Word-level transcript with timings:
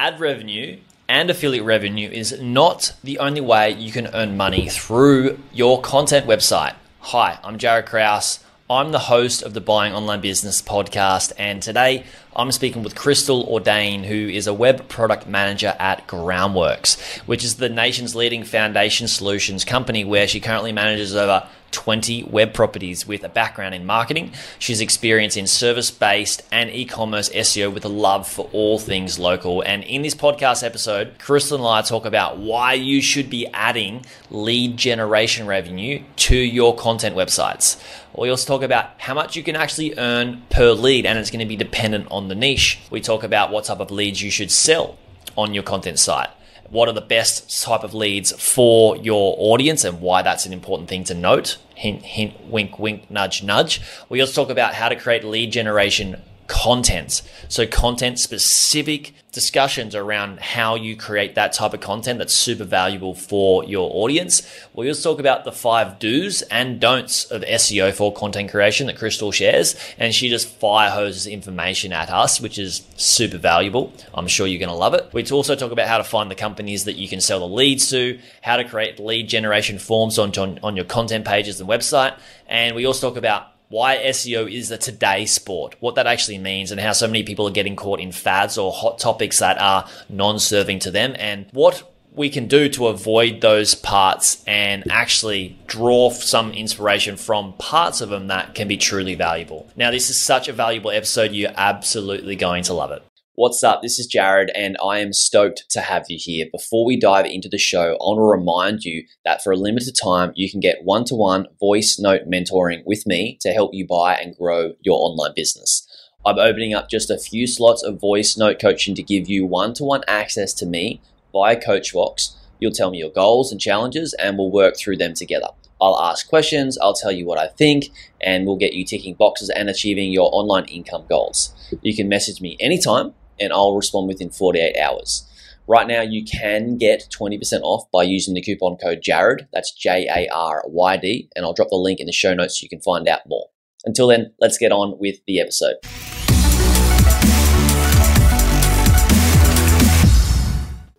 ad 0.00 0.18
revenue 0.18 0.78
and 1.10 1.28
affiliate 1.28 1.62
revenue 1.62 2.08
is 2.08 2.40
not 2.40 2.94
the 3.04 3.18
only 3.18 3.42
way 3.42 3.70
you 3.70 3.92
can 3.92 4.06
earn 4.14 4.34
money 4.34 4.66
through 4.66 5.38
your 5.52 5.78
content 5.82 6.26
website. 6.26 6.74
Hi, 7.00 7.38
I'm 7.44 7.58
Jaryd 7.58 7.84
Krause. 7.84 8.40
I'm 8.70 8.92
the 8.92 9.00
host 9.00 9.42
of 9.42 9.52
the 9.52 9.60
Buying 9.60 9.94
Online 9.94 10.20
Business 10.20 10.62
podcast, 10.62 11.32
and 11.36 11.60
today 11.60 12.04
I'm 12.36 12.52
speaking 12.52 12.84
with 12.84 12.94
Kristal 12.94 13.50
Audain, 13.50 14.04
who 14.04 14.14
is 14.14 14.46
a 14.46 14.54
web 14.54 14.88
product 14.88 15.26
manager 15.26 15.74
at 15.80 16.06
Groundworks, 16.06 17.18
which 17.26 17.42
is 17.42 17.56
the 17.56 17.68
nation's 17.68 18.14
leading 18.14 18.44
foundation 18.44 19.08
solutions 19.08 19.64
company 19.64 20.04
where 20.04 20.28
she 20.28 20.38
currently 20.38 20.70
manages 20.70 21.16
over 21.16 21.48
20 21.72 22.24
web 22.24 22.52
properties 22.52 23.06
with 23.06 23.24
a 23.24 23.28
background 23.28 23.74
in 23.74 23.86
marketing. 23.86 24.32
She's 24.58 24.80
experienced 24.80 25.36
in 25.36 25.46
service 25.46 25.90
based 25.90 26.42
and 26.50 26.70
e 26.70 26.84
commerce 26.84 27.28
SEO 27.30 27.72
with 27.72 27.84
a 27.84 27.88
love 27.88 28.28
for 28.28 28.48
all 28.52 28.78
things 28.78 29.18
local. 29.18 29.62
And 29.62 29.84
in 29.84 30.02
this 30.02 30.14
podcast 30.14 30.64
episode, 30.64 31.18
Kristal 31.18 31.56
and 31.56 31.66
I 31.66 31.82
talk 31.82 32.04
about 32.04 32.38
why 32.38 32.74
you 32.74 33.02
should 33.02 33.30
be 33.30 33.46
adding 33.48 34.04
lead 34.30 34.76
generation 34.76 35.46
revenue 35.46 36.02
to 36.16 36.36
your 36.36 36.74
content 36.76 37.16
websites. 37.16 37.80
We 38.16 38.28
also 38.28 38.46
talk 38.46 38.62
about 38.62 38.90
how 38.98 39.14
much 39.14 39.36
you 39.36 39.42
can 39.42 39.56
actually 39.56 39.96
earn 39.96 40.42
per 40.50 40.72
lead, 40.72 41.06
and 41.06 41.18
it's 41.18 41.30
going 41.30 41.40
to 41.40 41.46
be 41.46 41.56
dependent 41.56 42.08
on 42.10 42.28
the 42.28 42.34
niche. 42.34 42.80
We 42.90 43.00
talk 43.00 43.22
about 43.22 43.50
what 43.50 43.64
type 43.64 43.80
of 43.80 43.90
leads 43.90 44.20
you 44.20 44.30
should 44.30 44.50
sell 44.50 44.98
on 45.36 45.54
your 45.54 45.62
content 45.62 45.98
site 45.98 46.28
what 46.70 46.88
are 46.88 46.92
the 46.92 47.00
best 47.00 47.62
type 47.62 47.82
of 47.82 47.94
leads 47.94 48.32
for 48.32 48.96
your 48.96 49.34
audience 49.38 49.84
and 49.84 50.00
why 50.00 50.22
that's 50.22 50.46
an 50.46 50.52
important 50.52 50.88
thing 50.88 51.04
to 51.04 51.14
note. 51.14 51.58
Hint, 51.74 52.02
hint, 52.02 52.46
wink, 52.46 52.78
wink, 52.78 53.10
nudge, 53.10 53.42
nudge. 53.42 53.80
We 54.08 54.20
also 54.20 54.44
talk 54.44 54.50
about 54.50 54.74
how 54.74 54.88
to 54.88 54.96
create 54.96 55.24
lead 55.24 55.50
generation 55.50 56.22
content. 56.50 57.22
So, 57.48 57.64
content 57.64 58.18
specific 58.18 59.14
discussions 59.30 59.94
around 59.94 60.40
how 60.40 60.74
you 60.74 60.96
create 60.96 61.36
that 61.36 61.52
type 61.52 61.72
of 61.72 61.80
content 61.80 62.18
that's 62.18 62.34
super 62.34 62.64
valuable 62.64 63.14
for 63.14 63.62
your 63.64 63.88
audience. 63.94 64.42
We 64.74 64.88
also 64.88 65.12
talk 65.12 65.20
about 65.20 65.44
the 65.44 65.52
five 65.52 66.00
do's 66.00 66.42
and 66.42 66.80
don'ts 66.80 67.26
of 67.26 67.42
SEO 67.42 67.92
for 67.92 68.12
content 68.12 68.50
creation 68.50 68.88
that 68.88 68.96
Kristal 68.96 69.32
shares, 69.32 69.76
and 69.96 70.12
she 70.12 70.28
just 70.28 70.48
fire 70.48 70.90
hoses 70.90 71.28
information 71.28 71.92
at 71.92 72.10
us, 72.10 72.40
which 72.40 72.58
is 72.58 72.82
super 72.96 73.38
valuable. 73.38 73.92
I'm 74.12 74.26
sure 74.26 74.48
you're 74.48 74.58
going 74.58 74.70
to 74.70 74.74
love 74.74 74.94
it. 74.94 75.08
We 75.12 75.24
also 75.30 75.54
talk 75.54 75.70
about 75.70 75.86
how 75.86 75.98
to 75.98 76.04
find 76.04 76.28
the 76.28 76.34
companies 76.34 76.84
that 76.84 76.96
you 76.96 77.06
can 77.06 77.20
sell 77.20 77.38
the 77.38 77.46
leads 77.48 77.88
to, 77.90 78.18
how 78.42 78.56
to 78.56 78.64
create 78.64 78.98
lead 78.98 79.28
generation 79.28 79.78
forms 79.78 80.18
on, 80.18 80.36
on, 80.36 80.58
on 80.64 80.74
your 80.74 80.84
content 80.84 81.24
pages 81.24 81.60
and 81.60 81.70
website, 81.70 82.18
and 82.48 82.74
we 82.74 82.84
also 82.84 83.08
talk 83.08 83.16
about 83.16 83.49
why 83.70 83.96
SEO 83.98 84.52
is 84.52 84.70
a 84.70 84.76
today 84.76 85.24
sport, 85.24 85.76
what 85.80 85.94
that 85.94 86.06
actually 86.06 86.38
means, 86.38 86.70
and 86.70 86.80
how 86.80 86.92
so 86.92 87.06
many 87.06 87.22
people 87.22 87.48
are 87.48 87.52
getting 87.52 87.76
caught 87.76 88.00
in 88.00 88.12
fads 88.12 88.58
or 88.58 88.72
hot 88.72 88.98
topics 88.98 89.38
that 89.38 89.58
are 89.58 89.88
non 90.08 90.38
serving 90.38 90.80
to 90.80 90.90
them, 90.90 91.14
and 91.18 91.46
what 91.52 91.90
we 92.12 92.28
can 92.28 92.48
do 92.48 92.68
to 92.68 92.88
avoid 92.88 93.40
those 93.40 93.74
parts 93.74 94.42
and 94.46 94.82
actually 94.90 95.56
draw 95.68 96.10
some 96.10 96.50
inspiration 96.50 97.16
from 97.16 97.52
parts 97.54 98.00
of 98.00 98.08
them 98.08 98.26
that 98.26 98.54
can 98.54 98.66
be 98.66 98.76
truly 98.76 99.14
valuable. 99.14 99.68
Now, 99.76 99.92
this 99.92 100.10
is 100.10 100.20
such 100.20 100.48
a 100.48 100.52
valuable 100.52 100.90
episode, 100.90 101.32
you're 101.32 101.52
absolutely 101.56 102.34
going 102.34 102.64
to 102.64 102.74
love 102.74 102.90
it. 102.90 103.04
What's 103.40 103.64
up? 103.64 103.80
This 103.80 103.98
is 103.98 104.06
Jaryd, 104.06 104.50
and 104.54 104.76
I 104.84 104.98
am 104.98 105.14
stoked 105.14 105.64
to 105.70 105.80
have 105.80 106.04
you 106.10 106.18
here. 106.20 106.44
Before 106.52 106.84
we 106.84 107.00
dive 107.00 107.24
into 107.24 107.48
the 107.48 107.56
show, 107.56 107.92
I 107.92 108.04
want 108.04 108.18
to 108.18 108.38
remind 108.38 108.84
you 108.84 109.06
that 109.24 109.42
for 109.42 109.50
a 109.50 109.56
limited 109.56 109.96
time, 109.96 110.32
you 110.34 110.50
can 110.50 110.60
get 110.60 110.84
one 110.84 111.06
to 111.06 111.14
one 111.14 111.46
voice 111.58 111.98
note 111.98 112.28
mentoring 112.28 112.82
with 112.84 113.06
me 113.06 113.38
to 113.40 113.52
help 113.52 113.72
you 113.72 113.86
buy 113.86 114.16
and 114.16 114.36
grow 114.36 114.74
your 114.82 115.00
online 115.00 115.32
business. 115.34 115.88
I'm 116.26 116.38
opening 116.38 116.74
up 116.74 116.90
just 116.90 117.10
a 117.10 117.16
few 117.16 117.46
slots 117.46 117.82
of 117.82 117.98
voice 117.98 118.36
note 118.36 118.60
coaching 118.60 118.94
to 118.94 119.02
give 119.02 119.26
you 119.26 119.46
one 119.46 119.72
to 119.72 119.84
one 119.84 120.02
access 120.06 120.52
to 120.52 120.66
me 120.66 121.00
via 121.32 121.58
Coachbox. 121.58 122.36
You'll 122.58 122.72
tell 122.72 122.90
me 122.90 122.98
your 122.98 123.08
goals 123.08 123.50
and 123.50 123.58
challenges, 123.58 124.12
and 124.18 124.36
we'll 124.36 124.52
work 124.52 124.76
through 124.76 124.98
them 124.98 125.14
together. 125.14 125.48
I'll 125.80 125.98
ask 125.98 126.28
questions, 126.28 126.76
I'll 126.76 126.92
tell 126.92 127.10
you 127.10 127.24
what 127.24 127.38
I 127.38 127.46
think, 127.46 127.86
and 128.20 128.44
we'll 128.44 128.58
get 128.58 128.74
you 128.74 128.84
ticking 128.84 129.14
boxes 129.14 129.48
and 129.48 129.70
achieving 129.70 130.12
your 130.12 130.28
online 130.30 130.66
income 130.66 131.06
goals. 131.08 131.54
You 131.80 131.96
can 131.96 132.06
message 132.06 132.42
me 132.42 132.58
anytime 132.60 133.14
and 133.40 133.52
I'll 133.52 133.74
respond 133.74 134.06
within 134.08 134.30
48 134.30 134.76
hours. 134.76 135.26
Right 135.66 135.86
now, 135.86 136.02
you 136.02 136.24
can 136.24 136.76
get 136.76 137.06
20% 137.16 137.60
off 137.62 137.90
by 137.92 138.02
using 138.02 138.34
the 138.34 138.42
coupon 138.42 138.76
code 138.76 139.02
JARYD. 139.06 139.46
That's 139.52 139.72
J 139.72 140.08
A 140.08 140.28
R 140.34 140.62
Y 140.66 140.96
D. 140.96 141.28
And 141.34 141.44
I'll 141.44 141.52
drop 141.52 141.68
the 141.70 141.76
link 141.76 142.00
in 142.00 142.06
the 142.06 142.12
show 142.12 142.34
notes 142.34 142.58
so 142.58 142.64
you 142.64 142.68
can 142.68 142.80
find 142.80 143.08
out 143.08 143.20
more. 143.26 143.46
Until 143.84 144.08
then, 144.08 144.32
let's 144.40 144.58
get 144.58 144.72
on 144.72 144.98
with 144.98 145.16
the 145.26 145.40
episode. 145.40 145.76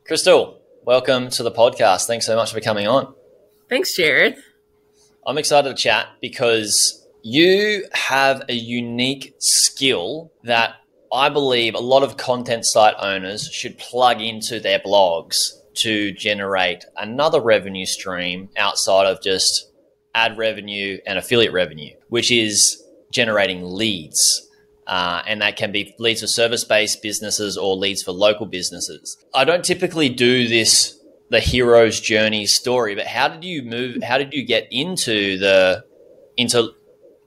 Kristal, 0.09 0.55
welcome 0.85 1.29
to 1.29 1.43
the 1.43 1.51
podcast. 1.51 2.07
Thanks 2.07 2.25
so 2.25 2.35
much 2.35 2.51
for 2.51 2.59
coming 2.59 2.87
on. 2.87 3.13
Thanks, 3.69 3.97
Jaryd. 3.97 4.37
I'm 5.27 5.37
excited 5.37 5.69
to 5.69 5.75
chat 5.75 6.07
because 6.21 7.07
you 7.23 7.85
have 7.93 8.43
a 8.49 8.53
unique 8.53 9.35
skill 9.39 10.31
that 10.43 10.75
I 11.11 11.29
believe 11.29 11.75
a 11.75 11.79
lot 11.79 12.03
of 12.03 12.17
content 12.17 12.65
site 12.65 12.95
owners 12.99 13.49
should 13.51 13.77
plug 13.77 14.21
into 14.21 14.59
their 14.59 14.79
blogs 14.79 15.35
to 15.73 16.11
generate 16.11 16.85
another 16.97 17.41
revenue 17.41 17.85
stream 17.85 18.49
outside 18.57 19.07
of 19.07 19.21
just 19.21 19.71
ad 20.13 20.37
revenue 20.37 20.99
and 21.05 21.17
affiliate 21.17 21.53
revenue, 21.53 21.95
which 22.09 22.31
is 22.31 22.83
generating 23.11 23.63
leads. 23.63 24.47
Uh, 24.87 25.21
and 25.27 25.41
that 25.41 25.55
can 25.55 25.71
be 25.71 25.95
leads 25.99 26.21
for 26.21 26.27
service 26.27 26.63
based 26.63 27.01
businesses 27.01 27.57
or 27.57 27.75
leads 27.75 28.03
for 28.03 28.11
local 28.11 28.45
businesses. 28.45 29.17
I 29.33 29.45
don't 29.45 29.63
typically 29.63 30.09
do 30.09 30.47
this 30.47 30.97
the 31.29 31.39
hero's 31.39 31.99
journey 32.01 32.45
story, 32.45 32.93
but 32.93 33.07
how 33.07 33.29
did 33.29 33.43
you 33.45 33.63
move? 33.63 34.03
How 34.03 34.17
did 34.17 34.33
you 34.33 34.45
get 34.45 34.67
into 34.69 35.37
the 35.37 35.85
into 36.35 36.71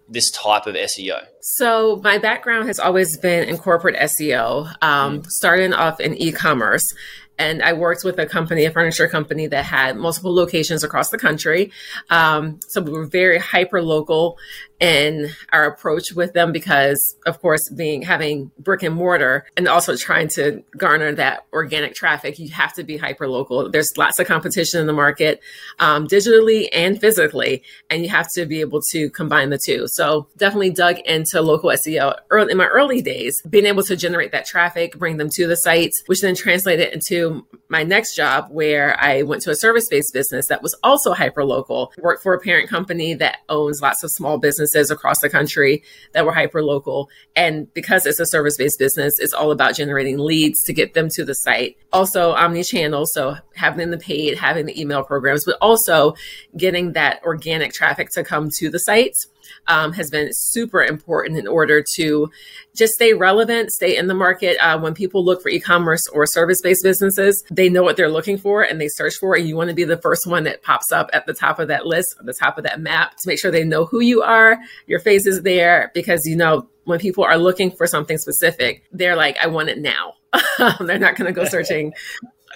this 0.09 0.31
type 0.31 0.67
of 0.67 0.75
SEO? 0.75 1.27
So 1.41 2.01
my 2.03 2.19
background 2.19 2.69
has 2.69 2.79
always 2.79 3.17
been 3.17 3.49
in 3.49 3.59
corporate 3.59 3.97
SEO, 3.97 4.67
um, 4.83 5.21
mm. 5.21 5.27
starting 5.27 5.73
off 5.73 6.01
in 6.01 6.15
e-commerce. 6.15 6.93
And 7.37 7.63
I 7.63 7.73
worked 7.73 8.05
with 8.05 8.19
a 8.19 8.27
company, 8.27 8.65
a 8.65 8.71
furniture 8.71 9.09
company 9.09 9.49
that 9.49 9.65
had 9.65 9.97
multiple 9.97 10.33
locations 10.33 10.85
across 10.85 11.11
the 11.11 11.19
country. 11.19 11.73
Um, 12.09 12.61
so 12.69 12.81
we 12.81 12.93
were 12.93 13.07
very 13.07 13.39
hyper 13.39 13.83
local 13.83 14.39
in 14.81 15.31
our 15.53 15.67
approach 15.67 16.13
with 16.13 16.33
them 16.33 16.51
because 16.51 17.17
of 17.27 17.41
course 17.41 17.69
being 17.71 18.03
having 18.03 18.51
brick 18.59 18.83
and 18.83 18.95
mortar 18.95 19.47
and 19.57 19.69
also 19.69 19.97
trying 19.97 20.27
to 20.27 20.63
garner 20.77 21.13
that 21.13 21.47
organic 21.53 21.95
traffic 21.95 22.39
you 22.39 22.49
have 22.49 22.73
to 22.73 22.83
be 22.83 22.97
hyper 22.97 23.29
local 23.29 23.71
there's 23.71 23.97
lots 23.97 24.19
of 24.19 24.27
competition 24.27 24.81
in 24.81 24.87
the 24.87 24.93
market 24.93 25.41
um, 25.79 26.09
digitally 26.09 26.69
and 26.73 27.01
physically 27.01 27.63
and 27.89 28.03
you 28.03 28.09
have 28.09 28.29
to 28.33 28.47
be 28.47 28.61
able 28.61 28.81
to 28.91 29.09
combine 29.11 29.51
the 29.51 29.59
two. 29.59 29.87
So 29.87 30.27
definitely 30.37 30.71
dug 30.71 30.99
into 31.01 31.41
local 31.41 31.71
seo 31.71 32.17
early 32.31 32.53
in 32.53 32.59
my 32.59 32.67
early 32.67 33.01
days 33.01 33.41
being 33.49 33.67
able 33.67 33.83
to 33.85 33.97
generate 33.97 34.33
that 34.33 34.45
traffic 34.45 34.99
bring 34.99 35.17
them 35.17 35.29
to 35.31 35.47
the 35.47 35.57
sites 35.57 36.03
which 36.07 36.21
then 36.21 36.35
translated 36.35 36.93
into 36.93 37.47
my 37.69 37.83
next 37.83 38.15
job 38.15 38.47
where 38.51 38.99
i 39.01 39.23
went 39.23 39.43
to 39.43 39.51
a 39.51 39.57
service-based 39.57 40.13
business 40.13 40.47
that 40.49 40.63
was 40.63 40.77
also 40.83 41.13
hyper 41.13 41.45
local 41.45 41.93
worked 41.99 42.23
for 42.23 42.35
a 42.35 42.41
parent 42.41 42.69
company 42.69 43.15
that 43.15 43.39
owns 43.49 43.81
lots 43.81 44.03
of 44.03 44.11
small 44.11 44.39
businesses 44.39 44.64
businesses 44.65 44.91
across 44.91 45.21
the 45.21 45.29
country 45.29 45.83
that 46.13 46.25
were 46.25 46.33
hyper 46.33 46.63
local. 46.63 47.09
And 47.37 47.73
because 47.75 48.07
it's 48.07 48.21
a 48.21 48.27
service 48.27 48.57
based 48.57 48.79
business, 48.79 49.19
it's 49.19 49.33
all 49.33 49.51
about 49.51 49.75
generating 49.75 50.19
leads 50.19 50.61
to 50.63 50.73
get 50.73 50.95
them 50.95 51.09
to 51.11 51.25
the 51.25 51.35
site. 51.35 51.77
Also, 51.93 52.33
omni 52.33 52.65
channel. 52.65 53.05
So 53.07 53.37
having 53.55 53.91
the 53.91 53.99
paid, 53.99 54.39
having 54.39 54.67
the 54.67 54.81
email 54.81 55.03
programs, 55.03 55.45
but 55.45 55.57
also 55.61 56.15
getting 56.57 56.93
that 56.93 57.23
organic 57.25 57.73
traffic 57.73 58.11
to 58.11 58.25
come 58.25 58.49
to 58.59 58.71
the 58.71 58.79
sites 58.79 59.27
um, 59.67 59.93
has 59.93 60.11
been 60.11 60.29
super 60.33 60.83
important 60.83 61.39
in 61.39 61.47
order 61.47 61.85
to 61.97 62.31
just 62.75 62.95
stay 62.95 63.13
relevant, 63.13 63.71
stay 63.71 63.97
in 63.97 64.07
the 64.07 64.15
market. 64.15 64.57
Uh, 64.59 64.79
when 64.79 64.95
people 64.95 65.25
look 65.25 65.43
for 65.43 65.49
e-commerce 65.49 66.07
or 66.09 66.27
service-based 66.27 66.83
businesses, 66.83 67.43
they 67.51 67.69
know 67.69 67.83
what 67.83 67.97
they're 67.97 68.09
looking 68.09 68.39
for 68.39 68.63
and 68.63 68.81
they 68.81 68.89
search 68.89 69.15
for 69.17 69.37
it. 69.37 69.45
You 69.45 69.57
want 69.57 69.69
to 69.71 69.75
be 69.75 69.85
the 69.85 69.99
first 69.99 70.27
one 70.27 70.45
that 70.45 70.63
pops 70.63 70.93
up 70.93 71.11
at 71.13 71.27
the 71.27 71.35
top 71.35 71.59
of 71.59 71.69
that 71.69 71.87
list, 71.87 72.15
at 72.19 72.27
the 72.27 72.35
top 72.35 72.59
of 72.59 72.65
that 72.65 72.81
map, 72.81 73.13
to 73.13 73.29
make 73.29 73.39
sure 73.39 73.51
they 73.51 73.65
know 73.65 73.85
who 73.85 74.01
you 74.01 74.23
are. 74.23 74.59
Your 74.87 75.01
face 75.01 75.27
is 75.27 75.43
there 75.43 75.91
because 75.95 76.27
you 76.27 76.37
know 76.37 76.69
when 76.85 76.99
people 76.99 77.25
are 77.25 77.39
looking 77.39 77.71
for 77.71 77.87
something 77.87 78.19
specific, 78.19 78.85
they're 78.93 79.17
like, 79.17 79.37
"I 79.39 79.47
want 79.47 79.69
it 79.69 79.79
now." 79.79 80.15
they're 80.81 80.99
not 80.99 81.17
going 81.17 81.33
to 81.33 81.33
go 81.33 81.45
searching 81.49 81.93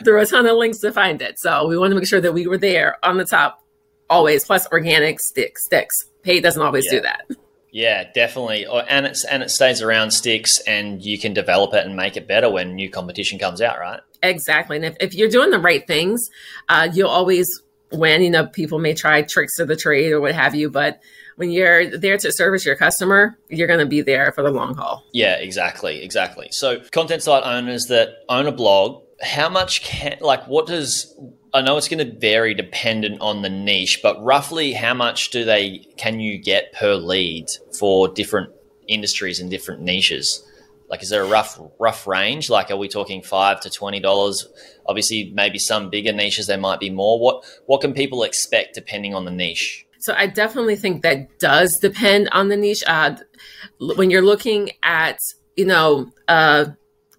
through 0.04 0.20
a 0.20 0.26
ton 0.26 0.46
of 0.46 0.56
links 0.56 0.78
to 0.78 0.92
find 0.92 1.20
it. 1.22 1.38
So 1.38 1.66
we 1.66 1.78
want 1.78 1.90
to 1.90 1.96
make 1.96 2.06
sure 2.06 2.20
that 2.20 2.32
we 2.32 2.46
were 2.46 2.58
there 2.58 2.96
on 3.02 3.16
the 3.16 3.24
top 3.24 3.60
always. 4.10 4.44
Plus, 4.44 4.66
organic 4.72 5.20
sticks 5.20 5.64
sticks. 5.64 5.94
Paid 6.22 6.42
doesn't 6.42 6.62
always 6.62 6.86
yeah. 6.86 6.90
do 6.92 7.00
that. 7.02 7.30
Yeah, 7.70 8.10
definitely. 8.12 8.66
Oh, 8.66 8.78
and 8.78 9.06
it's 9.06 9.24
and 9.24 9.42
it 9.42 9.50
stays 9.50 9.82
around 9.82 10.10
sticks, 10.10 10.60
and 10.60 11.04
you 11.04 11.18
can 11.18 11.34
develop 11.34 11.74
it 11.74 11.84
and 11.84 11.96
make 11.96 12.16
it 12.16 12.26
better 12.26 12.50
when 12.50 12.74
new 12.74 12.88
competition 12.90 13.38
comes 13.38 13.60
out, 13.60 13.78
right? 13.78 14.00
Exactly. 14.22 14.76
And 14.76 14.84
if, 14.84 14.96
if 15.00 15.14
you're 15.14 15.28
doing 15.28 15.50
the 15.50 15.58
right 15.58 15.86
things, 15.86 16.28
uh, 16.68 16.88
you'll 16.92 17.10
always 17.10 17.46
win. 17.92 18.22
You 18.22 18.30
know, 18.30 18.46
people 18.46 18.78
may 18.78 18.94
try 18.94 19.22
tricks 19.22 19.58
of 19.58 19.68
the 19.68 19.76
trade 19.76 20.12
or 20.12 20.20
what 20.20 20.34
have 20.34 20.54
you, 20.54 20.70
but 20.70 21.00
when 21.36 21.50
you're 21.50 21.96
there 21.96 22.16
to 22.18 22.32
service 22.32 22.64
your 22.64 22.74
customer, 22.74 23.38
you're 23.48 23.68
going 23.68 23.78
to 23.78 23.86
be 23.86 24.00
there 24.00 24.32
for 24.32 24.42
the 24.42 24.50
long 24.50 24.74
haul. 24.74 25.04
Yeah, 25.12 25.36
exactly, 25.36 26.02
exactly. 26.02 26.48
So, 26.50 26.80
content 26.90 27.22
site 27.22 27.44
owners 27.44 27.86
that 27.86 28.24
own 28.28 28.46
a 28.46 28.52
blog 28.52 29.02
how 29.20 29.48
much 29.48 29.82
can 29.82 30.16
like 30.20 30.46
what 30.46 30.66
does 30.66 31.14
I 31.54 31.62
know 31.62 31.76
it's 31.76 31.88
going 31.88 32.06
to 32.06 32.18
vary 32.18 32.54
dependent 32.54 33.20
on 33.20 33.42
the 33.42 33.48
niche, 33.48 34.00
but 34.02 34.22
roughly 34.22 34.72
how 34.72 34.94
much 34.94 35.30
do 35.30 35.44
they 35.44 35.86
can 35.96 36.20
you 36.20 36.38
get 36.38 36.72
per 36.72 36.94
lead 36.94 37.46
for 37.78 38.08
different 38.08 38.52
industries 38.86 39.40
and 39.40 39.50
different 39.50 39.82
niches? 39.82 40.44
Like, 40.88 41.02
is 41.02 41.10
there 41.10 41.22
a 41.22 41.28
rough 41.28 41.60
rough 41.78 42.06
range? 42.06 42.48
Like, 42.48 42.70
are 42.70 42.76
we 42.76 42.88
talking 42.88 43.22
five 43.22 43.60
to 43.60 43.70
twenty 43.70 44.00
dollars? 44.00 44.46
Obviously, 44.86 45.30
maybe 45.34 45.58
some 45.58 45.90
bigger 45.90 46.12
niches 46.12 46.46
there 46.46 46.58
might 46.58 46.80
be 46.80 46.90
more. 46.90 47.18
What 47.18 47.44
what 47.66 47.80
can 47.80 47.92
people 47.92 48.22
expect 48.22 48.74
depending 48.74 49.14
on 49.14 49.24
the 49.24 49.30
niche? 49.30 49.86
So 50.00 50.14
I 50.16 50.26
definitely 50.26 50.76
think 50.76 51.02
that 51.02 51.38
does 51.38 51.76
depend 51.80 52.28
on 52.30 52.48
the 52.48 52.56
niche. 52.56 52.84
Uh, 52.86 53.16
when 53.78 54.10
you're 54.10 54.22
looking 54.22 54.70
at 54.82 55.18
you 55.56 55.66
know 55.66 56.10
uh, 56.26 56.66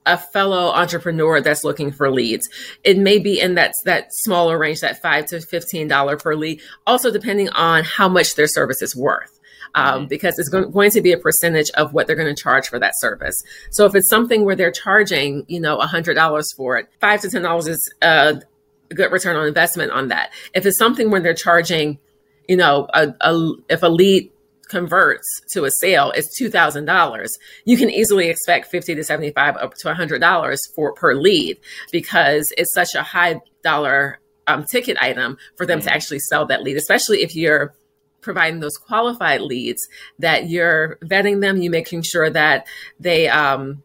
a 0.09 0.17
fellow 0.17 0.71
entrepreneur 0.71 1.39
that's 1.39 1.63
looking 1.63 1.91
for 1.91 2.11
leads. 2.11 2.49
It 2.83 2.97
may 2.97 3.19
be 3.19 3.39
in 3.39 3.55
that 3.55 3.73
that 3.85 4.13
smaller 4.13 4.57
range, 4.57 4.81
that 4.81 5.01
five 5.01 5.27
to 5.27 5.39
fifteen 5.39 5.87
dollar 5.87 6.17
per 6.17 6.35
lead. 6.35 6.61
Also, 6.85 7.11
depending 7.11 7.49
on 7.49 7.83
how 7.83 8.09
much 8.09 8.35
their 8.35 8.47
service 8.47 8.81
is 8.81 8.95
worth. 8.95 9.39
Um, 9.75 10.07
because 10.07 10.39
it's 10.39 10.49
going 10.49 10.91
to 10.91 11.01
be 11.01 11.11
a 11.11 11.17
percentage 11.19 11.69
of 11.75 11.93
what 11.93 12.07
they're 12.07 12.15
going 12.15 12.35
to 12.35 12.41
charge 12.41 12.67
for 12.67 12.79
that 12.79 12.93
service. 12.97 13.39
So 13.69 13.85
if 13.85 13.93
it's 13.93 14.09
something 14.09 14.43
where 14.43 14.55
they're 14.55 14.71
charging, 14.71 15.45
you 15.47 15.59
know, 15.59 15.77
a 15.77 15.85
hundred 15.85 16.15
dollars 16.15 16.51
for 16.57 16.79
it, 16.79 16.89
five 16.99 17.21
to 17.21 17.29
ten 17.29 17.43
dollars 17.43 17.67
is 17.67 17.93
a 18.01 18.41
good 18.89 19.11
return 19.11 19.35
on 19.35 19.45
investment 19.45 19.91
on 19.91 20.07
that. 20.07 20.31
If 20.55 20.65
it's 20.65 20.79
something 20.79 21.11
where 21.11 21.21
they're 21.21 21.35
charging, 21.35 21.99
you 22.47 22.57
know, 22.57 22.87
a, 22.95 23.13
a 23.21 23.51
if 23.69 23.83
a 23.83 23.89
lead 23.89 24.31
converts 24.69 25.27
to 25.51 25.65
a 25.65 25.71
sale 25.71 26.11
is 26.11 26.33
$2,000, 26.39 27.27
you 27.65 27.75
can 27.75 27.89
easily 27.89 28.29
expect 28.29 28.71
50 28.71 28.95
to 28.95 29.03
75 29.03 29.57
up 29.57 29.73
to 29.73 29.87
$100 29.87 30.59
for 30.75 30.93
per 30.93 31.13
lead 31.13 31.59
because 31.91 32.47
it's 32.57 32.73
such 32.73 32.95
a 32.95 33.03
high 33.03 33.41
dollar 33.63 34.19
um, 34.47 34.63
ticket 34.71 34.97
item 35.01 35.37
for 35.57 35.65
them 35.65 35.79
mm-hmm. 35.79 35.87
to 35.87 35.93
actually 35.93 36.19
sell 36.19 36.45
that 36.45 36.63
lead, 36.63 36.77
especially 36.77 37.21
if 37.21 37.35
you're 37.35 37.73
providing 38.21 38.59
those 38.59 38.77
qualified 38.77 39.41
leads 39.41 39.87
that 40.19 40.49
you're 40.49 40.97
vetting 41.03 41.41
them, 41.41 41.57
you 41.57 41.69
making 41.69 42.01
sure 42.01 42.29
that 42.29 42.67
they 42.99 43.27
um, 43.29 43.81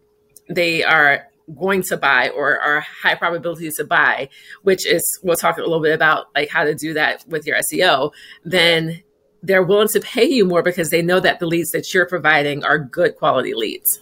they 0.48 0.82
are 0.82 1.28
going 1.58 1.82
to 1.82 1.96
buy 1.96 2.30
or 2.30 2.58
are 2.58 2.80
high 2.80 3.14
probability 3.14 3.70
to 3.76 3.84
buy, 3.84 4.28
which 4.62 4.86
is 4.86 5.02
we'll 5.22 5.36
talk 5.36 5.56
a 5.58 5.60
little 5.60 5.80
bit 5.80 5.94
about 5.94 6.26
like 6.34 6.48
how 6.48 6.64
to 6.64 6.74
do 6.74 6.94
that 6.94 7.24
with 7.28 7.46
your 7.46 7.56
SEO, 7.58 8.12
then 8.44 9.02
they're 9.44 9.62
willing 9.62 9.88
to 9.88 10.00
pay 10.00 10.24
you 10.24 10.44
more 10.44 10.62
because 10.62 10.90
they 10.90 11.02
know 11.02 11.20
that 11.20 11.38
the 11.38 11.46
leads 11.46 11.70
that 11.72 11.92
you're 11.92 12.06
providing 12.06 12.64
are 12.64 12.78
good 12.78 13.16
quality 13.16 13.54
leads. 13.54 14.00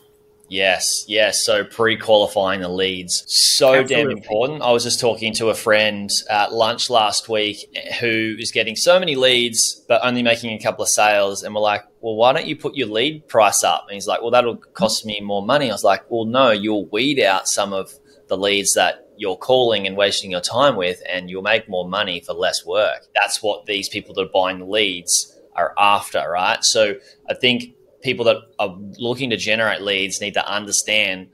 Yes, 0.48 1.06
yes. 1.08 1.46
So 1.46 1.64
pre-qualifying 1.64 2.60
the 2.60 2.68
leads 2.68 3.24
so 3.26 3.74
Absolutely. 3.74 3.94
damn 3.94 4.10
important. 4.10 4.62
I 4.62 4.70
was 4.70 4.84
just 4.84 5.00
talking 5.00 5.32
to 5.36 5.48
a 5.48 5.54
friend 5.54 6.10
at 6.28 6.52
lunch 6.52 6.90
last 6.90 7.26
week 7.26 7.74
who 8.00 8.36
is 8.38 8.52
getting 8.52 8.76
so 8.76 9.00
many 9.00 9.14
leads 9.14 9.82
but 9.88 10.04
only 10.04 10.22
making 10.22 10.50
a 10.50 10.62
couple 10.62 10.82
of 10.82 10.90
sales, 10.90 11.42
and 11.42 11.54
we're 11.54 11.62
like, 11.62 11.84
"Well, 12.02 12.16
why 12.16 12.34
don't 12.34 12.46
you 12.46 12.54
put 12.54 12.76
your 12.76 12.88
lead 12.88 13.26
price 13.28 13.64
up?" 13.64 13.86
And 13.88 13.94
he's 13.94 14.06
like, 14.06 14.20
"Well, 14.20 14.30
that'll 14.30 14.56
cost 14.56 15.06
me 15.06 15.22
more 15.22 15.42
money." 15.42 15.70
I 15.70 15.72
was 15.72 15.84
like, 15.84 16.02
"Well, 16.10 16.26
no, 16.26 16.50
you'll 16.50 16.86
weed 16.86 17.18
out 17.18 17.48
some 17.48 17.72
of 17.72 17.94
the 18.28 18.36
leads 18.36 18.74
that 18.74 19.08
you're 19.16 19.36
calling 19.36 19.86
and 19.86 19.96
wasting 19.96 20.30
your 20.30 20.40
time 20.40 20.76
with, 20.76 21.00
and 21.08 21.30
you'll 21.30 21.42
make 21.42 21.66
more 21.68 21.88
money 21.88 22.20
for 22.20 22.34
less 22.34 22.66
work. 22.66 23.06
That's 23.14 23.42
what 23.42 23.64
these 23.64 23.88
people 23.88 24.14
that 24.14 24.22
are 24.22 24.28
buying 24.34 24.58
the 24.58 24.66
leads 24.66 25.31
are 25.54 25.74
after, 25.78 26.22
right? 26.28 26.58
So 26.62 26.94
I 27.28 27.34
think 27.34 27.74
people 28.02 28.24
that 28.26 28.36
are 28.58 28.76
looking 28.98 29.30
to 29.30 29.36
generate 29.36 29.80
leads 29.80 30.20
need 30.20 30.34
to 30.34 30.46
understand 30.46 31.28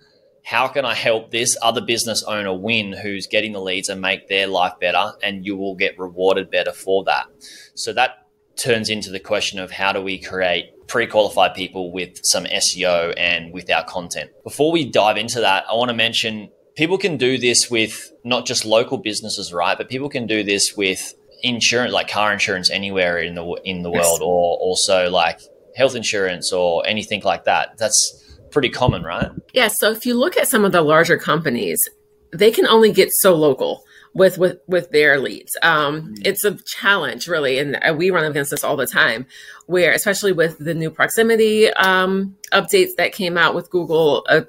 how 0.44 0.68
can 0.68 0.84
I 0.84 0.94
help 0.94 1.30
this 1.30 1.56
other 1.60 1.80
business 1.80 2.22
owner 2.22 2.54
win 2.54 2.92
who's 2.92 3.26
getting 3.26 3.52
the 3.52 3.60
leads 3.60 3.88
and 3.88 4.00
make 4.00 4.28
their 4.28 4.46
life 4.46 4.72
better, 4.80 5.12
and 5.22 5.44
you 5.44 5.56
will 5.56 5.74
get 5.74 5.98
rewarded 5.98 6.50
better 6.50 6.72
for 6.72 7.04
that. 7.04 7.26
So 7.74 7.92
that 7.92 8.26
turns 8.56 8.88
into 8.88 9.10
the 9.10 9.20
question 9.20 9.58
of 9.58 9.70
how 9.70 9.92
do 9.92 10.02
we 10.02 10.18
create 10.18 10.86
pre-qualified 10.88 11.54
people 11.54 11.92
with 11.92 12.18
some 12.22 12.44
SEO 12.44 13.12
and 13.16 13.52
with 13.52 13.70
our 13.70 13.84
content. 13.84 14.30
Before 14.42 14.72
we 14.72 14.84
dive 14.90 15.18
into 15.18 15.40
that, 15.40 15.66
I 15.70 15.74
want 15.74 15.90
to 15.90 15.94
mention 15.94 16.50
people 16.76 16.96
can 16.96 17.18
do 17.18 17.36
this 17.36 17.70
with 17.70 18.10
not 18.24 18.46
just 18.46 18.64
local 18.64 18.96
businesses, 18.96 19.52
right? 19.52 19.76
But 19.76 19.90
people 19.90 20.08
can 20.08 20.26
do 20.26 20.42
this 20.42 20.74
with 20.76 21.14
insurance, 21.42 21.92
like 21.92 22.08
car 22.08 22.32
insurance, 22.32 22.70
anywhere 22.70 23.18
in 23.18 23.34
the 23.34 23.44
in 23.64 23.82
the 23.82 23.90
yes. 23.90 24.04
world, 24.04 24.20
or 24.22 24.58
also 24.58 25.10
like 25.10 25.40
health 25.76 25.94
insurance 25.94 26.52
or 26.52 26.86
anything 26.86 27.22
like 27.24 27.44
that. 27.44 27.78
That's 27.78 28.38
pretty 28.50 28.70
common, 28.70 29.02
right? 29.02 29.30
Yeah. 29.52 29.68
So 29.68 29.90
if 29.90 30.06
you 30.06 30.14
look 30.14 30.36
at 30.36 30.48
some 30.48 30.64
of 30.64 30.72
the 30.72 30.82
larger 30.82 31.18
companies, 31.18 31.88
they 32.32 32.50
can 32.50 32.66
only 32.66 32.92
get 32.92 33.12
so 33.12 33.34
local 33.34 33.84
with 34.14 34.38
with 34.38 34.58
with 34.66 34.90
their 34.90 35.18
leads. 35.18 35.56
Um, 35.62 36.02
mm-hmm. 36.02 36.14
It's 36.24 36.44
a 36.44 36.58
challenge, 36.66 37.28
really, 37.28 37.58
and 37.58 37.78
we 37.96 38.10
run 38.10 38.24
against 38.24 38.50
this 38.50 38.64
all 38.64 38.76
the 38.76 38.86
time. 38.86 39.26
Where, 39.66 39.92
especially 39.92 40.32
with 40.32 40.58
the 40.58 40.74
new 40.74 40.90
proximity 40.90 41.70
um, 41.72 42.36
updates 42.52 42.96
that 42.96 43.12
came 43.12 43.36
out 43.36 43.54
with 43.54 43.70
Google 43.70 44.26
uh, 44.28 44.42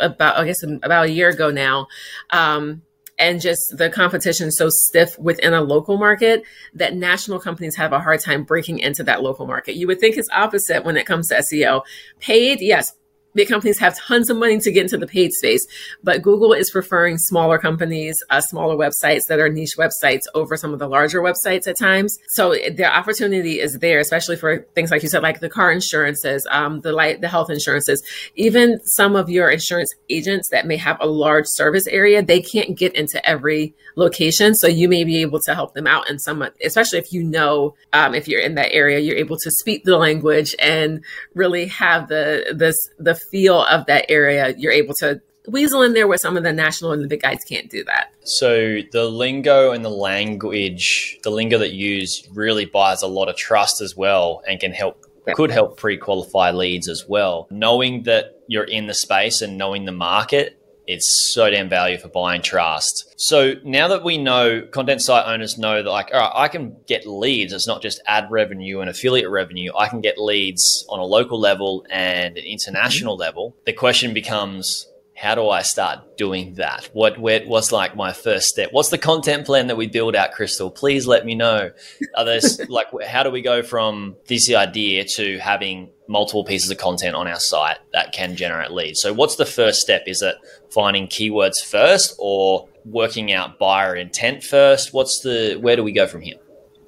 about, 0.00 0.36
I 0.36 0.44
guess, 0.44 0.62
about 0.62 1.06
a 1.06 1.10
year 1.10 1.28
ago 1.28 1.50
now. 1.50 1.86
Um, 2.30 2.82
and 3.18 3.40
just 3.40 3.62
the 3.76 3.90
competition 3.90 4.50
so 4.50 4.68
stiff 4.68 5.18
within 5.18 5.54
a 5.54 5.62
local 5.62 5.96
market 5.98 6.42
that 6.74 6.94
national 6.94 7.38
companies 7.38 7.76
have 7.76 7.92
a 7.92 8.00
hard 8.00 8.20
time 8.20 8.44
breaking 8.44 8.78
into 8.78 9.04
that 9.04 9.22
local 9.22 9.46
market. 9.46 9.76
You 9.76 9.86
would 9.86 10.00
think 10.00 10.16
it's 10.16 10.28
opposite 10.32 10.84
when 10.84 10.96
it 10.96 11.06
comes 11.06 11.28
to 11.28 11.42
SEO. 11.52 11.82
Paid, 12.20 12.60
yes, 12.60 12.92
big 13.34 13.48
companies 13.48 13.78
have 13.78 13.98
tons 13.98 14.30
of 14.30 14.36
money 14.36 14.58
to 14.58 14.72
get 14.72 14.82
into 14.82 14.98
the 14.98 15.06
paid 15.06 15.32
space, 15.32 15.66
but 16.02 16.22
Google 16.22 16.52
is 16.52 16.70
preferring 16.70 17.18
smaller 17.18 17.58
companies, 17.58 18.16
uh, 18.30 18.40
smaller 18.40 18.76
websites 18.76 19.22
that 19.28 19.40
are 19.40 19.48
niche 19.48 19.76
websites 19.78 20.22
over 20.34 20.56
some 20.56 20.72
of 20.72 20.78
the 20.78 20.88
larger 20.88 21.20
websites 21.20 21.66
at 21.66 21.78
times. 21.78 22.16
So 22.28 22.54
the 22.54 22.84
opportunity 22.84 23.60
is 23.60 23.78
there, 23.78 23.98
especially 23.98 24.36
for 24.36 24.66
things 24.74 24.90
like 24.90 25.02
you 25.02 25.08
said, 25.08 25.22
like 25.22 25.40
the 25.40 25.48
car 25.48 25.70
insurances, 25.72 26.46
um, 26.50 26.80
the 26.80 26.92
light, 26.92 27.20
the 27.20 27.28
health 27.28 27.50
insurances, 27.50 28.02
even 28.34 28.78
some 28.84 29.16
of 29.16 29.28
your 29.28 29.50
insurance 29.50 29.92
agents 30.10 30.48
that 30.50 30.66
may 30.66 30.76
have 30.76 30.98
a 31.00 31.06
large 31.06 31.46
service 31.46 31.86
area, 31.86 32.22
they 32.22 32.40
can't 32.40 32.76
get 32.76 32.94
into 32.94 33.24
every 33.28 33.74
location. 33.96 34.54
So 34.54 34.66
you 34.66 34.88
may 34.88 35.04
be 35.04 35.22
able 35.22 35.40
to 35.40 35.54
help 35.54 35.74
them 35.74 35.86
out 35.86 36.10
in 36.10 36.18
some, 36.18 36.46
especially 36.64 36.98
if 36.98 37.12
you 37.12 37.22
know, 37.22 37.74
um, 37.92 38.14
if 38.14 38.28
you're 38.28 38.40
in 38.40 38.54
that 38.56 38.72
area, 38.72 38.98
you're 38.98 39.16
able 39.16 39.36
to 39.38 39.50
speak 39.50 39.84
the 39.84 39.96
language 39.96 40.54
and 40.60 41.04
really 41.34 41.66
have 41.66 42.08
the, 42.08 42.54
this, 42.54 42.76
the 42.98 43.14
feel 43.30 43.64
of 43.64 43.86
that 43.86 44.10
area, 44.10 44.54
you're 44.56 44.72
able 44.72 44.94
to 44.94 45.20
weasel 45.48 45.82
in 45.82 45.92
there 45.92 46.08
where 46.08 46.18
some 46.18 46.36
of 46.36 46.42
the 46.42 46.52
national 46.52 46.92
and 46.92 47.02
the 47.02 47.08
big 47.08 47.22
guys 47.22 47.44
can't 47.44 47.70
do 47.70 47.84
that. 47.84 48.12
So 48.24 48.78
the 48.92 49.04
lingo 49.04 49.72
and 49.72 49.84
the 49.84 49.90
language, 49.90 51.18
the 51.22 51.30
lingo 51.30 51.58
that 51.58 51.72
you 51.72 51.90
use 51.96 52.26
really 52.32 52.64
buys 52.64 53.02
a 53.02 53.06
lot 53.06 53.28
of 53.28 53.36
trust 53.36 53.80
as 53.80 53.96
well 53.96 54.42
and 54.48 54.58
can 54.58 54.72
help 54.72 55.04
yep. 55.26 55.36
could 55.36 55.50
help 55.50 55.76
pre-qualify 55.76 56.52
leads 56.52 56.88
as 56.88 57.06
well. 57.06 57.46
Knowing 57.50 58.04
that 58.04 58.40
you're 58.48 58.64
in 58.64 58.86
the 58.86 58.94
space 58.94 59.42
and 59.42 59.58
knowing 59.58 59.84
the 59.84 59.92
market 59.92 60.58
it's 60.86 61.32
so 61.32 61.50
damn 61.50 61.68
value 61.68 61.98
for 61.98 62.08
buying 62.08 62.42
trust. 62.42 63.14
So 63.16 63.54
now 63.64 63.88
that 63.88 64.04
we 64.04 64.18
know 64.18 64.62
content 64.70 65.02
site 65.02 65.26
owners 65.26 65.56
know 65.56 65.82
that 65.82 65.90
like, 65.90 66.10
all 66.12 66.20
right, 66.20 66.32
I 66.34 66.48
can 66.48 66.76
get 66.86 67.06
leads. 67.06 67.52
It's 67.52 67.66
not 67.66 67.82
just 67.82 68.02
ad 68.06 68.30
revenue 68.30 68.80
and 68.80 68.90
affiliate 68.90 69.30
revenue. 69.30 69.72
I 69.76 69.88
can 69.88 70.00
get 70.00 70.18
leads 70.18 70.84
on 70.88 70.98
a 70.98 71.04
local 71.04 71.40
level 71.40 71.86
and 71.90 72.36
an 72.36 72.44
international 72.44 73.16
level. 73.16 73.56
The 73.64 73.72
question 73.72 74.12
becomes, 74.14 74.86
how 75.16 75.36
do 75.36 75.48
I 75.48 75.62
start 75.62 76.16
doing 76.16 76.54
that? 76.54 76.90
What 76.92 77.18
where, 77.18 77.44
what's 77.44 77.70
like 77.70 77.94
my 77.94 78.12
first 78.12 78.48
step? 78.48 78.70
What's 78.72 78.88
the 78.88 78.98
content 78.98 79.46
plan 79.46 79.68
that 79.68 79.76
we 79.76 79.86
build 79.86 80.16
out, 80.16 80.32
Kristal? 80.32 80.74
Please 80.74 81.06
let 81.06 81.24
me 81.24 81.34
know. 81.34 81.70
Are 82.16 82.24
there's 82.24 82.60
like 82.68 82.88
how 83.06 83.22
do 83.22 83.30
we 83.30 83.40
go 83.40 83.62
from 83.62 84.16
this 84.26 84.52
idea 84.52 85.04
to 85.16 85.38
having 85.38 85.90
multiple 86.08 86.44
pieces 86.44 86.70
of 86.70 86.78
content 86.78 87.14
on 87.14 87.28
our 87.28 87.38
site 87.38 87.78
that 87.92 88.12
can 88.12 88.34
generate 88.34 88.72
leads? 88.72 89.00
So 89.00 89.12
what's 89.12 89.36
the 89.36 89.46
first 89.46 89.80
step? 89.80 90.02
Is 90.06 90.20
it 90.20 90.34
finding 90.70 91.06
keywords 91.06 91.64
first 91.64 92.16
or 92.18 92.68
working 92.84 93.32
out 93.32 93.58
buyer 93.58 93.94
intent 93.94 94.42
first? 94.42 94.92
What's 94.92 95.20
the 95.20 95.56
where 95.60 95.76
do 95.76 95.84
we 95.84 95.92
go 95.92 96.08
from 96.08 96.22
here 96.22 96.36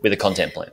with 0.02 0.12
a 0.12 0.16
content 0.16 0.52
plan? 0.52 0.71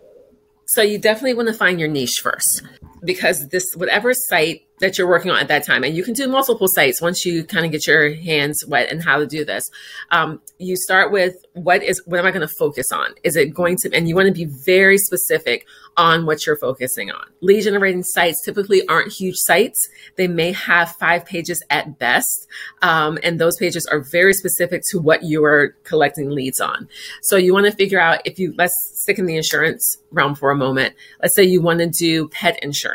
So 0.65 0.81
you 0.81 0.97
definitely 0.97 1.35
want 1.35 1.49
to 1.49 1.53
find 1.53 1.79
your 1.79 1.89
niche 1.89 2.19
first 2.23 2.63
because 3.03 3.47
this 3.49 3.65
whatever 3.75 4.13
site 4.13 4.61
that 4.79 4.97
you're 4.97 5.07
working 5.07 5.31
on 5.31 5.39
at 5.39 5.47
that 5.47 5.65
time 5.65 5.83
and 5.83 5.95
you 5.95 6.03
can 6.03 6.13
do 6.13 6.27
multiple 6.27 6.67
sites 6.67 7.01
once 7.01 7.25
you 7.25 7.43
kind 7.43 7.65
of 7.65 7.71
get 7.71 7.87
your 7.87 8.13
hands 8.15 8.63
wet 8.67 8.91
and 8.91 9.03
how 9.03 9.17
to 9.17 9.25
do 9.25 9.45
this 9.45 9.69
um, 10.11 10.41
you 10.57 10.75
start 10.75 11.11
with 11.11 11.35
what 11.53 11.83
is 11.83 12.01
what 12.05 12.19
am 12.19 12.25
i 12.25 12.31
going 12.31 12.45
to 12.45 12.53
focus 12.55 12.91
on? 12.91 13.13
Is 13.23 13.35
it 13.35 13.53
going 13.53 13.77
to 13.77 13.93
and 13.93 14.07
you 14.07 14.15
want 14.15 14.27
to 14.27 14.33
be 14.33 14.45
very 14.65 14.97
specific 14.97 15.65
on 15.95 16.25
what 16.25 16.45
you're 16.45 16.57
focusing 16.57 17.11
on. 17.11 17.23
Lead 17.41 17.61
generating 17.61 18.03
sites 18.03 18.43
typically 18.43 18.87
aren't 18.87 19.11
huge 19.11 19.35
sites. 19.37 19.87
They 20.15 20.27
may 20.27 20.51
have 20.51 20.91
five 20.93 21.23
pages 21.25 21.63
at 21.69 21.99
best 21.99 22.47
um, 22.81 23.19
and 23.21 23.39
those 23.39 23.57
pages 23.57 23.85
are 23.85 24.03
very 24.11 24.33
specific 24.33 24.81
to 24.89 24.99
what 24.99 25.23
you 25.23 25.43
are 25.43 25.75
collecting 25.83 26.31
leads 26.31 26.59
on. 26.59 26.87
So 27.21 27.37
you 27.37 27.53
want 27.53 27.67
to 27.67 27.71
figure 27.71 27.99
out 27.99 28.21
if 28.25 28.39
you 28.39 28.53
let's 28.57 28.73
stick 29.01 29.19
in 29.19 29.25
the 29.25 29.37
insurance 29.37 29.97
realm 30.11 30.35
for 30.35 30.51
a 30.51 30.55
moment. 30.55 30.95
Let's 31.21 31.35
say 31.35 31.43
you 31.43 31.61
want 31.61 31.79
to 31.79 31.87
do 31.87 32.27
pet 32.29 32.57
insurance 32.63 32.92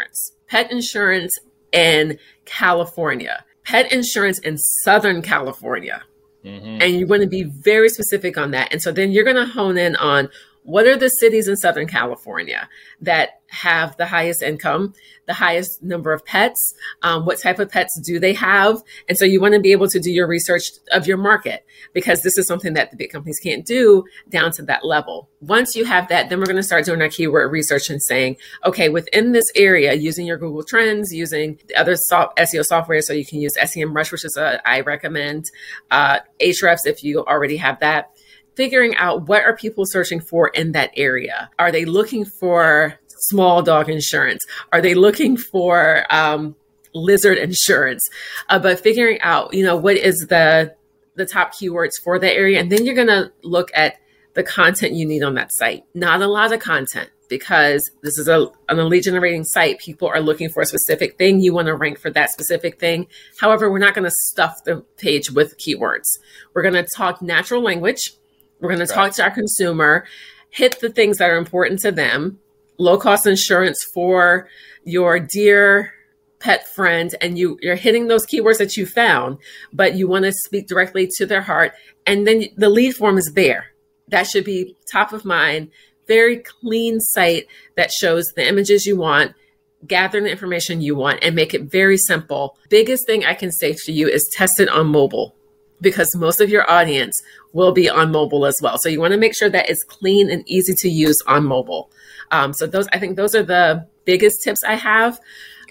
pet 0.49 0.71
insurance 0.71 1.39
in 1.73 2.19
California, 2.45 3.45
pet 3.65 3.93
insurance 3.93 4.39
in 4.39 4.59
Southern 4.59 5.23
California. 5.23 6.03
Mm-hmm. 6.45 6.83
And 6.83 6.95
you 6.95 7.07
want 7.07 7.23
to 7.23 7.29
be 7.29 7.45
very 7.45 7.89
specific 7.89 8.39
on 8.39 8.53
that. 8.53 8.73
And 8.73 8.81
so 8.81 8.93
then 8.93 9.11
you're 9.11 9.25
going 9.25 9.37
to 9.37 9.47
hone 9.47 9.77
in 9.77 9.97
on 9.97 10.29
what 10.69 10.87
are 10.87 10.99
the 10.99 11.09
cities 11.09 11.49
in 11.49 11.57
Southern 11.57 11.87
California 11.87 12.69
that 13.01 13.41
have 13.47 13.97
the 13.97 14.05
highest 14.05 14.43
income, 14.43 14.93
the 15.27 15.33
highest 15.33 15.83
number 15.83 16.13
of 16.13 16.27
pets? 16.27 16.75
Um, 17.01 17.25
what 17.25 17.41
type 17.41 17.59
of 17.59 17.71
pets 17.71 17.99
do 18.05 18.21
they 18.21 18.35
have? 18.35 18.83
And 19.09 19.17
so 19.17 19.25
you 19.25 19.41
want 19.41 19.55
to 19.55 19.61
be 19.61 19.73
able 19.73 19.89
to 19.89 19.99
do 19.99 20.13
your 20.13 20.27
research 20.27 20.65
of 20.93 21.07
your 21.07 21.17
market 21.17 21.65
because 21.95 22.21
this 22.21 22.37
is 22.37 22.47
something 22.47 22.75
that 22.75 22.91
the 22.91 22.99
big 22.99 23.11
companies 23.11 23.41
can't 23.43 23.65
do 23.65 24.05
down 24.29 24.53
to 24.53 24.63
that 24.65 24.85
level. 24.85 25.31
Once 25.41 25.75
you 25.75 25.87
have 25.87 26.07
that, 26.09 26.29
then 26.29 26.39
we're 26.39 26.45
going 26.45 26.57
to 26.57 26.63
start 26.63 26.85
doing 26.85 27.01
our 27.01 27.09
keyword 27.09 27.51
research 27.51 27.89
and 27.89 28.03
saying, 28.03 28.37
okay, 28.67 28.91
within 28.91 29.33
this 29.33 29.51
area, 29.57 29.95
using 29.95 30.27
your 30.27 30.37
Google 30.37 30.65
Trends, 30.65 31.15
using 31.15 31.59
the 31.69 31.77
other 31.77 31.97
soft, 31.97 32.37
SEO 32.37 32.63
software, 32.63 33.01
so 33.01 33.15
you 33.15 33.25
can 33.25 33.41
use 33.41 33.55
SEMrush, 33.57 34.13
which 34.13 34.27
is 34.27 34.37
a, 34.37 34.61
I 34.69 34.81
recommend, 34.81 35.47
uh, 35.91 36.19
Ahrefs 36.43 36.85
if 36.85 37.03
you 37.03 37.25
already 37.25 37.57
have 37.57 37.81
that 37.81 38.11
figuring 38.59 38.97
out 38.97 39.29
what 39.29 39.45
are 39.45 39.57
people 39.57 39.85
searching 39.87 40.21
for 40.21 40.49
in 40.49 40.73
that 40.73 40.91
area. 40.97 41.49
Are 41.61 41.71
they 41.71 41.85
looking 41.85 42.25
for 42.25 42.99
small 43.07 43.63
dog 43.63 43.89
insurance? 43.89 44.45
Are 44.73 44.83
they 44.83 44.95
looking 44.95 45.37
for 45.37 46.05
um, 46.11 46.57
lizard 46.93 47.39
insurance? 47.39 48.03
Uh, 48.49 48.59
but 48.59 48.81
figuring 48.81 49.21
out, 49.21 49.55
you 49.55 49.65
know, 49.65 49.77
what 49.77 49.97
is 49.97 50.27
the 50.29 50.75
the 51.15 51.25
top 51.25 51.55
keywords 51.55 51.93
for 52.03 52.19
that 52.19 52.35
area, 52.35 52.61
and 52.61 52.71
then 52.71 52.85
you're 52.85 52.95
going 52.95 53.09
to 53.09 53.33
look 53.43 53.71
at 53.75 53.97
the 54.35 54.43
content 54.43 54.95
you 54.95 55.07
need 55.07 55.23
on 55.23 55.35
that 55.35 55.53
site. 55.53 55.85
Not 55.95 56.23
a 56.23 56.29
lot 56.29 56.53
of 56.53 56.61
content 56.61 57.11
because 57.29 57.91
this 58.03 58.19
is 58.19 58.29
a, 58.29 58.47
an 58.69 58.89
lead 58.89 59.03
generating 59.03 59.45
site. 59.45 59.79
People 59.81 60.09
are 60.09 60.21
looking 60.21 60.49
for 60.49 60.63
a 60.63 60.67
specific 60.67 61.19
thing. 61.19 61.41
You 61.41 61.53
want 61.53 61.67
to 61.67 61.75
rank 61.75 61.99
for 61.99 62.11
that 62.11 62.31
specific 62.31 62.79
thing. 62.79 63.07
However, 63.39 63.71
we're 63.71 63.79
not 63.79 63.95
going 63.95 64.05
to 64.05 64.15
stuff 64.17 64.63
the 64.65 64.85
page 64.97 65.31
with 65.31 65.59
keywords. 65.59 66.19
We're 66.55 66.63
going 66.63 66.75
to 66.75 66.87
talk 66.97 67.21
natural 67.21 67.63
language 67.63 68.13
we're 68.61 68.75
going 68.75 68.87
to 68.87 68.93
talk 68.93 69.13
to 69.15 69.23
our 69.23 69.31
consumer, 69.31 70.07
hit 70.51 70.81
the 70.81 70.91
things 70.91 71.19
that 71.19 71.31
are 71.31 71.37
important 71.37 71.81
to 71.81 71.93
them, 71.93 72.39
low 72.79 72.99
cost 72.99 73.27
insurance 73.27 73.85
for 73.85 74.49
your 74.85 75.21
dear 75.21 75.93
pet 76.39 76.69
friend 76.69 77.15
and 77.21 77.37
you 77.37 77.59
you're 77.61 77.75
hitting 77.75 78.07
those 78.07 78.25
keywords 78.25 78.59
that 78.59 78.77
you 78.77 78.87
found 78.87 79.37
but 79.73 79.97
you 79.97 80.07
want 80.07 80.25
to 80.25 80.31
speak 80.31 80.69
directly 80.69 81.09
to 81.17 81.27
their 81.27 81.43
heart 81.43 81.73
and 82.07 82.29
then 82.29 82.45
the 82.57 82.69
lead 82.69 82.95
form 82.95 83.19
is 83.19 83.33
there. 83.35 83.67
That 84.09 84.27
should 84.27 84.45
be 84.45 84.77
top 84.91 85.13
of 85.13 85.25
mind 85.25 85.71
very 86.07 86.39
clean 86.39 87.01
site 87.01 87.47
that 87.77 87.91
shows 87.91 88.33
the 88.35 88.47
images 88.47 88.87
you 88.87 88.97
want 88.97 89.35
gather 89.87 90.21
the 90.21 90.31
information 90.31 90.81
you 90.81 90.95
want 90.95 91.19
and 91.23 91.35
make 91.37 91.55
it 91.55 91.63
very 91.63 91.99
simple. 91.99 92.57
Biggest 92.69 93.05
thing 93.07 93.25
i 93.25 93.35
can 93.35 93.51
say 93.51 93.75
to 93.85 93.93
you 93.93 94.09
is 94.09 94.29
test 94.33 94.61
it 94.61 94.69
on 94.69 94.87
mobile 94.87 95.35
because 95.81 96.15
most 96.15 96.41
of 96.41 96.51
your 96.51 96.69
audience 96.71 97.21
will 97.53 97.73
be 97.73 97.89
on 97.89 98.11
mobile 98.13 98.47
as 98.47 98.57
well. 98.63 98.77
So 98.79 98.89
you 98.89 99.01
want 99.01 99.13
to 99.13 99.19
make 99.19 99.37
sure 99.37 99.49
that 99.49 99.69
it's 99.69 99.83
clean 99.85 100.31
and 100.31 100.43
easy 100.49 100.75
to 100.79 100.89
use 100.89 101.19
on 101.27 101.45
mobile. 101.45 101.91
Um, 102.31 102.53
so 102.53 102.67
those, 102.67 102.89
I 102.93 102.99
think 102.99 103.17
those 103.17 103.35
are 103.35 103.43
the 103.43 103.87
biggest 104.05 104.43
tips 104.43 104.63
I 104.65 104.75
have 104.75 105.21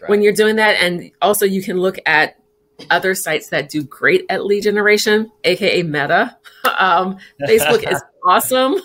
right. 0.01 0.09
when 0.09 0.21
you're 0.21 0.33
doing 0.33 0.55
that. 0.57 0.81
And 0.81 1.11
also 1.21 1.45
you 1.45 1.61
can 1.61 1.79
look 1.79 1.97
at 2.05 2.39
other 2.89 3.15
sites 3.15 3.49
that 3.49 3.69
do 3.69 3.83
great 3.83 4.25
at 4.29 4.45
lead 4.45 4.63
generation, 4.63 5.31
aka 5.43 5.83
Meta. 5.83 6.37
Um, 6.79 7.17
Facebook 7.47 7.89
is 7.89 8.03
awesome 8.25 8.75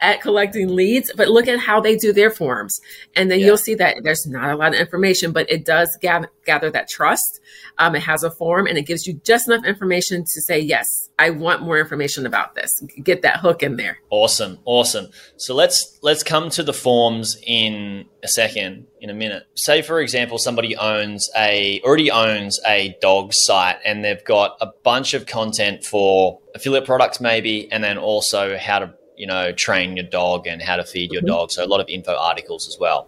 at 0.00 0.20
collecting 0.20 0.68
leads, 0.68 1.10
but 1.16 1.28
look 1.28 1.48
at 1.48 1.58
how 1.58 1.80
they 1.80 1.96
do 1.96 2.12
their 2.12 2.30
forms. 2.30 2.80
And 3.16 3.30
then 3.30 3.40
yeah. 3.40 3.46
you'll 3.46 3.56
see 3.56 3.74
that 3.76 3.96
there's 4.02 4.26
not 4.26 4.50
a 4.50 4.56
lot 4.56 4.74
of 4.74 4.80
information, 4.80 5.32
but 5.32 5.50
it 5.50 5.64
does 5.64 5.96
gather, 6.02 6.30
gather 6.44 6.70
that 6.70 6.88
trust. 6.88 7.40
Um, 7.78 7.96
it 7.96 8.02
has 8.02 8.22
a 8.22 8.30
form 8.30 8.66
and 8.66 8.76
it 8.76 8.86
gives 8.86 9.06
you 9.06 9.20
just 9.24 9.48
enough 9.48 9.64
information 9.64 10.24
to 10.24 10.40
say, 10.42 10.60
yes, 10.60 11.08
I 11.20 11.28
want 11.28 11.60
more 11.60 11.78
information 11.78 12.24
about 12.24 12.54
this. 12.54 12.82
Get 13.02 13.20
that 13.22 13.40
hook 13.40 13.62
in 13.62 13.76
there. 13.76 13.98
Awesome. 14.08 14.58
Awesome. 14.64 15.08
So 15.36 15.54
let's, 15.54 15.98
let's 16.00 16.22
come 16.22 16.48
to 16.50 16.62
the 16.62 16.72
forms 16.72 17.36
in 17.46 18.06
a 18.22 18.28
second, 18.28 18.86
in 19.02 19.10
a 19.10 19.14
minute. 19.14 19.46
Say, 19.54 19.82
for 19.82 20.00
example, 20.00 20.38
somebody 20.38 20.76
owns 20.76 21.28
a, 21.36 21.82
already 21.84 22.10
owns 22.10 22.58
a 22.66 22.96
dog 23.02 23.34
site 23.34 23.76
and 23.84 24.02
they've 24.02 24.24
got 24.24 24.56
a 24.62 24.68
bunch 24.82 25.12
of 25.12 25.26
content 25.26 25.84
for 25.84 26.40
affiliate 26.54 26.86
products 26.86 27.20
maybe, 27.20 27.70
and 27.70 27.84
then 27.84 27.98
also 27.98 28.56
how 28.56 28.78
to 28.78 28.94
you 29.20 29.26
know 29.26 29.52
train 29.52 29.98
your 29.98 30.06
dog 30.06 30.46
and 30.46 30.62
how 30.62 30.76
to 30.76 30.84
feed 30.84 31.12
your 31.12 31.20
mm-hmm. 31.20 31.28
dog. 31.28 31.52
So 31.52 31.62
a 31.62 31.68
lot 31.68 31.80
of 31.80 31.88
info 31.90 32.16
articles 32.16 32.66
as 32.66 32.78
well. 32.80 33.06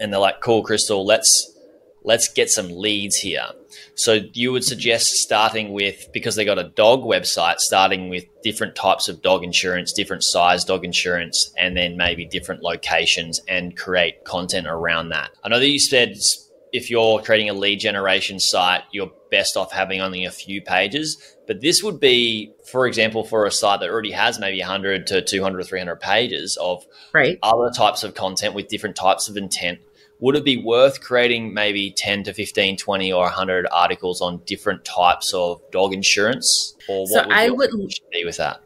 And 0.00 0.10
they're 0.10 0.20
like, 0.20 0.40
cool, 0.40 0.64
Kristal, 0.64 1.04
let's 1.04 1.54
let's 2.02 2.32
get 2.32 2.48
some 2.48 2.70
leads 2.70 3.16
here. 3.16 3.48
So 3.94 4.20
you 4.32 4.52
would 4.52 4.64
suggest 4.64 5.06
starting 5.06 5.72
with 5.72 6.08
because 6.12 6.36
they 6.36 6.44
got 6.44 6.58
a 6.58 6.68
dog 6.68 7.02
website, 7.02 7.58
starting 7.58 8.08
with 8.08 8.24
different 8.42 8.74
types 8.74 9.08
of 9.08 9.22
dog 9.22 9.44
insurance, 9.44 9.92
different 9.92 10.24
size 10.24 10.64
dog 10.64 10.84
insurance, 10.84 11.52
and 11.58 11.76
then 11.76 11.96
maybe 11.96 12.26
different 12.26 12.62
locations 12.62 13.40
and 13.48 13.76
create 13.76 14.24
content 14.24 14.66
around 14.66 15.10
that. 15.10 15.30
I 15.44 15.48
know 15.48 15.58
that 15.58 15.68
you 15.68 15.78
said 15.78 16.16
if 16.72 16.90
you're 16.90 17.20
creating 17.20 17.50
a 17.50 17.54
lead 17.54 17.80
generation 17.80 18.38
site, 18.38 18.82
you're 18.92 19.10
best 19.30 19.56
off 19.56 19.72
having 19.72 20.00
only 20.00 20.24
a 20.24 20.30
few 20.30 20.60
pages. 20.60 21.36
But 21.46 21.60
this 21.60 21.82
would 21.82 22.00
be, 22.00 22.52
for 22.70 22.86
example, 22.86 23.24
for 23.24 23.46
a 23.46 23.50
site 23.50 23.80
that 23.80 23.88
already 23.88 24.12
has 24.12 24.38
maybe 24.38 24.60
100 24.60 25.06
to 25.08 25.22
200 25.22 25.60
or 25.60 25.64
300 25.64 25.96
pages 25.96 26.56
of 26.60 26.84
right. 27.12 27.38
other 27.42 27.70
types 27.70 28.04
of 28.04 28.14
content 28.14 28.54
with 28.54 28.68
different 28.68 28.96
types 28.96 29.28
of 29.28 29.36
intent. 29.36 29.80
Would 30.20 30.36
it 30.36 30.44
be 30.44 30.58
worth 30.58 31.00
creating 31.00 31.54
maybe 31.54 31.94
10 31.96 32.24
to 32.24 32.34
15, 32.34 32.76
20 32.76 33.12
or 33.12 33.22
100 33.24 33.66
articles 33.72 34.20
on 34.20 34.42
different 34.44 34.84
types 34.84 35.32
of 35.32 35.60
dog 35.70 35.94
insurance? 35.94 36.76
Or 36.88 37.02
what 37.02 37.08
so 37.08 37.26
would 37.26 37.32
I 37.32 37.50
would 37.50 37.70
be 38.12 38.24
with 38.24 38.36
that? 38.36 38.60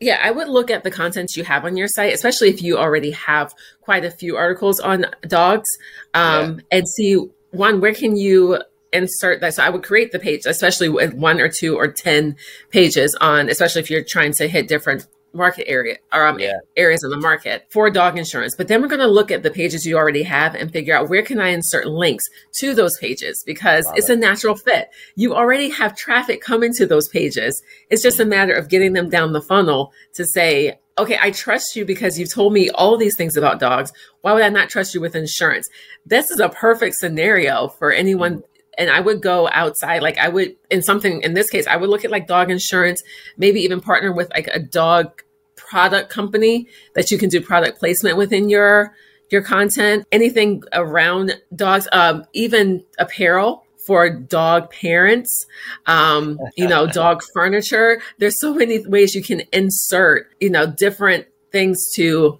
Yeah, 0.00 0.20
I 0.22 0.30
would 0.30 0.48
look 0.48 0.70
at 0.70 0.84
the 0.84 0.90
content 0.90 1.36
you 1.36 1.44
have 1.44 1.64
on 1.64 1.76
your 1.76 1.88
site, 1.88 2.14
especially 2.14 2.50
if 2.50 2.62
you 2.62 2.78
already 2.78 3.10
have 3.12 3.52
quite 3.80 4.04
a 4.04 4.10
few 4.10 4.36
articles 4.36 4.78
on 4.78 5.06
dogs, 5.22 5.68
um, 6.14 6.56
yeah. 6.70 6.78
and 6.78 6.88
see 6.88 7.16
one, 7.50 7.80
where 7.80 7.94
can 7.94 8.16
you 8.16 8.62
insert 8.92 9.40
that? 9.40 9.54
So 9.54 9.62
I 9.64 9.70
would 9.70 9.82
create 9.82 10.12
the 10.12 10.18
page, 10.18 10.42
especially 10.46 10.88
with 10.88 11.14
one 11.14 11.40
or 11.40 11.48
two 11.48 11.76
or 11.76 11.88
10 11.88 12.36
pages 12.70 13.16
on, 13.20 13.48
especially 13.48 13.80
if 13.80 13.90
you're 13.90 14.04
trying 14.04 14.32
to 14.34 14.48
hit 14.48 14.68
different 14.68 15.06
market 15.38 15.66
area 15.68 15.96
or 16.12 16.26
um, 16.26 16.38
yeah. 16.38 16.58
areas 16.76 17.02
in 17.02 17.10
the 17.10 17.16
market 17.16 17.66
for 17.70 17.88
dog 17.88 18.18
insurance. 18.18 18.54
But 18.54 18.68
then 18.68 18.82
we're 18.82 18.88
going 18.88 19.00
to 19.00 19.06
look 19.06 19.30
at 19.30 19.42
the 19.42 19.50
pages 19.50 19.86
you 19.86 19.96
already 19.96 20.24
have 20.24 20.54
and 20.54 20.70
figure 20.70 20.94
out 20.94 21.08
where 21.08 21.22
can 21.22 21.40
I 21.40 21.48
insert 21.48 21.86
links 21.86 22.24
to 22.60 22.74
those 22.74 22.98
pages 22.98 23.42
because 23.46 23.86
Love 23.86 23.94
it's 23.96 24.10
it. 24.10 24.18
a 24.18 24.20
natural 24.20 24.56
fit. 24.56 24.90
You 25.16 25.34
already 25.34 25.70
have 25.70 25.96
traffic 25.96 26.42
coming 26.42 26.72
to 26.74 26.86
those 26.86 27.08
pages. 27.08 27.62
It's 27.88 28.02
just 28.02 28.20
a 28.20 28.26
matter 28.26 28.52
of 28.52 28.68
getting 28.68 28.92
them 28.92 29.08
down 29.08 29.32
the 29.32 29.40
funnel 29.40 29.92
to 30.14 30.26
say, 30.26 30.78
okay, 30.98 31.18
I 31.20 31.30
trust 31.30 31.76
you 31.76 31.84
because 31.84 32.18
you've 32.18 32.32
told 32.32 32.52
me 32.52 32.70
all 32.70 32.96
these 32.96 33.16
things 33.16 33.36
about 33.36 33.60
dogs. 33.60 33.92
Why 34.22 34.32
would 34.32 34.42
I 34.42 34.48
not 34.48 34.68
trust 34.68 34.94
you 34.94 35.00
with 35.00 35.14
insurance? 35.14 35.68
This 36.04 36.30
is 36.30 36.40
a 36.40 36.48
perfect 36.48 36.96
scenario 36.96 37.68
for 37.68 37.92
anyone. 37.92 38.42
And 38.76 38.90
I 38.90 39.00
would 39.00 39.22
go 39.22 39.48
outside, 39.52 40.02
like 40.02 40.18
I 40.18 40.28
would 40.28 40.56
in 40.70 40.82
something 40.82 41.22
in 41.22 41.34
this 41.34 41.50
case, 41.50 41.66
I 41.66 41.76
would 41.76 41.90
look 41.90 42.04
at 42.04 42.10
like 42.10 42.26
dog 42.26 42.50
insurance, 42.50 43.02
maybe 43.36 43.60
even 43.60 43.80
partner 43.80 44.12
with 44.12 44.30
like 44.30 44.48
a 44.48 44.60
dog 44.60 45.22
product 45.68 46.10
company 46.10 46.66
that 46.94 47.10
you 47.10 47.18
can 47.18 47.28
do 47.28 47.40
product 47.40 47.78
placement 47.78 48.16
within 48.16 48.48
your 48.48 48.94
your 49.30 49.42
content, 49.42 50.06
anything 50.10 50.62
around 50.72 51.38
dogs, 51.54 51.86
um, 51.92 52.24
even 52.32 52.82
apparel 52.98 53.64
for 53.86 54.10
dog 54.10 54.70
parents, 54.70 55.46
um, 55.86 56.38
you 56.56 56.66
know, 56.66 56.86
dog 56.92 57.22
furniture. 57.34 58.00
There's 58.18 58.38
so 58.40 58.54
many 58.54 58.86
ways 58.86 59.14
you 59.14 59.22
can 59.22 59.42
insert, 59.52 60.28
you 60.40 60.50
know, 60.50 60.66
different 60.66 61.26
things 61.52 61.90
to 61.96 62.38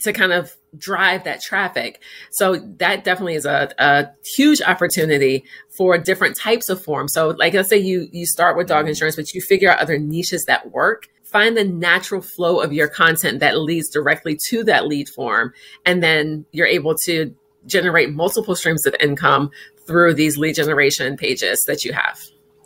to 0.00 0.12
kind 0.12 0.32
of 0.32 0.56
drive 0.76 1.24
that 1.24 1.40
traffic. 1.40 2.00
So 2.30 2.56
that 2.78 3.04
definitely 3.04 3.34
is 3.34 3.46
a, 3.46 3.72
a 3.78 4.10
huge 4.36 4.60
opportunity 4.62 5.44
for 5.70 5.98
different 5.98 6.36
types 6.36 6.68
of 6.68 6.82
forms. 6.82 7.12
So 7.14 7.30
like 7.30 7.54
let's 7.54 7.68
say 7.68 7.78
you 7.78 8.08
you 8.12 8.26
start 8.26 8.56
with 8.56 8.68
dog 8.68 8.88
insurance, 8.88 9.16
but 9.16 9.32
you 9.32 9.40
figure 9.40 9.70
out 9.70 9.78
other 9.78 9.98
niches 9.98 10.44
that 10.44 10.70
work. 10.70 11.08
Find 11.30 11.56
the 11.56 11.64
natural 11.64 12.22
flow 12.22 12.60
of 12.60 12.72
your 12.72 12.88
content 12.88 13.40
that 13.40 13.58
leads 13.58 13.90
directly 13.90 14.38
to 14.48 14.64
that 14.64 14.86
lead 14.86 15.08
form. 15.08 15.52
And 15.84 16.02
then 16.02 16.46
you're 16.52 16.66
able 16.66 16.94
to 17.04 17.34
generate 17.66 18.12
multiple 18.12 18.56
streams 18.56 18.86
of 18.86 18.94
income 18.98 19.50
through 19.86 20.14
these 20.14 20.38
lead 20.38 20.54
generation 20.54 21.16
pages 21.16 21.62
that 21.66 21.84
you 21.84 21.92
have. 21.92 22.18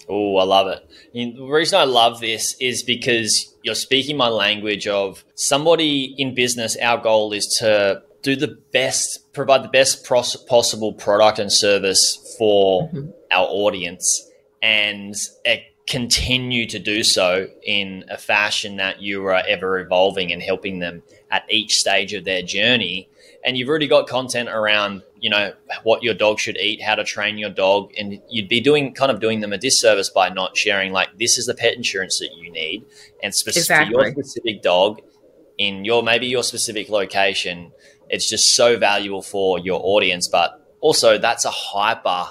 Oh, 0.08 0.36
I 0.36 0.44
love 0.44 0.66
it. 0.68 0.88
the 1.14 1.44
reason 1.44 1.78
I 1.78 1.84
love 1.84 2.20
this 2.20 2.56
is 2.60 2.82
because 2.82 3.54
you're 3.62 3.74
speaking 3.74 4.16
my 4.16 4.28
language 4.28 4.86
of 4.86 5.24
somebody 5.34 6.14
in 6.18 6.34
business. 6.34 6.76
Our 6.76 6.98
goal 6.98 7.32
is 7.32 7.46
to 7.60 8.02
do 8.22 8.36
the 8.36 8.58
best, 8.72 9.32
provide 9.32 9.64
the 9.64 9.68
best 9.68 10.04
pros- 10.04 10.36
possible 10.36 10.92
product 10.92 11.38
and 11.38 11.52
service 11.52 12.36
for 12.38 12.88
mm-hmm. 12.88 13.10
our 13.30 13.46
audience. 13.46 14.28
And 14.60 15.14
it 15.44 15.62
continue 15.86 16.66
to 16.66 16.78
do 16.78 17.02
so 17.02 17.48
in 17.62 18.04
a 18.08 18.16
fashion 18.16 18.76
that 18.76 19.02
you 19.02 19.24
are 19.26 19.42
ever 19.48 19.80
evolving 19.80 20.32
and 20.32 20.42
helping 20.42 20.78
them 20.78 21.02
at 21.30 21.44
each 21.50 21.76
stage 21.76 22.12
of 22.14 22.24
their 22.24 22.42
journey. 22.42 23.08
And 23.44 23.56
you've 23.56 23.68
already 23.68 23.88
got 23.88 24.06
content 24.06 24.48
around, 24.48 25.02
you 25.18 25.28
know, 25.28 25.52
what 25.82 26.04
your 26.04 26.14
dog 26.14 26.38
should 26.38 26.56
eat, 26.56 26.80
how 26.80 26.94
to 26.94 27.02
train 27.02 27.38
your 27.38 27.50
dog, 27.50 27.92
and 27.98 28.20
you'd 28.28 28.48
be 28.48 28.60
doing 28.60 28.94
kind 28.94 29.10
of 29.10 29.20
doing 29.20 29.40
them 29.40 29.52
a 29.52 29.58
disservice 29.58 30.08
by 30.08 30.28
not 30.28 30.56
sharing 30.56 30.92
like 30.92 31.18
this 31.18 31.36
is 31.38 31.46
the 31.46 31.54
pet 31.54 31.74
insurance 31.74 32.20
that 32.20 32.30
you 32.36 32.52
need, 32.52 32.84
and 33.22 33.34
specific 33.34 33.88
exactly. 33.88 33.94
your 33.94 34.12
specific 34.12 34.62
dog 34.62 35.00
in 35.58 35.84
your 35.84 36.02
maybe 36.04 36.26
your 36.26 36.44
specific 36.44 36.88
location. 36.88 37.72
It's 38.08 38.28
just 38.28 38.54
so 38.54 38.78
valuable 38.78 39.22
for 39.22 39.58
your 39.58 39.80
audience, 39.82 40.28
but 40.28 40.64
also 40.80 41.18
that's 41.18 41.44
a 41.44 41.50
hyper 41.50 42.26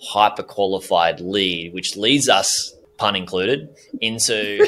hyper 0.00 0.42
qualified 0.42 1.20
lead, 1.20 1.74
which 1.74 1.96
leads 1.96 2.28
us, 2.28 2.74
pun 2.98 3.16
included, 3.16 3.68
into 4.00 4.66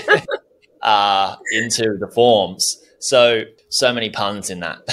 uh, 0.83 1.37
into 1.53 1.97
the 1.99 2.09
forms. 2.09 2.83
So 2.99 3.45
so 3.69 3.93
many 3.93 4.11
puns 4.11 4.51
in 4.51 4.61
that. 4.61 4.87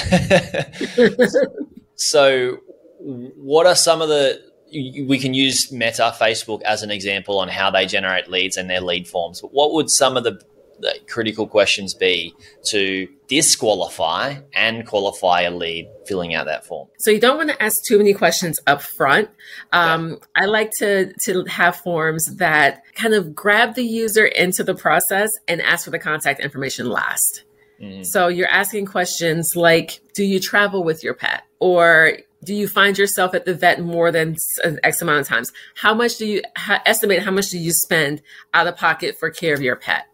so, 1.96 2.58
what 3.00 3.66
are 3.66 3.76
some 3.76 4.02
of 4.02 4.10
the 4.10 4.42
we 4.72 5.18
can 5.18 5.34
use 5.34 5.72
Meta, 5.72 6.14
Facebook 6.20 6.62
as 6.64 6.84
an 6.84 6.92
example 6.92 7.40
on 7.40 7.48
how 7.48 7.72
they 7.72 7.86
generate 7.86 8.30
leads 8.30 8.58
and 8.58 8.70
their 8.70 8.82
lead 8.82 9.08
forms. 9.08 9.40
But 9.42 9.54
what 9.54 9.74
would 9.74 9.90
some 9.90 10.18
of 10.18 10.24
the 10.24 10.42
the 10.80 10.96
critical 11.08 11.48
questions 11.48 11.96
be 11.96 12.36
to 12.66 13.08
disqualify 13.28 14.36
and 14.54 14.86
qualify 14.86 15.42
a 15.42 15.52
lead 15.52 15.88
filling 16.06 16.34
out 16.36 16.46
that 16.46 16.66
form? 16.66 16.88
So 17.00 17.12
you 17.12 17.20
don't 17.20 17.38
want 17.38 17.50
to 17.50 17.62
ask 17.62 17.76
too 17.88 17.98
many 17.98 18.14
questions 18.14 18.60
up 18.68 18.82
front. 18.82 19.30
Um. 19.72 20.20
I 20.36 20.46
like 20.46 20.72
to 20.80 21.14
to 21.26 21.44
have 21.46 21.76
forms 21.78 22.26
that 22.38 22.84
kind 22.96 23.14
of 23.14 23.36
grab 23.36 23.76
the 23.76 23.84
user 23.84 24.26
into 24.26 24.64
the 24.64 24.76
process 24.76 25.30
and 25.48 25.62
ask 25.62 25.86
for 25.86 25.92
the 25.92 26.00
contact 26.00 26.40
information 26.40 26.90
last. 26.90 27.44
Mm-hmm. 27.82 28.04
So 28.04 28.28
you're 28.28 28.48
asking 28.48 28.88
questions 28.88 29.52
like, 29.56 30.00
do 30.16 30.24
you 30.24 30.40
travel 30.40 30.84
with 30.84 31.04
your 31.04 31.14
pet? 31.14 31.44
Or 31.60 32.18
do 32.44 32.54
you 32.54 32.68
find 32.68 32.98
yourself 32.98 33.34
at 33.34 33.46
the 33.46 33.54
vet 33.54 33.82
more 33.82 34.12
than 34.12 34.36
X 34.84 35.02
amount 35.02 35.22
of 35.22 35.28
times? 35.28 35.52
How 35.76 35.94
much 35.94 36.18
do 36.18 36.26
you 36.26 36.42
ha- 36.56 36.82
estimate? 36.86 37.24
How 37.24 37.32
much 37.32 37.50
do 37.50 37.58
you 37.58 37.72
spend 37.72 38.22
out 38.54 38.68
of 38.68 38.78
pocket 38.78 39.16
for 39.20 39.30
care 39.30 39.54
of 39.54 39.62
your 39.62 39.76
pet? 39.76 40.06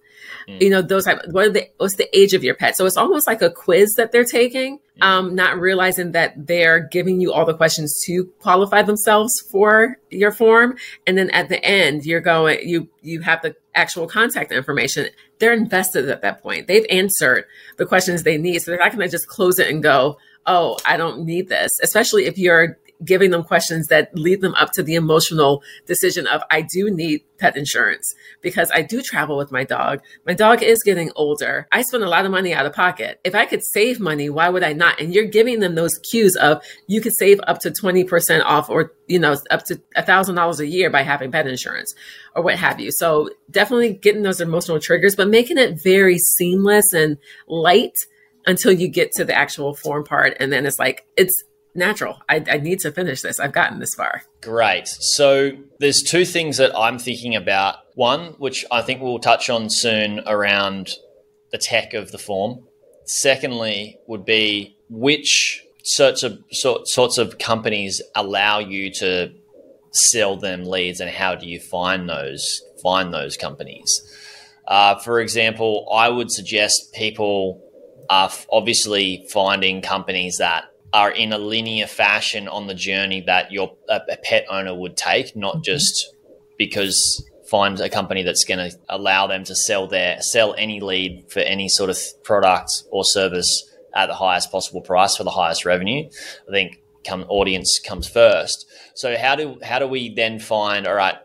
Mm. 0.48 0.62
You 0.62 0.70
know, 0.70 0.82
those 0.82 1.06
type. 1.06 1.22
What 1.32 1.46
are 1.46 1.50
the 1.50 1.70
what's 1.78 1.96
the 1.96 2.18
age 2.18 2.34
of 2.34 2.44
your 2.44 2.56
pet? 2.56 2.78
So 2.78 2.86
it's 2.86 2.98
almost 2.98 3.28
like 3.28 3.42
a 3.42 3.50
quiz 3.50 3.94
that 3.96 4.12
they're 4.12 4.24
taking, 4.24 4.80
mm. 5.00 5.06
um, 5.06 5.36
not 5.36 5.60
realizing 5.60 6.12
that 6.12 6.34
they're 6.48 6.80
giving 6.80 7.22
you 7.22 7.34
all 7.34 7.46
the 7.46 7.54
questions 7.54 8.02
to 8.06 8.26
qualify 8.40 8.82
themselves 8.82 9.34
for 9.52 9.98
your 10.10 10.32
form, 10.32 10.78
and 11.08 11.18
then 11.18 11.30
at 11.32 11.50
the 11.50 11.64
end 11.64 12.06
you're 12.06 12.22
going 12.22 12.60
you 12.68 12.90
you 13.02 13.22
have 13.22 13.42
the 13.42 13.56
actual 13.76 14.08
contact 14.08 14.52
information. 14.52 15.08
They're 15.40 15.54
invested 15.54 16.10
at 16.10 16.22
that 16.22 16.42
point. 16.42 16.68
They've 16.68 16.86
answered 16.90 17.46
the 17.78 17.86
questions 17.86 18.24
they 18.24 18.38
need, 18.38 18.60
so 18.60 18.72
they're 18.72 18.80
not 18.80 18.92
going 18.92 19.06
to 19.06 19.12
just 19.12 19.28
close 19.28 19.60
it 19.60 19.70
and 19.70 19.82
go, 19.82 20.18
"Oh, 20.46 20.78
I 20.86 20.98
don't 20.98 21.26
need 21.26 21.50
this." 21.50 21.72
Especially 21.82 22.26
if 22.26 22.38
you're 22.38 22.78
giving 23.04 23.32
them 23.32 23.44
questions 23.44 23.88
that 23.88 24.16
lead 24.16 24.42
them 24.42 24.56
up 24.56 24.72
to 24.74 24.84
the 24.84 24.96
emotional 24.96 25.64
decision 25.86 26.28
of 26.28 26.42
I 26.50 26.62
do 26.62 26.90
need 26.90 27.22
pet 27.38 27.58
insurance 27.58 28.14
because 28.42 28.72
I 28.74 28.82
do 28.82 29.02
travel 29.02 29.38
with 29.38 29.52
my 29.52 29.64
dog. 29.64 30.02
My 30.26 30.34
dog 30.34 30.64
is 30.64 30.82
getting 30.84 31.12
older. 31.16 31.68
I 31.72 31.82
spend 31.82 32.04
a 32.04 32.10
lot 32.10 32.26
of 32.26 32.32
money 32.32 32.54
out 32.54 32.66
of 32.66 32.74
pocket. 32.74 33.20
If 33.24 33.36
I 33.36 33.46
could 33.46 33.64
save 33.64 34.00
money, 34.00 34.30
why 34.30 34.50
would 34.50 34.64
I 34.64 34.74
not? 34.74 35.00
And 35.00 35.14
you're 35.14 35.26
giving 35.26 35.60
them 35.60 35.76
those 35.76 35.98
cues 36.10 36.36
of 36.36 36.64
you 36.88 37.02
could 37.02 37.16
save 37.18 37.40
up 37.48 37.60
to 37.60 37.72
20% 37.72 38.44
off 38.46 38.70
or, 38.70 38.94
you 39.08 39.20
know, 39.20 39.36
up 39.52 39.66
to 39.66 39.82
a 39.96 40.04
thousand 40.04 40.36
dollars 40.36 40.60
a 40.60 40.68
year 40.68 40.90
by 40.90 41.02
having 41.02 41.32
pet 41.32 41.48
insurance 41.48 41.94
or 42.36 42.44
what 42.44 42.56
have 42.56 42.80
you. 42.80 42.92
So 42.92 43.30
definitely 43.52 43.94
getting 43.94 44.24
those 44.24 44.42
emotional 44.42 44.80
triggers, 44.80 45.16
but 45.16 45.28
making 45.28 45.58
it 45.58 45.82
very 45.84 46.18
seamless 46.18 46.94
and 46.94 47.18
light 47.48 47.96
until 48.46 48.72
you 48.72 48.88
get 48.88 49.12
to 49.14 49.26
the 49.26 49.36
actual 49.36 49.74
form 49.74 50.04
part. 50.04 50.36
And 50.40 50.52
then 50.52 50.66
it's 50.66 50.80
like, 50.80 51.06
it's, 51.18 51.44
natural. 51.76 52.20
I, 52.30 52.44
I 52.50 52.58
need 52.58 52.80
to 52.80 52.92
finish 52.92 53.22
this. 53.22 53.40
I've 53.40 53.54
gotten 53.54 53.80
this 53.80 53.94
far. 53.96 54.24
Great. 54.42 54.88
So 54.88 55.52
there's 55.80 56.02
two 56.02 56.26
things 56.26 56.58
that 56.58 56.78
I'm 56.78 57.00
thinking 57.00 57.36
about. 57.36 57.78
One, 57.96 58.34
which 58.38 58.66
I 58.72 58.82
think 58.82 59.02
we'll 59.02 59.20
touch 59.20 59.50
on 59.50 59.70
soon 59.70 60.22
around 60.26 60.92
the 61.52 61.58
tech 61.58 61.94
of 61.94 62.12
the 62.12 62.18
form. 62.18 62.66
Secondly, 63.06 64.00
would 64.08 64.26
be 64.26 64.78
which 64.90 65.64
sorts 65.84 66.24
of 66.24 66.44
sort, 66.52 66.88
sorts 66.88 67.18
of 67.18 67.38
companies 67.38 68.02
allow 68.16 68.60
you 68.60 68.92
to 68.92 69.34
sell 69.92 70.38
them 70.38 70.66
leads, 70.66 71.00
and 71.00 71.10
how 71.10 71.36
do 71.36 71.48
you 71.48 71.60
find 71.60 72.10
those 72.10 72.64
find 72.82 73.14
those 73.14 73.38
companies? 73.38 74.02
Uh, 74.68 74.98
for 75.00 75.20
example, 75.20 75.88
I 75.94 76.10
would 76.10 76.32
suggest 76.32 76.94
people 76.94 77.62
are 78.10 78.32
obviously 78.52 79.26
finding 79.30 79.82
companies 79.82 80.38
that 80.38 80.66
are 80.94 81.12
in 81.12 81.34
a 81.34 81.38
linear 81.38 81.88
fashion 81.88 82.48
on 82.48 82.68
the 82.68 82.76
journey 82.76 83.22
that 83.22 83.52
your 83.52 83.76
a, 83.90 84.00
a 84.10 84.18
pet 84.18 84.46
owner 84.50 84.74
would 84.74 84.96
take, 84.96 85.36
not 85.36 85.56
mm-hmm. 85.56 85.64
just 85.64 86.14
because 86.58 87.28
find 87.50 87.80
a 87.80 87.90
company 87.90 88.24
that's 88.24 88.46
going 88.46 88.70
to 88.72 88.78
allow 88.90 89.28
them 89.28 89.44
to 89.44 89.56
sell 89.56 89.88
their 89.88 90.22
sell 90.22 90.56
any 90.58 90.80
lead 90.80 91.26
for 91.30 91.40
any 91.40 91.68
sort 91.68 91.90
of 91.90 91.98
product 92.24 92.84
or 92.92 93.04
service 93.04 93.70
at 93.94 94.08
the 94.08 94.14
highest 94.14 94.52
possible 94.52 94.82
price 94.82 95.18
for 95.18 95.24
the 95.24 95.32
highest 95.32 95.66
revenue. 95.66 96.10
I 96.48 96.52
think 96.52 96.82
come 97.06 97.26
audience 97.28 97.80
comes 97.80 98.08
first. 98.08 98.66
So 98.94 99.18
how 99.18 99.36
do 99.36 99.60
how 99.64 99.80
do 99.80 99.88
we 99.88 100.14
then 100.14 100.40
find 100.40 100.88
all 100.88 100.96
right? 100.96 101.16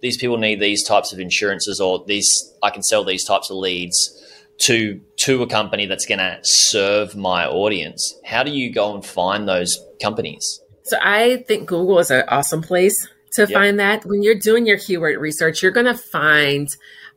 These 0.00 0.16
people 0.16 0.38
need 0.38 0.60
these 0.60 0.82
types 0.82 1.12
of 1.12 1.20
insurances, 1.20 1.80
or 1.80 2.04
these 2.06 2.54
I 2.62 2.70
can 2.70 2.82
sell 2.82 3.04
these 3.04 3.24
types 3.24 3.50
of 3.50 3.56
leads 3.56 4.16
to 4.60 5.00
to 5.22 5.42
a 5.42 5.46
company 5.46 5.86
that's 5.86 6.06
going 6.06 6.18
to 6.18 6.38
serve 6.42 7.16
my 7.16 7.46
audience 7.46 8.18
how 8.24 8.42
do 8.42 8.50
you 8.50 8.72
go 8.72 8.94
and 8.94 9.04
find 9.04 9.48
those 9.48 9.78
companies 10.02 10.60
so 10.82 10.96
i 11.02 11.44
think 11.48 11.68
google 11.68 11.98
is 11.98 12.10
an 12.10 12.24
awesome 12.28 12.62
place 12.62 13.08
to 13.32 13.42
yep. 13.42 13.50
find 13.50 13.78
that 13.78 14.04
when 14.04 14.22
you're 14.22 14.38
doing 14.38 14.66
your 14.66 14.78
keyword 14.78 15.18
research 15.18 15.62
you're 15.62 15.72
going 15.72 15.86
to 15.86 15.96
find 15.96 16.68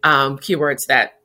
um, 0.03 0.37
keywords 0.37 0.85
that 0.87 1.19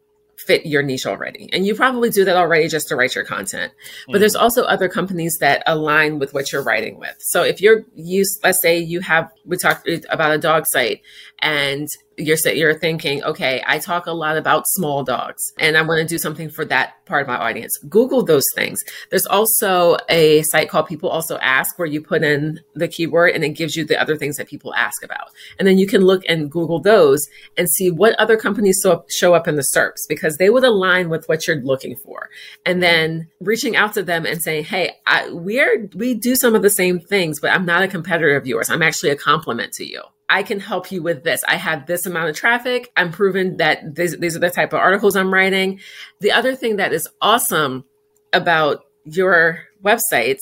fit 0.49 0.64
your 0.64 0.83
niche 0.83 1.05
already. 1.05 1.51
And 1.53 1.67
you 1.67 1.75
probably 1.75 2.09
do 2.09 2.25
that 2.25 2.37
already 2.37 2.69
just 2.69 2.88
to 2.88 2.97
write 2.97 3.14
your 3.14 3.25
content. 3.25 3.71
But 4.07 4.17
mm. 4.17 4.21
there's 4.21 4.35
also 4.35 4.64
other 4.64 4.88
companies 4.88 5.37
that 5.41 5.62
align 5.67 6.19
with 6.19 6.33
what 6.33 6.51
you're 6.51 6.62
writing 6.62 6.99
with. 6.99 7.14
So 7.19 7.43
if 7.43 7.61
you're 7.61 7.85
used, 7.95 8.41
let's 8.43 8.62
say 8.62 8.79
you 8.79 9.01
have, 9.01 9.31
we 9.45 9.59
talked 9.59 9.87
about 10.09 10.31
a 10.31 10.38
dog 10.38 10.64
site 10.67 11.03
and 11.41 11.87
you're 12.18 12.37
you're 12.52 12.78
thinking, 12.78 13.22
okay, 13.24 13.62
I 13.66 13.78
talk 13.78 14.07
a 14.07 14.12
lot 14.12 14.37
about 14.37 14.64
small 14.66 15.04
dogs 15.04 15.42
and 15.59 15.76
I 15.76 15.83
want 15.83 16.00
to 16.00 16.07
do 16.07 16.18
something 16.18 16.50
for 16.50 16.64
that 16.66 17.04
part 17.07 17.22
of 17.22 17.28
my 17.28 17.37
audience. 17.37 17.76
Google 17.88 18.24
those 18.24 18.44
things. 18.54 18.83
There's 19.11 19.26
also 19.26 19.96
a 20.09 20.42
site 20.42 20.68
called 20.68 20.87
People 20.87 21.09
Also 21.09 21.38
Ask 21.38 21.78
where 21.78 21.87
you 21.87 22.00
put 22.00 22.22
in 22.22 22.61
the 22.74 22.88
keyword 22.88 23.35
and 23.35 23.44
it 23.44 23.50
gives 23.50 23.76
you 23.76 23.85
the 23.85 24.00
other 24.00 24.16
things 24.16 24.37
that 24.37 24.48
people 24.48 24.74
ask 24.74 25.02
about. 25.02 25.31
And 25.59 25.66
then 25.66 25.78
you 25.78 25.87
can 25.87 26.02
look 26.02 26.22
and 26.28 26.50
Google 26.50 26.81
those 26.81 27.26
and 27.57 27.68
see 27.70 27.90
what 27.90 28.18
other 28.18 28.37
companies 28.37 28.81
so, 28.83 29.04
show 29.09 29.35
up 29.35 29.48
in 29.48 29.57
the 29.57 29.66
SERPs 29.74 30.09
because 30.09 30.37
they 30.37 30.50
would 30.50 30.64
align 30.64 31.09
with 31.09 31.28
what 31.28 31.46
you're 31.46 31.62
looking 31.62 31.96
for. 31.96 32.31
And 32.66 32.83
then 32.83 33.28
reaching 33.40 33.76
out 33.76 33.94
to 33.94 34.02
them 34.02 34.26
and 34.26 34.42
saying, 34.42 34.64
hey, 34.64 34.96
I, 35.07 35.31
we're 35.31 35.88
we 35.94 36.14
do 36.14 36.35
some 36.35 36.54
of 36.54 36.62
the 36.62 36.70
same 36.70 37.00
things, 37.00 37.40
but 37.40 37.52
I'm 37.52 37.64
not 37.64 37.83
a 37.83 37.88
competitor 37.88 38.37
of 38.37 38.46
yours. 38.46 38.70
I'm 38.70 38.83
actually 38.83 39.11
a 39.11 39.16
compliment 39.16 39.72
to 39.74 39.85
you. 39.85 40.02
I 40.29 40.43
can 40.43 40.61
help 40.61 40.93
you 40.93 41.03
with 41.03 41.25
this. 41.25 41.43
I 41.49 41.57
have 41.57 41.87
this 41.87 42.07
amount 42.07 42.29
of 42.29 42.37
traffic. 42.37 42.93
I'm 42.97 43.12
proven 43.12 43.57
that 43.59 43.95
this, 43.95 44.17
these 44.17 44.37
are 44.37 44.41
the 44.41 44.51
type 44.51 44.73
of 44.73 44.81
articles 44.81 45.17
I'm 45.17 45.33
writing. 45.33 45.81
The 46.21 46.33
other 46.33 46.55
thing 46.55 46.77
that 46.77 46.93
is 46.93 47.09
awesome 47.21 47.85
about 48.33 48.85
your 49.05 49.61
websites 49.83 50.41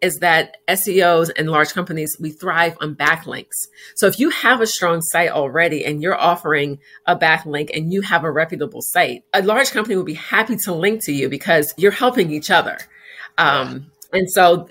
is 0.00 0.18
that 0.20 0.56
SEOs 0.68 1.30
and 1.36 1.50
large 1.50 1.72
companies, 1.72 2.16
we 2.20 2.30
thrive 2.30 2.76
on 2.80 2.94
backlinks. 2.94 3.66
So 3.96 4.06
if 4.06 4.18
you 4.20 4.30
have 4.30 4.60
a 4.60 4.66
strong 4.66 5.02
site 5.02 5.30
already 5.30 5.84
and 5.84 6.02
you're 6.02 6.18
offering 6.18 6.78
a 7.06 7.16
backlink 7.16 7.70
and 7.74 7.92
you 7.92 8.02
have 8.02 8.24
a 8.24 8.30
reputable 8.30 8.80
site, 8.82 9.24
a 9.32 9.42
large 9.42 9.70
company 9.70 9.96
will 9.96 10.04
be 10.04 10.14
happy 10.14 10.56
to 10.64 10.74
link 10.74 11.04
to 11.04 11.12
you 11.12 11.28
because 11.28 11.74
you're 11.76 11.90
helping 11.90 12.30
each 12.30 12.50
other. 12.50 12.78
Um, 13.38 13.90
and 14.12 14.30
so 14.30 14.68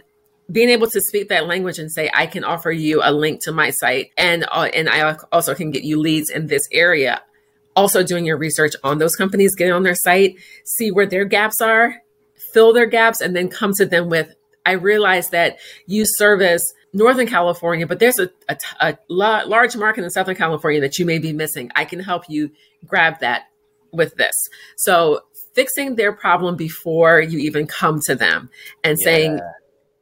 being 0.51 0.69
able 0.69 0.88
to 0.88 1.01
speak 1.01 1.29
that 1.29 1.47
language 1.47 1.77
and 1.77 1.91
say, 1.91 2.10
I 2.13 2.25
can 2.25 2.43
offer 2.43 2.71
you 2.71 3.01
a 3.03 3.12
link 3.12 3.43
to 3.43 3.51
my 3.51 3.71
site 3.71 4.12
and, 4.17 4.45
uh, 4.51 4.69
and 4.73 4.89
I 4.89 5.17
also 5.31 5.53
can 5.53 5.71
get 5.71 5.83
you 5.83 5.99
leads 5.99 6.29
in 6.29 6.47
this 6.47 6.67
area. 6.71 7.21
Also 7.75 8.01
doing 8.03 8.25
your 8.25 8.38
research 8.38 8.73
on 8.83 8.97
those 8.97 9.15
companies, 9.15 9.55
get 9.55 9.71
on 9.71 9.83
their 9.83 9.95
site, 9.95 10.38
see 10.65 10.89
where 10.89 11.05
their 11.05 11.25
gaps 11.25 11.62
are, 11.62 11.95
fill 12.53 12.73
their 12.73 12.86
gaps, 12.86 13.21
and 13.21 13.36
then 13.36 13.49
come 13.49 13.73
to 13.73 13.86
them 13.86 14.10
with, 14.10 14.33
I 14.65 14.71
realize 14.71 15.29
that 15.29 15.60
you 15.86 16.05
service 16.05 16.63
Northern 16.93 17.27
California, 17.27 17.86
but 17.86 17.99
there's 17.99 18.17
a, 18.17 18.29
a, 18.49 18.57
a 18.79 18.97
large 19.10 19.75
market 19.75 20.03
in 20.03 20.10
Southern 20.10 20.36
California 20.36 20.81
that 20.81 20.97
you 20.97 21.05
may 21.05 21.19
be 21.19 21.33
missing. 21.33 21.69
I 21.75 21.86
can 21.86 21.99
help 21.99 22.23
you 22.29 22.51
grab 22.86 23.19
that 23.19 23.43
with 23.91 24.15
this. 24.15 24.33
So 24.77 25.21
fixing 25.53 25.95
their 25.95 26.13
problem 26.13 26.55
before 26.55 27.21
you 27.21 27.38
even 27.39 27.67
come 27.67 27.99
to 28.05 28.15
them 28.15 28.49
and 28.83 28.97
yeah. 28.99 29.03
saying, 29.03 29.39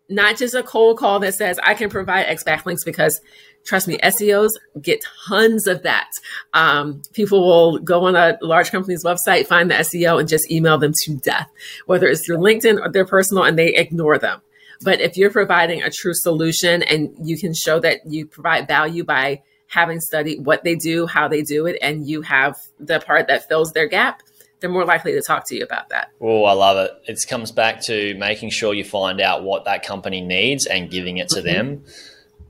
not 0.10 0.38
just 0.38 0.54
a 0.54 0.64
cold 0.64 0.98
call 0.98 1.20
that 1.20 1.36
says 1.36 1.60
I 1.64 1.74
can 1.74 1.90
provide 1.90 2.24
X 2.28 2.44
backlinks 2.44 2.86
because 2.86 3.22
Trust 3.66 3.88
me, 3.88 3.98
SEOs 3.98 4.52
get 4.80 5.04
tons 5.28 5.66
of 5.66 5.82
that. 5.82 6.12
Um, 6.54 7.02
people 7.14 7.42
will 7.42 7.80
go 7.80 8.06
on 8.06 8.16
a 8.16 8.38
large 8.42 8.70
company's 8.70 9.04
website, 9.04 9.48
find 9.48 9.72
the 9.72 9.76
SEO, 9.76 10.20
and 10.20 10.30
just 10.30 10.52
email 10.52 10.78
them 10.78 10.94
to 11.04 11.16
death, 11.18 11.50
whether 11.88 12.08
it's 12.08 12.24
through 12.24 12.38
LinkedIn 12.38 12.80
or 12.80 12.92
their 12.92 13.06
personal, 13.06 13.44
and 13.44 13.58
they 13.58 13.74
ignore 13.76 14.20
them. 14.20 14.40
But 14.82 15.02
if 15.02 15.18
you're 15.18 15.32
providing 15.32 15.82
a 15.82 15.90
true 15.90 16.14
solution 16.14 16.84
and 16.84 17.16
you 17.24 17.40
can 17.40 17.56
show 17.56 17.80
that 17.80 18.02
you 18.06 18.28
provide 18.28 18.68
value 18.68 19.04
by 19.04 19.42
having 19.68 20.00
studied 20.00 20.46
what 20.46 20.64
they 20.64 20.76
do, 20.76 21.08
how 21.08 21.28
they 21.28 21.42
do 21.42 21.66
it, 21.66 21.78
and 21.82 22.08
you 22.08 22.22
have 22.22 22.56
the 22.80 23.00
part 23.00 23.28
that 23.28 23.48
fills 23.48 23.72
their 23.72 23.88
gap, 23.88 24.22
they're 24.66 24.74
more 24.74 24.84
likely 24.84 25.12
to 25.12 25.22
talk 25.22 25.48
to 25.48 25.56
you 25.56 25.64
about 25.64 25.90
that. 25.90 26.10
Oh, 26.20 26.44
I 26.44 26.54
love 26.54 26.78
it. 26.78 26.92
It 27.06 27.24
comes 27.30 27.52
back 27.52 27.82
to 27.84 28.16
making 28.16 28.50
sure 28.50 28.74
you 28.74 28.84
find 28.84 29.22
out 29.22 29.44
what 29.44 29.66
that 29.66 29.86
company 29.86 30.22
needs 30.22 30.66
and 30.66 30.90
giving 30.90 31.18
it 31.18 31.30
to 31.30 31.36
mm-hmm. 31.36 31.46
them 31.46 31.84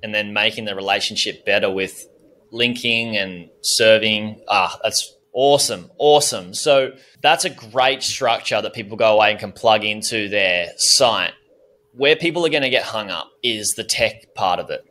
and 0.02 0.16
then 0.16 0.32
making 0.32 0.64
the 0.64 0.76
relationship 0.76 1.46
better 1.46 1.70
with 1.70 2.08
linking 2.52 3.18
and 3.18 3.50
serving. 3.60 4.40
Ah, 4.48 4.80
that's 4.82 5.18
awesome. 5.34 5.92
Awesome. 5.98 6.54
So 6.54 6.94
that's 7.22 7.44
a 7.44 7.50
great 7.50 8.02
structure 8.02 8.62
that 8.62 8.74
people 8.74 8.96
go 8.96 9.16
away 9.16 9.32
and 9.32 9.40
can 9.40 9.52
plug 9.52 9.84
into 9.84 10.30
their 10.30 10.70
site. 10.78 11.34
Where 11.92 12.16
people 12.16 12.46
are 12.46 12.50
going 12.50 12.64
to 12.64 12.70
get 12.70 12.84
hung 12.84 13.10
up 13.10 13.30
is 13.44 13.74
the 13.76 13.84
tech 13.84 14.34
part 14.36 14.62
of 14.62 14.70
it. 14.70 14.86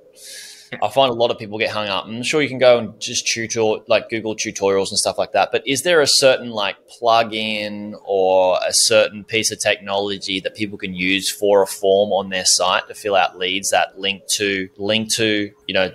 I 0.82 0.88
find 0.88 1.10
a 1.10 1.14
lot 1.14 1.30
of 1.30 1.38
people 1.38 1.58
get 1.58 1.70
hung 1.70 1.88
up. 1.88 2.06
I'm 2.06 2.22
sure 2.22 2.42
you 2.42 2.48
can 2.48 2.58
go 2.58 2.78
and 2.78 3.00
just 3.00 3.26
tutor, 3.26 3.82
like 3.86 4.08
Google 4.08 4.34
tutorials 4.34 4.90
and 4.90 4.98
stuff 4.98 5.18
like 5.18 5.32
that. 5.32 5.50
But 5.52 5.66
is 5.66 5.82
there 5.82 6.00
a 6.00 6.06
certain 6.06 6.50
like 6.50 6.76
plug-in 6.88 7.96
or 8.04 8.58
a 8.66 8.72
certain 8.72 9.24
piece 9.24 9.50
of 9.50 9.58
technology 9.58 10.40
that 10.40 10.54
people 10.54 10.78
can 10.78 10.94
use 10.94 11.30
for 11.30 11.62
a 11.62 11.66
form 11.66 12.12
on 12.12 12.30
their 12.30 12.44
site 12.44 12.88
to 12.88 12.94
fill 12.94 13.16
out 13.16 13.38
leads 13.38 13.70
that 13.70 13.98
link 13.98 14.26
to 14.28 14.68
link 14.76 15.12
to 15.14 15.50
you 15.66 15.74
know 15.74 15.90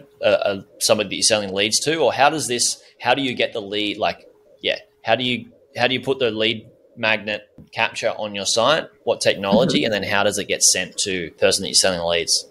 somebody 0.79 1.09
that 1.09 1.15
you're 1.15 1.23
selling 1.23 1.53
leads 1.53 1.79
to, 1.81 1.97
or 1.97 2.11
how 2.13 2.29
does 2.29 2.47
this? 2.47 2.81
How 2.99 3.13
do 3.13 3.21
you 3.21 3.33
get 3.33 3.53
the 3.53 3.61
lead? 3.61 3.97
Like, 3.97 4.27
yeah, 4.61 4.79
how 5.03 5.15
do 5.15 5.23
you 5.23 5.51
how 5.77 5.87
do 5.87 5.93
you 5.93 6.01
put 6.01 6.19
the 6.19 6.31
lead 6.31 6.67
magnet 6.97 7.49
capture 7.71 8.09
on 8.09 8.35
your 8.35 8.45
site? 8.45 8.87
What 9.03 9.21
technology, 9.21 9.79
mm-hmm. 9.79 9.93
and 9.93 10.03
then 10.03 10.11
how 10.11 10.23
does 10.23 10.37
it 10.37 10.47
get 10.47 10.63
sent 10.63 10.97
to 10.99 11.25
the 11.25 11.29
person 11.31 11.63
that 11.63 11.69
you're 11.69 11.75
selling 11.75 12.01
leads? 12.01 12.48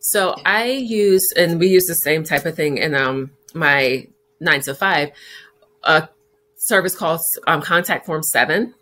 So 0.00 0.34
I 0.44 0.64
use, 0.64 1.26
and 1.36 1.60
we 1.60 1.68
use 1.68 1.84
the 1.84 1.94
same 1.94 2.24
type 2.24 2.46
of 2.46 2.56
thing 2.56 2.78
in 2.78 2.94
um, 2.94 3.30
my 3.54 4.06
nine 4.40 4.60
to 4.62 4.74
five, 4.74 5.10
a 5.84 6.08
service 6.56 6.94
called 6.96 7.20
um, 7.46 7.60
Contact 7.60 8.06
Form 8.06 8.22
7, 8.22 8.74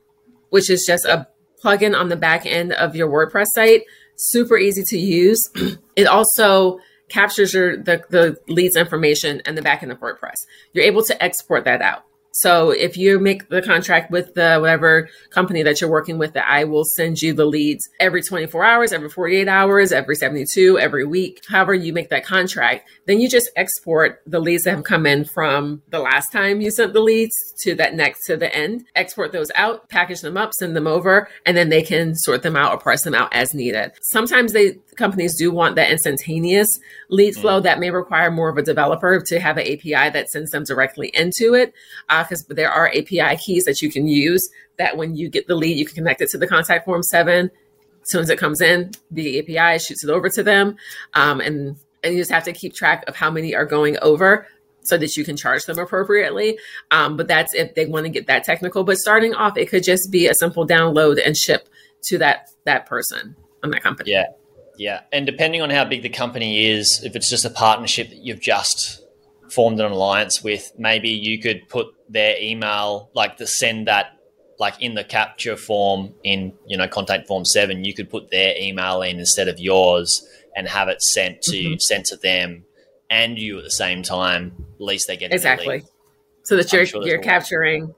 which 0.51 0.71
is 0.71 0.85
just 0.87 1.05
a 1.05 1.27
plugin 1.63 1.99
on 1.99 2.09
the 2.09 2.17
back 2.17 2.47
end 2.47 2.73
of 2.73 2.95
your 2.95 3.09
WordPress 3.09 3.49
site. 3.49 3.83
Super 4.17 4.57
easy 4.57 4.83
to 4.87 4.99
use. 4.99 5.43
it 5.97 6.07
also 6.07 6.79
captures 7.09 7.55
your 7.55 7.77
the, 7.77 8.03
the 8.11 8.37
leads 8.49 8.77
information 8.77 9.43
and 9.45 9.57
the 9.57 9.63
back 9.63 9.83
end 9.83 9.91
of 9.91 9.99
WordPress. 9.99 10.47
You're 10.73 10.85
able 10.85 11.03
to 11.05 11.23
export 11.23 11.65
that 11.65 11.83
out. 11.83 12.05
So 12.39 12.71
if 12.71 12.97
you 12.97 13.19
make 13.19 13.49
the 13.49 13.61
contract 13.61 14.13
with 14.13 14.35
the 14.35 14.59
whatever 14.61 15.09
company 15.31 15.65
that 15.65 15.81
you're 15.81 15.91
working 15.91 16.19
with, 16.19 16.35
that 16.35 16.49
I 16.49 16.63
will 16.63 16.85
send 16.85 17.21
you 17.21 17.35
the 17.35 17.45
leads 17.45 17.89
every 17.99 18.23
24 18.23 18.65
hours, 18.65 18.93
every 18.93 19.11
48 19.11 19.49
hours, 19.49 19.91
every 19.91 20.15
72, 20.15 20.79
every 20.79 21.05
week, 21.05 21.43
however 21.49 21.75
you 21.75 21.93
make 21.93 22.11
that 22.11 22.25
contract, 22.25 22.89
then 23.07 23.19
you 23.19 23.29
just 23.29 23.51
export 23.57 24.23
the 24.25 24.39
leads 24.39 24.63
that 24.63 24.77
have 24.77 24.85
come 24.85 25.05
in 25.05 25.25
from 25.25 25.83
the 25.91 25.99
last 25.99 26.31
time 26.31 26.61
you 26.61 26.71
sent 26.71 26.93
the 26.93 27.01
leads 27.01 27.35
to 27.63 27.75
that 27.75 27.95
next 27.95 28.25
to 28.27 28.37
the 28.37 28.55
end, 28.55 28.85
export 28.95 29.33
those 29.33 29.51
out, 29.57 29.89
package 29.89 30.21
them 30.21 30.37
up, 30.37 30.55
send 30.55 30.77
them 30.77 30.87
over, 30.87 31.29
and 31.45 31.57
then 31.57 31.71
they 31.71 31.83
can 31.83 32.15
sort 32.15 32.43
them 32.45 32.55
out 32.55 32.71
or 32.71 32.79
price 32.79 33.03
them 33.03 33.17
out 33.17 33.35
as 33.35 33.53
needed. 33.53 33.91
Sometimes 34.01 34.53
they 34.53 34.79
companies 34.99 35.35
do 35.37 35.51
want 35.51 35.77
that 35.77 35.91
instantaneous 35.91 36.69
lead 37.09 37.35
flow 37.35 37.61
mm. 37.61 37.63
that 37.63 37.79
may 37.79 37.91
require 37.91 38.31
more 38.31 38.51
of 38.51 38.59
a 38.59 38.63
developer 38.63 39.23
to 39.25 39.41
have 39.41 39.57
an 39.57 39.67
API 39.67 40.11
that 40.11 40.29
sends 40.29 40.51
them 40.51 40.65
directly 40.65 41.11
into 41.15 41.55
it. 41.55 41.73
Because 42.09 42.28
uh, 42.33 42.37
there 42.49 42.71
are 42.71 42.89
API 42.89 43.37
keys 43.37 43.65
that 43.65 43.81
you 43.83 43.91
can 43.91 44.07
use 44.07 44.49
that 44.79 44.97
when 44.97 45.17
you 45.17 45.29
get 45.29 45.47
the 45.47 45.55
lead, 45.55 45.77
you 45.77 45.87
can 45.87 45.97
connect 45.97 46.21
it 46.21 46.29
to 46.31 46.39
the 46.39 46.47
contact 46.47 46.85
form 46.85 47.03
seven. 47.03 47.51
As 48.03 48.11
soon 48.11 48.23
as 48.23 48.31
it 48.31 48.39
comes 48.39 48.61
in, 48.61 48.91
the 49.11 49.39
API 49.39 49.79
shoots 49.79 50.05
it 50.05 50.11
over 50.11 50.29
to 50.31 50.43
them. 50.43 50.77
Um, 51.15 51.41
and, 51.41 51.77
and 52.03 52.15
you 52.15 52.21
just 52.21 52.31
have 52.31 52.45
to 52.45 52.53
keep 52.53 52.75
track 52.75 53.05
of 53.07 53.17
how 53.17 53.31
many 53.31 53.55
are 53.55 53.67
going 53.67 53.99
over 54.01 54.47
so 54.83 54.97
that 54.97 55.17
you 55.17 55.25
can 55.25 55.37
charge 55.37 55.65
them 55.65 55.79
appropriately. 55.79 56.59
Um, 56.91 57.17
but 57.17 57.29
that's 57.29 57.55
if 57.55 57.75
they 57.75 57.87
want 57.87 58.07
to 58.07 58.11
get 58.11 58.27
that 58.29 58.45
technical. 58.45 58.85
But 58.85 58.97
starting 58.97 59.35
off, 59.35 59.57
it 59.59 59.69
could 59.69 59.83
just 59.83 60.11
be 60.11 60.27
a 60.27 60.35
simple 60.35 60.67
download 60.67 61.19
and 61.25 61.37
ship 61.37 61.69
to 62.05 62.19
that 62.19 62.49
that 62.65 62.87
person 62.87 63.37
on 63.63 63.71
that 63.71 63.83
company. 63.83 64.13
Yeah. 64.13 64.27
Yeah, 64.79 65.01
and 65.11 65.27
depending 65.27 65.61
on 65.61 65.71
how 65.71 65.85
big 65.85 66.03
the 66.03 66.09
company 66.09 66.67
is, 66.71 67.03
if 67.03 67.17
it's 67.17 67.29
just 67.29 67.45
a 67.45 67.51
partnership 67.51 68.11
that 68.11 68.19
you've 68.19 68.41
just 68.41 69.03
formed 69.51 69.81
an 69.81 69.93
alliance 69.93 70.43
with, 70.43 70.73
maybe 70.79 71.11
you 71.11 71.41
could 71.41 71.69
put 71.69 71.89
their 72.09 72.37
email, 72.41 73.11
like 73.15 73.37
to 73.39 73.47
send 73.47 73.87
that, 73.89 74.19
like 74.59 74.81
in 74.81 74.95
the 74.95 75.05
capture 75.05 75.57
form 75.57 76.15
in 76.25 76.53
you 76.67 76.77
know 76.77 76.89
contact 76.89 77.29
form 77.29 77.45
seven, 77.45 77.85
you 77.85 77.95
could 77.95 78.11
put 78.11 78.31
their 78.31 78.57
email 78.59 79.03
in 79.03 79.19
instead 79.19 79.49
of 79.49 79.61
yours 79.61 80.27
and 80.57 80.67
have 80.67 80.89
it 80.89 81.01
sent 81.01 81.43
to 81.43 81.57
mm-hmm. 81.57 81.79
sent 81.79 82.07
to 82.07 82.17
them 82.17 82.65
and 83.09 83.39
you 83.39 83.59
at 83.59 83.65
the 83.65 83.71
same 83.71 84.03
time. 84.03 84.53
At 84.75 84.81
least 84.81 85.07
they 85.07 85.17
get 85.17 85.33
exactly, 85.33 85.85
so 86.43 86.57
that 86.57 86.73
you're 86.73 86.87
sure 86.87 87.07
you're 87.07 87.23
capturing. 87.23 87.95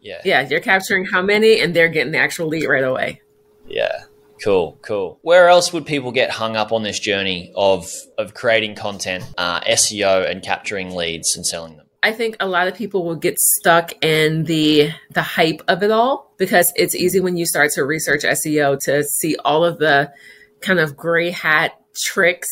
Yeah, 0.00 0.20
yeah, 0.24 0.48
you're 0.48 0.60
capturing 0.60 1.04
how 1.04 1.22
many, 1.22 1.60
and 1.60 1.74
they're 1.74 1.88
getting 1.88 2.12
the 2.12 2.18
actual 2.18 2.48
lead 2.48 2.66
right 2.66 2.82
away. 2.82 3.20
Yeah. 3.66 4.04
Cool, 4.42 4.78
cool. 4.82 5.18
Where 5.22 5.48
else 5.48 5.72
would 5.72 5.86
people 5.86 6.10
get 6.10 6.30
hung 6.30 6.56
up 6.56 6.72
on 6.72 6.82
this 6.82 6.98
journey 6.98 7.52
of 7.54 7.90
of 8.18 8.34
creating 8.34 8.74
content, 8.74 9.24
uh, 9.38 9.60
SEO, 9.60 10.28
and 10.28 10.42
capturing 10.42 10.94
leads 10.94 11.36
and 11.36 11.46
selling 11.46 11.76
them? 11.76 11.86
I 12.02 12.12
think 12.12 12.36
a 12.40 12.48
lot 12.48 12.66
of 12.66 12.74
people 12.74 13.04
will 13.04 13.16
get 13.16 13.38
stuck 13.38 13.92
in 14.04 14.44
the 14.44 14.90
the 15.10 15.22
hype 15.22 15.62
of 15.68 15.84
it 15.84 15.92
all 15.92 16.34
because 16.38 16.72
it's 16.74 16.96
easy 16.96 17.20
when 17.20 17.36
you 17.36 17.46
start 17.46 17.70
to 17.74 17.84
research 17.84 18.22
SEO 18.22 18.78
to 18.84 19.04
see 19.04 19.36
all 19.44 19.64
of 19.64 19.78
the 19.78 20.12
kind 20.60 20.80
of 20.80 20.96
gray 20.96 21.30
hat 21.30 21.78
tricks 21.94 22.48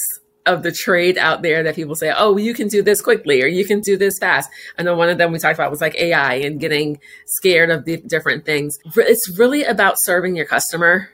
of 0.46 0.62
the 0.62 0.72
trade 0.72 1.18
out 1.18 1.42
there 1.42 1.62
that 1.64 1.74
people 1.74 1.94
say, 1.94 2.12
oh, 2.16 2.37
you 2.37 2.55
can 2.55 2.68
do 2.68 2.83
this 2.83 3.03
quickly 3.03 3.42
or 3.42 3.46
you 3.46 3.64
can 3.64 3.81
do 3.81 3.96
this 3.96 4.18
fast. 4.18 4.48
I 4.79 4.83
know 4.83 4.96
one 4.96 5.09
of 5.09 5.18
them 5.18 5.33
we 5.33 5.38
talked 5.38 5.59
about 5.59 5.70
was 5.70 5.81
like 5.81 5.94
AI 5.96 6.35
and 6.35 6.59
getting 6.59 6.98
scared 7.26 7.70
of 7.70 7.85
the 7.85 7.98
different 7.98 8.46
things. 8.46 8.79
It's 8.96 9.38
really 9.38 9.64
about 9.64 9.96
serving 9.98 10.37
your 10.37 10.46
customer 10.46 11.11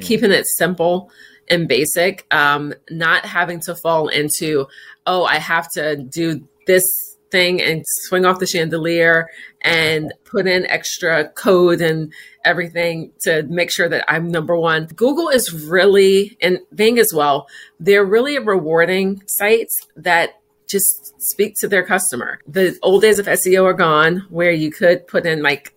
keeping 0.00 0.32
it 0.32 0.46
simple 0.46 1.10
and 1.48 1.68
basic, 1.68 2.26
um, 2.32 2.74
not 2.90 3.24
having 3.24 3.60
to 3.60 3.74
fall 3.74 4.08
into, 4.08 4.66
oh, 5.06 5.24
I 5.24 5.38
have 5.38 5.70
to 5.72 5.96
do 5.96 6.46
this 6.66 6.84
thing 7.30 7.60
and 7.60 7.82
swing 7.86 8.24
off 8.24 8.38
the 8.38 8.46
chandelier 8.46 9.28
and 9.60 10.14
put 10.24 10.46
in 10.46 10.66
extra 10.66 11.28
code 11.30 11.80
and 11.80 12.12
everything 12.44 13.12
to 13.22 13.42
make 13.48 13.72
sure 13.72 13.88
that 13.88 14.04
I'm 14.06 14.28
number 14.28 14.56
one. 14.56 14.86
Google 14.94 15.28
is 15.30 15.52
really, 15.52 16.36
and 16.40 16.60
Bing 16.74 16.98
as 16.98 17.12
well, 17.12 17.48
they're 17.80 18.04
really 18.04 18.38
rewarding 18.38 19.20
sites 19.26 19.76
that 19.96 20.40
just 20.68 21.20
speak 21.20 21.54
to 21.60 21.68
their 21.68 21.84
customer. 21.84 22.38
The 22.46 22.78
old 22.82 23.02
days 23.02 23.18
of 23.18 23.26
SEO 23.26 23.64
are 23.64 23.74
gone 23.74 24.26
where 24.30 24.52
you 24.52 24.70
could 24.70 25.06
put 25.06 25.26
in 25.26 25.42
like 25.42 25.74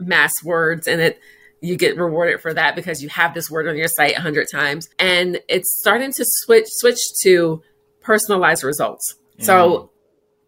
mass 0.00 0.32
words 0.42 0.88
and 0.88 1.00
it 1.00 1.20
you 1.60 1.76
get 1.76 1.96
rewarded 1.96 2.40
for 2.40 2.54
that 2.54 2.74
because 2.74 3.02
you 3.02 3.08
have 3.10 3.34
this 3.34 3.50
word 3.50 3.68
on 3.68 3.76
your 3.76 3.88
site 3.88 4.16
a 4.16 4.20
hundred 4.20 4.48
times. 4.50 4.88
And 4.98 5.40
it's 5.48 5.78
starting 5.80 6.12
to 6.12 6.24
switch 6.26 6.66
switch 6.68 7.00
to 7.22 7.62
personalized 8.00 8.64
results. 8.64 9.16
Mm. 9.38 9.44
So 9.44 9.90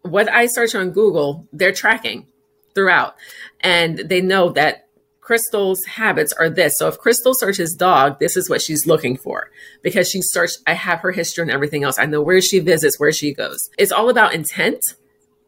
what 0.01 0.29
I 0.29 0.47
search 0.47 0.75
on 0.75 0.91
Google, 0.91 1.47
they're 1.53 1.71
tracking 1.71 2.27
throughout. 2.73 3.15
And 3.61 3.97
they 3.99 4.21
know 4.21 4.49
that 4.51 4.87
Kristal's 5.21 5.85
habits 5.85 6.33
are 6.33 6.49
this. 6.49 6.75
So 6.77 6.87
if 6.89 6.99
Kristal 6.99 7.33
searches 7.33 7.75
dog, 7.75 8.19
this 8.19 8.35
is 8.35 8.49
what 8.49 8.61
she's 8.61 8.85
looking 8.85 9.15
for 9.15 9.49
because 9.81 10.09
she 10.09 10.19
searched, 10.21 10.57
I 10.67 10.73
have 10.73 10.99
her 10.99 11.11
history 11.11 11.43
and 11.43 11.51
everything 11.51 11.83
else. 11.83 11.97
I 11.97 12.05
know 12.05 12.21
where 12.21 12.41
she 12.41 12.59
visits, 12.59 12.99
where 12.99 13.13
she 13.13 13.33
goes. 13.33 13.69
It's 13.77 13.91
all 13.91 14.09
about 14.09 14.33
intent, 14.33 14.81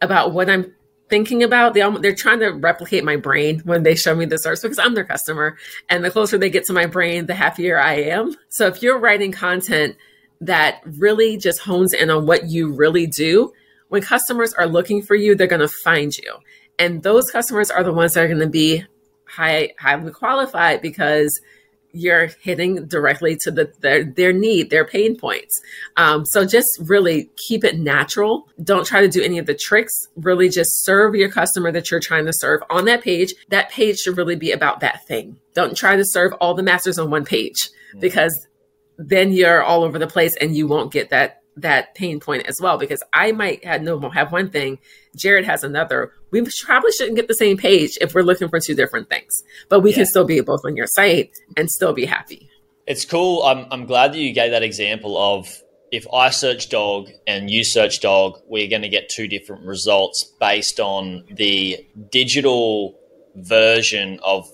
about 0.01 0.31
what 0.31 0.49
I'm 0.49 0.73
thinking 1.09 1.43
about. 1.43 1.73
They 1.73 1.87
they're 1.99 2.15
trying 2.15 2.39
to 2.39 2.49
replicate 2.49 3.03
my 3.03 3.15
brain 3.15 3.61
when 3.63 3.83
they 3.83 3.95
show 3.95 4.15
me 4.15 4.25
the 4.25 4.37
source 4.37 4.61
because 4.61 4.79
I'm 4.79 4.95
their 4.95 5.05
customer, 5.05 5.57
and 5.89 6.03
the 6.03 6.11
closer 6.11 6.37
they 6.37 6.49
get 6.49 6.65
to 6.65 6.73
my 6.73 6.85
brain, 6.85 7.25
the 7.25 7.35
happier 7.35 7.79
I 7.79 7.93
am. 7.95 8.35
So 8.49 8.67
if 8.67 8.81
you're 8.81 8.99
writing 8.99 9.31
content 9.31 9.95
that 10.41 10.81
really 10.85 11.37
just 11.37 11.59
hones 11.59 11.93
in 11.93 12.09
on 12.09 12.25
what 12.25 12.49
you 12.49 12.73
really 12.73 13.07
do, 13.07 13.53
when 13.89 14.01
customers 14.01 14.53
are 14.53 14.67
looking 14.67 15.01
for 15.01 15.15
you, 15.15 15.35
they're 15.35 15.47
going 15.47 15.61
to 15.61 15.67
find 15.67 16.15
you, 16.17 16.33
and 16.79 17.03
those 17.03 17.31
customers 17.31 17.71
are 17.71 17.83
the 17.83 17.93
ones 17.93 18.13
that 18.13 18.23
are 18.23 18.27
going 18.27 18.39
to 18.39 18.49
be 18.49 18.83
high 19.27 19.73
highly 19.79 20.11
qualified 20.11 20.81
because 20.81 21.39
you're 21.95 22.27
hitting 22.41 22.87
directly 22.87 23.37
to 23.41 23.51
the, 23.51 23.71
their, 23.79 24.03
their 24.03 24.33
need, 24.33 24.69
their 24.69 24.85
pain 24.85 25.15
points. 25.17 25.61
Um, 25.95 26.25
so 26.25 26.45
just 26.45 26.67
really 26.81 27.29
keep 27.47 27.63
it 27.63 27.79
natural. 27.79 28.47
Don't 28.61 28.85
try 28.85 29.01
to 29.01 29.07
do 29.07 29.23
any 29.23 29.37
of 29.37 29.45
the 29.45 29.53
tricks. 29.53 29.93
Really 30.15 30.49
just 30.49 30.83
serve 30.83 31.15
your 31.15 31.29
customer 31.29 31.71
that 31.71 31.89
you're 31.89 32.01
trying 32.01 32.25
to 32.25 32.33
serve 32.33 32.61
on 32.69 32.85
that 32.85 33.01
page. 33.01 33.33
That 33.49 33.69
page 33.71 33.99
should 33.99 34.17
really 34.17 34.35
be 34.35 34.51
about 34.51 34.81
that 34.81 35.07
thing. 35.07 35.39
Don't 35.53 35.77
try 35.77 35.95
to 35.95 36.03
serve 36.05 36.33
all 36.33 36.53
the 36.53 36.63
masters 36.63 36.99
on 36.99 37.09
one 37.09 37.23
page 37.23 37.69
mm-hmm. 37.89 38.01
because 38.01 38.47
then 38.97 39.31
you're 39.31 39.63
all 39.63 39.83
over 39.83 39.97
the 39.97 40.07
place 40.07 40.35
and 40.37 40.55
you 40.55 40.67
won't 40.67 40.91
get 40.91 41.09
that 41.09 41.41
that 41.57 41.95
pain 41.95 42.19
point 42.19 42.45
as 42.47 42.57
well 42.61 42.77
because 42.77 43.01
I 43.13 43.31
might 43.31 43.63
have 43.63 43.81
no 43.81 44.09
have 44.09 44.33
one 44.33 44.49
thing, 44.49 44.79
Jaryd 45.15 45.45
has 45.45 45.63
another. 45.63 46.11
We 46.31 46.45
probably 46.63 46.91
shouldn't 46.91 47.15
get 47.15 47.27
the 47.27 47.35
same 47.35 47.57
page 47.57 47.97
if 48.01 48.13
we're 48.13 48.23
looking 48.23 48.49
for 48.49 48.59
two 48.59 48.75
different 48.75 49.09
things, 49.09 49.43
but 49.69 49.81
we 49.81 49.91
yeah. 49.91 49.97
can 49.97 50.05
still 50.05 50.25
be 50.25 50.39
both 50.41 50.61
on 50.65 50.75
your 50.75 50.87
site 50.87 51.31
and 51.57 51.69
still 51.69 51.93
be 51.93 52.05
happy. 52.05 52.49
It's 52.87 53.05
cool. 53.05 53.43
I'm 53.43 53.65
I'm 53.71 53.85
glad 53.85 54.13
that 54.13 54.19
you 54.19 54.33
gave 54.33 54.51
that 54.51 54.63
example 54.63 55.17
of 55.17 55.47
if 55.91 56.05
I 56.13 56.29
search 56.29 56.69
dog 56.69 57.09
and 57.25 57.49
you 57.49 57.63
search 57.63 58.01
dog, 58.01 58.39
we're 58.47 58.69
going 58.69 58.81
to 58.81 58.89
get 58.89 59.09
two 59.09 59.27
different 59.27 59.65
results 59.65 60.23
based 60.39 60.79
on 60.79 61.23
the 61.31 61.85
digital 62.11 62.99
version 63.35 64.19
of 64.23 64.49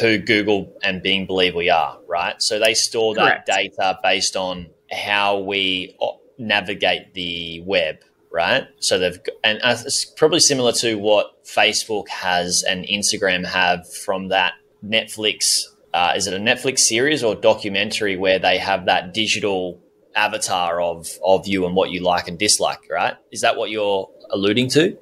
who 0.00 0.18
Google 0.18 0.72
and 0.82 1.02
Bing 1.02 1.26
believe 1.26 1.54
we 1.54 1.70
are, 1.70 1.98
right? 2.08 2.36
So 2.40 2.58
they 2.58 2.74
store 2.74 3.14
that 3.14 3.46
Correct. 3.46 3.46
data 3.46 3.98
based 4.02 4.36
on 4.36 4.70
how 4.90 5.38
we 5.38 5.96
uh, 6.00 6.08
navigate 6.38 7.14
the 7.14 7.62
web, 7.62 7.98
right? 8.32 8.66
So 8.80 8.98
they've 8.98 9.18
and 9.44 9.60
it's 9.62 10.04
probably 10.04 10.40
similar 10.40 10.72
to 10.80 10.96
what 10.96 11.44
Facebook 11.44 12.08
has 12.08 12.64
and 12.66 12.84
Instagram 12.86 13.46
have 13.46 13.86
from 14.04 14.28
that 14.28 14.54
Netflix. 14.84 15.44
Uh, 15.94 16.14
is 16.16 16.26
it 16.26 16.34
a 16.34 16.38
Netflix 16.38 16.80
series 16.80 17.22
or 17.22 17.34
documentary 17.34 18.16
where 18.16 18.38
they 18.38 18.58
have 18.58 18.86
that 18.86 19.12
digital 19.12 19.80
avatar 20.14 20.80
of 20.80 21.06
of 21.22 21.46
you 21.46 21.66
and 21.66 21.76
what 21.76 21.90
you 21.90 22.02
like 22.02 22.28
and 22.28 22.38
dislike? 22.38 22.80
Right? 22.90 23.14
Is 23.30 23.42
that 23.42 23.56
what 23.56 23.70
you're 23.70 24.08
alluding 24.30 24.70
to? 24.70 24.96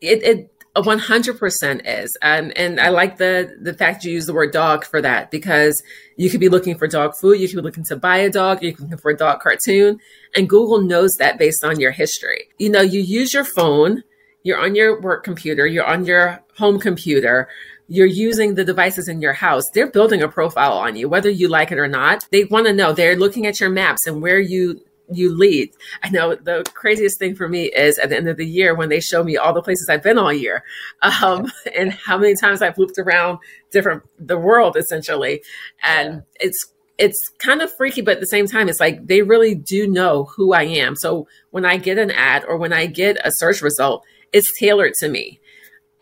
It, 0.00 0.22
it 0.22 0.50
100% 0.76 1.82
is. 1.84 2.16
Um, 2.22 2.52
and 2.54 2.80
I 2.80 2.90
like 2.90 3.16
the, 3.16 3.56
the 3.60 3.74
fact 3.74 4.04
you 4.04 4.12
use 4.12 4.26
the 4.26 4.34
word 4.34 4.52
dog 4.52 4.84
for 4.84 5.02
that 5.02 5.30
because 5.30 5.82
you 6.16 6.30
could 6.30 6.40
be 6.40 6.48
looking 6.48 6.78
for 6.78 6.86
dog 6.86 7.16
food. 7.16 7.40
You 7.40 7.48
could 7.48 7.56
be 7.56 7.62
looking 7.62 7.84
to 7.84 7.96
buy 7.96 8.18
a 8.18 8.30
dog. 8.30 8.62
You 8.62 8.72
can 8.72 8.88
look 8.88 9.00
for 9.00 9.10
a 9.10 9.16
dog 9.16 9.40
cartoon. 9.40 9.98
And 10.36 10.48
Google 10.48 10.80
knows 10.80 11.14
that 11.14 11.38
based 11.38 11.64
on 11.64 11.80
your 11.80 11.90
history. 11.90 12.48
You 12.58 12.70
know, 12.70 12.82
you 12.82 13.00
use 13.00 13.34
your 13.34 13.44
phone, 13.44 14.04
you're 14.44 14.58
on 14.58 14.74
your 14.74 15.00
work 15.00 15.24
computer, 15.24 15.66
you're 15.66 15.84
on 15.84 16.04
your 16.04 16.40
home 16.56 16.78
computer, 16.78 17.48
you're 17.88 18.06
using 18.06 18.54
the 18.54 18.64
devices 18.64 19.08
in 19.08 19.20
your 19.20 19.32
house. 19.32 19.64
They're 19.74 19.90
building 19.90 20.22
a 20.22 20.28
profile 20.28 20.74
on 20.74 20.94
you, 20.94 21.08
whether 21.08 21.28
you 21.28 21.48
like 21.48 21.72
it 21.72 21.78
or 21.78 21.88
not. 21.88 22.24
They 22.30 22.44
want 22.44 22.66
to 22.66 22.72
know. 22.72 22.92
They're 22.92 23.16
looking 23.16 23.46
at 23.46 23.58
your 23.58 23.70
maps 23.70 24.06
and 24.06 24.22
where 24.22 24.38
you 24.38 24.80
you 25.12 25.36
lead. 25.36 25.70
I 26.02 26.10
know 26.10 26.34
the 26.34 26.64
craziest 26.74 27.18
thing 27.18 27.34
for 27.34 27.48
me 27.48 27.64
is 27.64 27.98
at 27.98 28.10
the 28.10 28.16
end 28.16 28.28
of 28.28 28.36
the 28.36 28.46
year 28.46 28.74
when 28.74 28.88
they 28.88 29.00
show 29.00 29.22
me 29.22 29.36
all 29.36 29.52
the 29.52 29.62
places 29.62 29.88
I've 29.88 30.02
been 30.02 30.18
all 30.18 30.32
year, 30.32 30.64
um, 31.02 31.50
and 31.76 31.92
how 31.92 32.18
many 32.18 32.34
times 32.34 32.62
I've 32.62 32.78
looped 32.78 32.98
around 32.98 33.38
different 33.70 34.02
the 34.18 34.38
world 34.38 34.76
essentially, 34.76 35.42
and 35.82 36.14
yeah. 36.14 36.20
it's 36.46 36.66
it's 36.98 37.18
kind 37.38 37.62
of 37.62 37.74
freaky, 37.74 38.02
but 38.02 38.14
at 38.14 38.20
the 38.20 38.26
same 38.26 38.46
time, 38.46 38.68
it's 38.68 38.78
like 38.78 39.06
they 39.06 39.22
really 39.22 39.54
do 39.54 39.88
know 39.88 40.24
who 40.36 40.52
I 40.52 40.64
am. 40.64 40.94
So 40.96 41.26
when 41.50 41.64
I 41.64 41.78
get 41.78 41.96
an 41.96 42.10
ad 42.10 42.44
or 42.44 42.58
when 42.58 42.74
I 42.74 42.86
get 42.86 43.16
a 43.24 43.30
search 43.32 43.62
result, 43.62 44.04
it's 44.32 44.58
tailored 44.58 44.92
to 45.00 45.08
me. 45.08 45.40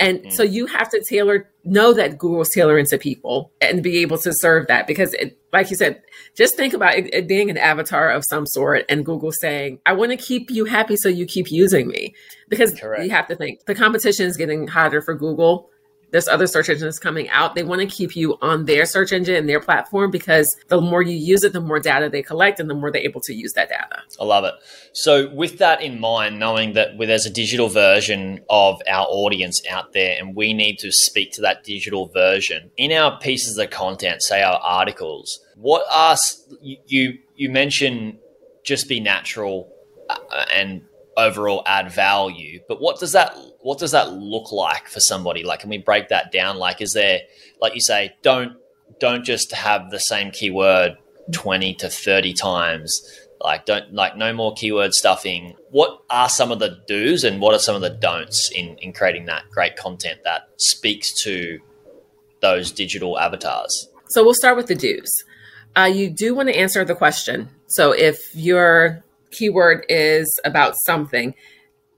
And 0.00 0.20
mm. 0.20 0.32
so 0.32 0.42
you 0.42 0.66
have 0.66 0.88
to 0.90 1.02
tailor, 1.02 1.50
know 1.64 1.92
that 1.92 2.18
Google's 2.18 2.50
tailoring 2.50 2.86
to 2.86 2.98
people 2.98 3.52
and 3.60 3.82
be 3.82 3.98
able 3.98 4.18
to 4.18 4.32
serve 4.32 4.68
that 4.68 4.86
because, 4.86 5.12
it, 5.14 5.38
like 5.52 5.70
you 5.70 5.76
said, 5.76 6.02
just 6.36 6.56
think 6.56 6.72
about 6.72 6.94
it, 6.94 7.12
it 7.12 7.26
being 7.26 7.50
an 7.50 7.58
avatar 7.58 8.10
of 8.10 8.24
some 8.24 8.46
sort 8.46 8.84
and 8.88 9.04
Google 9.04 9.32
saying, 9.32 9.80
I 9.86 9.94
want 9.94 10.12
to 10.12 10.16
keep 10.16 10.50
you 10.50 10.66
happy 10.66 10.96
so 10.96 11.08
you 11.08 11.26
keep 11.26 11.50
using 11.50 11.88
me. 11.88 12.14
Because 12.48 12.72
Correct. 12.78 13.04
you 13.04 13.10
have 13.10 13.26
to 13.28 13.36
think 13.36 13.64
the 13.66 13.74
competition 13.74 14.26
is 14.26 14.36
getting 14.36 14.68
hotter 14.68 15.02
for 15.02 15.14
Google 15.14 15.68
there's 16.10 16.28
other 16.28 16.46
search 16.46 16.68
engines 16.68 16.98
coming 16.98 17.28
out. 17.28 17.54
They 17.54 17.62
want 17.62 17.80
to 17.80 17.86
keep 17.86 18.16
you 18.16 18.38
on 18.40 18.64
their 18.64 18.86
search 18.86 19.12
engine 19.12 19.34
and 19.34 19.48
their 19.48 19.60
platform 19.60 20.10
because 20.10 20.54
the 20.68 20.80
more 20.80 21.02
you 21.02 21.16
use 21.16 21.44
it, 21.44 21.52
the 21.52 21.60
more 21.60 21.78
data 21.78 22.08
they 22.08 22.22
collect 22.22 22.60
and 22.60 22.68
the 22.68 22.74
more 22.74 22.90
they're 22.90 23.02
able 23.02 23.20
to 23.22 23.34
use 23.34 23.52
that 23.54 23.68
data. 23.68 24.02
I 24.20 24.24
love 24.24 24.44
it. 24.44 24.54
So, 24.92 25.28
with 25.34 25.58
that 25.58 25.82
in 25.82 26.00
mind, 26.00 26.38
knowing 26.38 26.72
that 26.74 26.98
there's 26.98 27.26
a 27.26 27.30
digital 27.30 27.68
version 27.68 28.40
of 28.48 28.80
our 28.88 29.06
audience 29.06 29.62
out 29.70 29.92
there 29.92 30.16
and 30.18 30.34
we 30.34 30.54
need 30.54 30.78
to 30.78 30.90
speak 30.92 31.32
to 31.32 31.42
that 31.42 31.64
digital 31.64 32.08
version 32.08 32.70
in 32.76 32.92
our 32.92 33.18
pieces 33.18 33.58
of 33.58 33.70
content, 33.70 34.22
say 34.22 34.42
our 34.42 34.58
articles, 34.58 35.40
what 35.56 35.84
are 35.92 36.16
you, 36.60 37.18
you 37.36 37.50
mentioned 37.50 38.18
just 38.64 38.88
be 38.88 39.00
natural 39.00 39.72
uh, 40.10 40.44
and 40.54 40.82
overall 41.16 41.62
add 41.66 41.90
value. 41.90 42.60
But 42.68 42.80
what 42.80 43.00
does 43.00 43.12
that 43.12 43.36
what 43.68 43.78
does 43.78 43.90
that 43.90 44.14
look 44.14 44.50
like 44.50 44.88
for 44.88 44.98
somebody? 44.98 45.44
Like, 45.44 45.60
can 45.60 45.68
we 45.68 45.76
break 45.76 46.08
that 46.08 46.32
down? 46.32 46.56
Like, 46.56 46.80
is 46.80 46.94
there 46.94 47.20
like 47.60 47.74
you 47.74 47.82
say, 47.82 48.16
don't 48.22 48.56
don't 48.98 49.26
just 49.26 49.52
have 49.52 49.90
the 49.90 49.98
same 49.98 50.30
keyword 50.30 50.96
twenty 51.32 51.74
to 51.74 51.90
thirty 51.90 52.32
times. 52.32 53.02
Like, 53.42 53.66
don't 53.66 53.92
like 53.92 54.16
no 54.16 54.32
more 54.32 54.54
keyword 54.54 54.94
stuffing. 54.94 55.54
What 55.68 56.00
are 56.08 56.30
some 56.30 56.50
of 56.50 56.60
the 56.60 56.78
do's 56.88 57.24
and 57.24 57.42
what 57.42 57.54
are 57.54 57.58
some 57.58 57.76
of 57.76 57.82
the 57.82 57.90
don'ts 57.90 58.50
in 58.54 58.78
in 58.78 58.94
creating 58.94 59.26
that 59.26 59.50
great 59.50 59.76
content 59.76 60.20
that 60.24 60.48
speaks 60.56 61.12
to 61.24 61.58
those 62.40 62.72
digital 62.72 63.18
avatars? 63.18 63.90
So 64.08 64.24
we'll 64.24 64.32
start 64.32 64.56
with 64.56 64.68
the 64.68 64.76
do's. 64.76 65.12
Uh, 65.76 65.90
you 65.92 66.08
do 66.08 66.34
want 66.34 66.48
to 66.48 66.56
answer 66.56 66.86
the 66.86 66.94
question. 66.94 67.50
So 67.66 67.92
if 67.92 68.34
you're 68.34 69.04
keyword 69.30 69.84
is 69.90 70.40
about 70.42 70.74
something. 70.84 71.34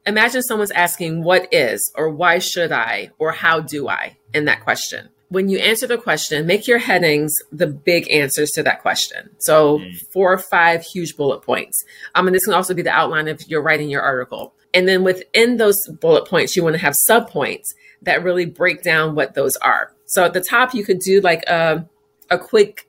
Imagine 0.06 0.42
someone's 0.42 0.70
asking, 0.70 1.22
What 1.22 1.52
is, 1.52 1.92
or 1.94 2.10
why 2.10 2.38
should 2.38 2.72
I, 2.72 3.10
or 3.18 3.32
how 3.32 3.60
do 3.60 3.88
I, 3.88 4.16
in 4.34 4.46
that 4.46 4.62
question. 4.62 5.08
When 5.28 5.48
you 5.48 5.58
answer 5.58 5.86
the 5.86 5.98
question, 5.98 6.46
make 6.46 6.66
your 6.66 6.78
headings 6.78 7.32
the 7.52 7.68
big 7.68 8.10
answers 8.10 8.50
to 8.52 8.64
that 8.64 8.82
question. 8.82 9.30
So, 9.38 9.78
mm. 9.78 9.96
four 10.12 10.32
or 10.32 10.38
five 10.38 10.82
huge 10.82 11.16
bullet 11.16 11.42
points. 11.42 11.84
Um, 12.14 12.26
and 12.26 12.34
this 12.34 12.44
can 12.44 12.54
also 12.54 12.74
be 12.74 12.82
the 12.82 12.90
outline 12.90 13.28
if 13.28 13.48
you're 13.48 13.62
writing 13.62 13.90
your 13.90 14.02
article. 14.02 14.54
And 14.74 14.88
then 14.88 15.04
within 15.04 15.56
those 15.56 15.76
bullet 16.00 16.26
points, 16.26 16.56
you 16.56 16.64
want 16.64 16.74
to 16.74 16.82
have 16.82 16.94
subpoints 17.08 17.66
that 18.02 18.24
really 18.24 18.46
break 18.46 18.82
down 18.82 19.14
what 19.14 19.34
those 19.34 19.54
are. 19.56 19.92
So, 20.06 20.24
at 20.24 20.32
the 20.32 20.40
top, 20.40 20.74
you 20.74 20.84
could 20.84 20.98
do 20.98 21.20
like 21.20 21.44
a, 21.44 21.86
a 22.28 22.38
quick 22.38 22.88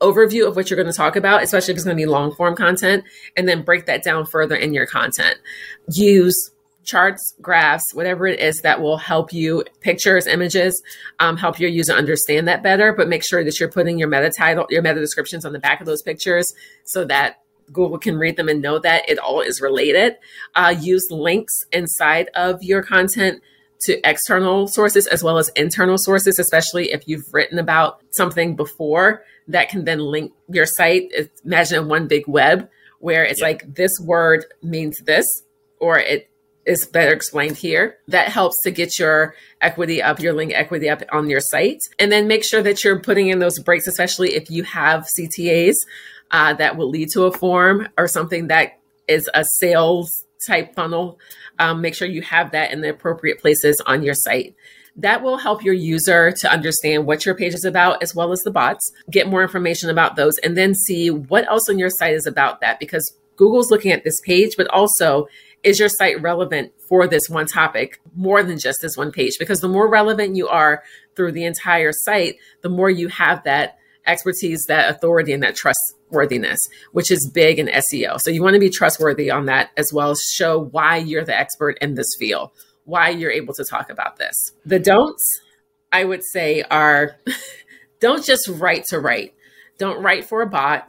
overview 0.00 0.46
of 0.46 0.56
what 0.56 0.70
you're 0.70 0.76
going 0.76 0.90
to 0.90 0.96
talk 0.96 1.16
about, 1.16 1.42
especially 1.42 1.72
if 1.72 1.76
it's 1.76 1.84
going 1.84 1.96
to 1.96 2.00
be 2.00 2.06
long 2.06 2.34
form 2.34 2.54
content, 2.54 3.04
and 3.36 3.48
then 3.48 3.62
break 3.62 3.86
that 3.86 4.02
down 4.02 4.26
further 4.26 4.54
in 4.54 4.72
your 4.74 4.86
content. 4.86 5.38
Use 5.92 6.50
charts, 6.84 7.34
graphs, 7.42 7.92
whatever 7.92 8.26
it 8.26 8.40
is 8.40 8.62
that 8.62 8.80
will 8.80 8.96
help 8.96 9.32
you, 9.32 9.62
pictures, 9.80 10.26
images, 10.26 10.82
um, 11.18 11.36
help 11.36 11.60
your 11.60 11.68
user 11.68 11.92
understand 11.92 12.48
that 12.48 12.62
better. 12.62 12.92
But 12.92 13.08
make 13.08 13.22
sure 13.24 13.44
that 13.44 13.60
you're 13.60 13.70
putting 13.70 13.98
your 13.98 14.08
meta 14.08 14.30
title, 14.30 14.66
your 14.70 14.82
meta 14.82 15.00
descriptions 15.00 15.44
on 15.44 15.52
the 15.52 15.58
back 15.58 15.80
of 15.80 15.86
those 15.86 16.02
pictures 16.02 16.50
so 16.84 17.04
that 17.04 17.36
Google 17.72 17.98
can 17.98 18.16
read 18.16 18.36
them 18.36 18.48
and 18.48 18.62
know 18.62 18.78
that 18.78 19.08
it 19.08 19.18
all 19.18 19.42
is 19.42 19.60
related. 19.60 20.16
Uh, 20.54 20.74
use 20.80 21.06
links 21.10 21.52
inside 21.72 22.30
of 22.34 22.62
your 22.62 22.82
content 22.82 23.42
to 23.82 24.00
external 24.08 24.66
sources 24.66 25.06
as 25.06 25.22
well 25.22 25.38
as 25.38 25.50
internal 25.50 25.98
sources, 25.98 26.38
especially 26.38 26.92
if 26.92 27.06
you've 27.06 27.32
written 27.32 27.58
about 27.58 28.00
something 28.10 28.56
before 28.56 29.22
that 29.48 29.68
can 29.68 29.84
then 29.84 29.98
link 29.98 30.32
your 30.48 30.66
site. 30.66 31.10
Imagine 31.44 31.88
one 31.88 32.06
big 32.06 32.28
web 32.28 32.68
where 33.00 33.24
it's 33.24 33.40
like 33.40 33.74
this 33.74 33.92
word 34.00 34.44
means 34.62 34.98
this, 35.04 35.26
or 35.80 35.98
it 35.98 36.28
is 36.66 36.86
better 36.86 37.12
explained 37.12 37.56
here. 37.56 37.98
That 38.08 38.28
helps 38.28 38.56
to 38.62 38.70
get 38.70 38.98
your 38.98 39.34
equity 39.60 40.02
up, 40.02 40.20
your 40.20 40.34
link 40.34 40.52
equity 40.54 40.88
up 40.88 41.02
on 41.12 41.30
your 41.30 41.40
site. 41.40 41.80
And 41.98 42.12
then 42.12 42.28
make 42.28 42.44
sure 42.44 42.62
that 42.62 42.84
you're 42.84 43.00
putting 43.00 43.28
in 43.28 43.38
those 43.38 43.58
breaks, 43.58 43.86
especially 43.86 44.34
if 44.34 44.50
you 44.50 44.64
have 44.64 45.06
CTAs 45.18 45.76
uh, 46.30 46.54
that 46.54 46.76
will 46.76 46.90
lead 46.90 47.08
to 47.14 47.24
a 47.24 47.32
form 47.32 47.88
or 47.96 48.06
something 48.06 48.48
that 48.48 48.78
is 49.06 49.30
a 49.32 49.44
sales 49.44 50.10
type 50.46 50.74
funnel. 50.74 51.18
Um, 51.58 51.80
make 51.80 51.94
sure 51.94 52.06
you 52.06 52.22
have 52.22 52.52
that 52.52 52.70
in 52.70 52.82
the 52.82 52.90
appropriate 52.90 53.40
places 53.40 53.80
on 53.86 54.02
your 54.02 54.14
site 54.14 54.54
that 54.98 55.22
will 55.22 55.38
help 55.38 55.64
your 55.64 55.74
user 55.74 56.32
to 56.32 56.52
understand 56.52 57.06
what 57.06 57.24
your 57.24 57.34
page 57.34 57.54
is 57.54 57.64
about 57.64 58.02
as 58.02 58.14
well 58.14 58.32
as 58.32 58.40
the 58.40 58.50
bots, 58.50 58.92
get 59.10 59.28
more 59.28 59.42
information 59.42 59.88
about 59.88 60.16
those, 60.16 60.36
and 60.38 60.56
then 60.56 60.74
see 60.74 61.08
what 61.10 61.46
else 61.48 61.68
on 61.68 61.78
your 61.78 61.90
site 61.90 62.14
is 62.14 62.26
about 62.26 62.60
that 62.60 62.78
because 62.80 63.16
Google's 63.36 63.70
looking 63.70 63.92
at 63.92 64.04
this 64.04 64.20
page, 64.20 64.54
but 64.56 64.68
also 64.68 65.28
is 65.62 65.78
your 65.78 65.88
site 65.88 66.20
relevant 66.20 66.72
for 66.88 67.06
this 67.06 67.28
one 67.28 67.46
topic 67.46 68.00
more 68.14 68.42
than 68.42 68.58
just 68.58 68.80
this 68.82 68.96
one 68.96 69.12
page? 69.12 69.38
Because 69.38 69.60
the 69.60 69.68
more 69.68 69.88
relevant 69.88 70.36
you 70.36 70.48
are 70.48 70.82
through 71.16 71.32
the 71.32 71.44
entire 71.44 71.92
site, 71.92 72.36
the 72.62 72.68
more 72.68 72.90
you 72.90 73.08
have 73.08 73.42
that 73.44 73.78
expertise, 74.06 74.64
that 74.68 74.90
authority, 74.90 75.32
and 75.32 75.42
that 75.42 75.54
trustworthiness, 75.54 76.60
which 76.92 77.10
is 77.10 77.30
big 77.32 77.58
in 77.58 77.66
SEO. 77.66 78.18
So 78.20 78.30
you 78.30 78.42
want 78.42 78.54
to 78.54 78.60
be 78.60 78.70
trustworthy 78.70 79.30
on 79.30 79.46
that 79.46 79.70
as 79.76 79.92
well. 79.92 80.14
Show 80.14 80.64
why 80.70 80.96
you're 80.96 81.24
the 81.24 81.38
expert 81.38 81.76
in 81.80 81.94
this 81.94 82.16
field 82.18 82.50
why 82.88 83.10
you're 83.10 83.30
able 83.30 83.52
to 83.52 83.64
talk 83.64 83.90
about 83.90 84.16
this. 84.16 84.52
The 84.64 84.78
don'ts, 84.78 85.40
I 85.92 86.04
would 86.04 86.22
say, 86.32 86.62
are 86.70 87.16
don't 88.00 88.24
just 88.24 88.48
write 88.48 88.86
to 88.86 88.98
write. 88.98 89.34
Don't 89.76 90.02
write 90.02 90.24
for 90.24 90.40
a 90.40 90.46
bot. 90.46 90.88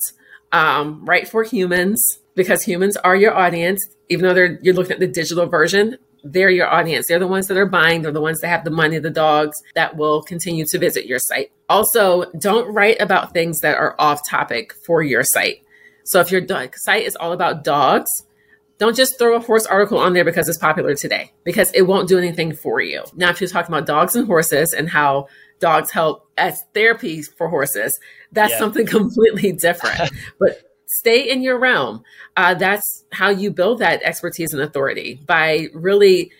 Um, 0.51 1.05
write 1.05 1.27
for 1.27 1.43
humans 1.43 2.01
because 2.35 2.63
humans 2.63 2.95
are 2.97 3.15
your 3.15 3.35
audience. 3.35 3.85
Even 4.07 4.25
though 4.25 4.33
they're 4.33 4.59
you're 4.61 4.73
looking 4.73 4.93
at 4.93 4.99
the 4.99 5.07
digital 5.07 5.45
version, 5.45 5.97
they're 6.23 6.49
your 6.49 6.73
audience. 6.73 7.07
They're 7.07 7.19
the 7.19 7.27
ones 7.27 7.47
that 7.47 7.57
are 7.57 7.65
buying. 7.65 8.01
They're 8.01 8.13
the 8.13 8.21
ones 8.21 8.39
that 8.39 8.47
have 8.47 8.63
the 8.63 8.71
money, 8.71 8.97
the 8.97 9.09
dogs 9.09 9.57
that 9.75 9.97
will 9.97 10.23
continue 10.23 10.65
to 10.69 10.79
visit 10.79 11.05
your 11.05 11.19
site. 11.19 11.51
Also, 11.67 12.31
don't 12.39 12.73
write 12.73 13.01
about 13.01 13.33
things 13.33 13.59
that 13.59 13.77
are 13.77 13.95
off 13.99 14.21
topic 14.27 14.73
for 14.85 15.03
your 15.03 15.23
site. 15.23 15.63
So 16.05 16.21
if 16.21 16.31
your 16.31 16.41
site 16.75 17.05
is 17.05 17.17
all 17.17 17.33
about 17.33 17.63
dogs, 17.63 18.09
don't 18.79 18.95
just 18.95 19.19
throw 19.19 19.35
a 19.35 19.39
horse 19.39 19.65
article 19.65 19.99
on 19.99 20.13
there 20.13 20.23
because 20.23 20.47
it's 20.47 20.57
popular 20.57 20.95
today, 20.95 21.31
because 21.43 21.71
it 21.73 21.83
won't 21.83 22.07
do 22.07 22.17
anything 22.17 22.55
for 22.55 22.79
you. 22.81 23.03
Now, 23.13 23.29
if 23.29 23.39
you're 23.41 23.49
talking 23.49 23.73
about 23.73 23.85
dogs 23.85 24.15
and 24.15 24.25
horses 24.25 24.73
and 24.73 24.89
how 24.89 25.27
dogs 25.59 25.91
help 25.91 26.27
as 26.37 26.63
therapy 26.73 27.21
for 27.21 27.49
horses, 27.49 27.99
that's 28.31 28.53
yeah. 28.53 28.59
something 28.59 28.85
completely 28.87 29.51
different. 29.51 30.11
but 30.39 30.63
stay 30.87 31.29
in 31.29 31.41
your 31.41 31.59
realm. 31.59 32.03
Uh, 32.37 32.53
that's 32.53 33.03
how 33.11 33.29
you 33.29 33.51
build 33.51 33.79
that 33.79 34.01
expertise 34.01 34.53
and 34.53 34.61
authority 34.63 35.19
by 35.27 35.67
really, 35.73 36.31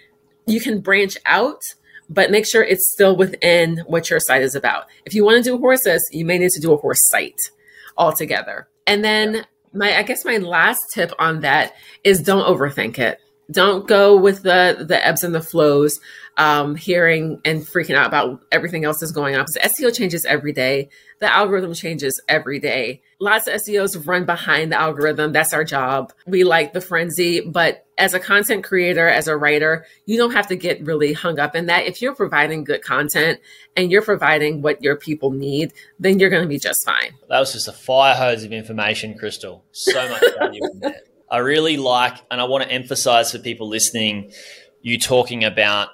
you 0.48 0.62
can 0.62 0.80
branch 0.80 1.18
out, 1.26 1.62
but 2.10 2.32
make 2.32 2.48
sure 2.48 2.64
it's 2.64 2.90
still 2.90 3.18
within 3.18 3.84
what 3.86 4.10
your 4.10 4.20
site 4.22 4.42
is 4.42 4.56
about. 4.56 4.86
If 5.06 5.14
you 5.14 5.26
want 5.26 5.44
to 5.44 5.52
do 5.52 5.58
horses, 5.58 6.08
you 6.14 6.24
may 6.24 6.38
need 6.38 6.52
to 6.52 6.62
do 6.62 6.72
a 6.72 6.78
horse 6.78 7.06
site 7.10 7.52
altogether. 7.98 8.70
And 8.88 9.04
then 9.04 9.46
my 9.74 9.98
I 9.98 10.04
guess 10.04 10.26
my 10.26 10.38
last 10.38 10.82
tip 10.94 11.12
on 11.20 11.42
that 11.42 11.74
is 12.04 12.22
don't 12.22 12.46
overthink 12.46 12.98
it. 13.00 13.20
Don't 13.52 13.88
go 13.88 14.16
with 14.16 14.44
the 14.44 14.86
the 14.88 15.06
ebbs 15.06 15.24
and 15.24 15.34
the 15.34 15.42
flows, 15.42 16.00
um, 16.38 16.76
hearing 16.76 17.42
and 17.46 17.62
freaking 17.62 17.96
out 17.96 18.08
about 18.08 18.42
everything 18.52 18.86
else 18.86 19.00
that's 19.00 19.12
going 19.12 19.36
on. 19.36 19.46
Because 19.46 19.74
SEO 19.74 19.96
changes 19.96 20.26
every 20.26 20.54
day. 20.54 20.90
The 21.20 21.34
algorithm 21.34 21.74
changes 21.74 22.22
every 22.28 22.60
day. 22.60 23.02
Lots 23.22 23.48
of 23.48 23.56
SEOs 23.56 24.08
run 24.08 24.26
behind 24.26 24.72
the 24.72 24.80
algorithm. 24.80 25.34
That's 25.34 25.54
our 25.54 25.66
job. 25.66 26.14
We 26.26 26.46
like 26.46 26.72
the 26.72 26.80
frenzy, 26.80 27.42
but 27.42 27.86
as 27.98 28.14
a 28.14 28.20
content 28.20 28.64
creator, 28.64 29.10
as 29.10 29.28
a 29.28 29.36
writer, 29.36 29.86
you 30.06 30.18
don't 30.18 30.32
have 30.32 30.48
to 30.48 30.56
get 30.56 30.82
really 30.86 31.12
hung 31.12 31.38
up 31.38 31.54
in 31.54 31.66
that. 31.66 31.86
If 31.86 32.02
you're 32.02 32.16
providing 32.16 32.64
good 32.64 32.82
content 32.82 33.42
and 33.76 33.92
you're 33.92 34.02
providing 34.02 34.62
what 34.62 34.82
your 34.82 34.96
people 34.96 35.32
need, 35.32 35.74
then 36.00 36.18
you're 36.18 36.30
going 36.30 36.44
to 36.44 36.48
be 36.48 36.60
just 36.60 36.86
fine. 36.86 37.12
That 37.28 37.42
was 37.42 37.52
just 37.52 37.68
a 37.68 37.74
fire 37.74 38.16
hose 38.16 38.46
of 38.46 38.54
information, 38.54 39.20
Kristal. 39.22 39.64
So 39.74 40.08
much 40.08 40.24
value 40.38 40.62
in 40.72 40.80
that. 40.80 41.04
I 41.30 41.40
really 41.40 41.76
like, 41.76 42.16
and 42.32 42.40
I 42.40 42.46
want 42.46 42.64
to 42.64 42.72
emphasize 42.72 43.34
for 43.34 43.40
people 43.40 43.68
listening, 43.68 44.32
you 44.82 44.98
talking 44.98 45.44
about 45.44 45.90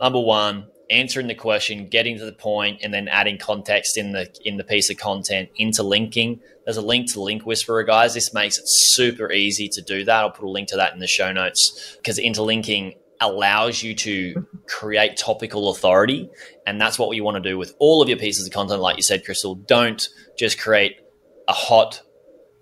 number 0.00 0.20
one, 0.20 0.66
answering 0.92 1.26
the 1.26 1.34
question, 1.34 1.88
getting 1.88 2.18
to 2.18 2.24
the 2.24 2.32
point, 2.32 2.80
and 2.82 2.92
then 2.92 3.08
adding 3.08 3.38
context 3.38 3.96
in 3.96 4.12
the 4.12 4.32
in 4.44 4.56
the 4.56 4.64
piece 4.64 4.90
of 4.90 4.96
content, 4.96 5.48
interlinking. 5.56 6.40
There's 6.64 6.76
a 6.76 6.82
link 6.82 7.12
to 7.12 7.20
Link 7.20 7.44
Whisperer, 7.44 7.82
guys. 7.82 8.14
This 8.14 8.32
makes 8.32 8.58
it 8.58 8.64
super 8.66 9.32
easy 9.32 9.68
to 9.68 9.82
do 9.82 10.04
that. 10.04 10.20
I'll 10.20 10.30
put 10.30 10.44
a 10.44 10.50
link 10.50 10.68
to 10.68 10.76
that 10.76 10.92
in 10.92 11.00
the 11.00 11.08
show 11.08 11.32
notes 11.32 11.96
because 11.96 12.18
interlinking 12.18 12.94
allows 13.20 13.82
you 13.82 13.94
to 13.94 14.46
create 14.68 15.16
topical 15.16 15.70
authority. 15.70 16.28
And 16.66 16.80
that's 16.80 16.98
what 16.98 17.08
we 17.08 17.20
want 17.20 17.42
to 17.42 17.48
do 17.48 17.56
with 17.56 17.74
all 17.78 18.02
of 18.02 18.08
your 18.08 18.18
pieces 18.18 18.46
of 18.46 18.52
content. 18.52 18.80
Like 18.80 18.96
you 18.96 19.02
said, 19.02 19.24
Kristal, 19.24 19.66
don't 19.66 20.06
just 20.36 20.58
create 20.60 21.00
a 21.48 21.52
hot 21.52 22.02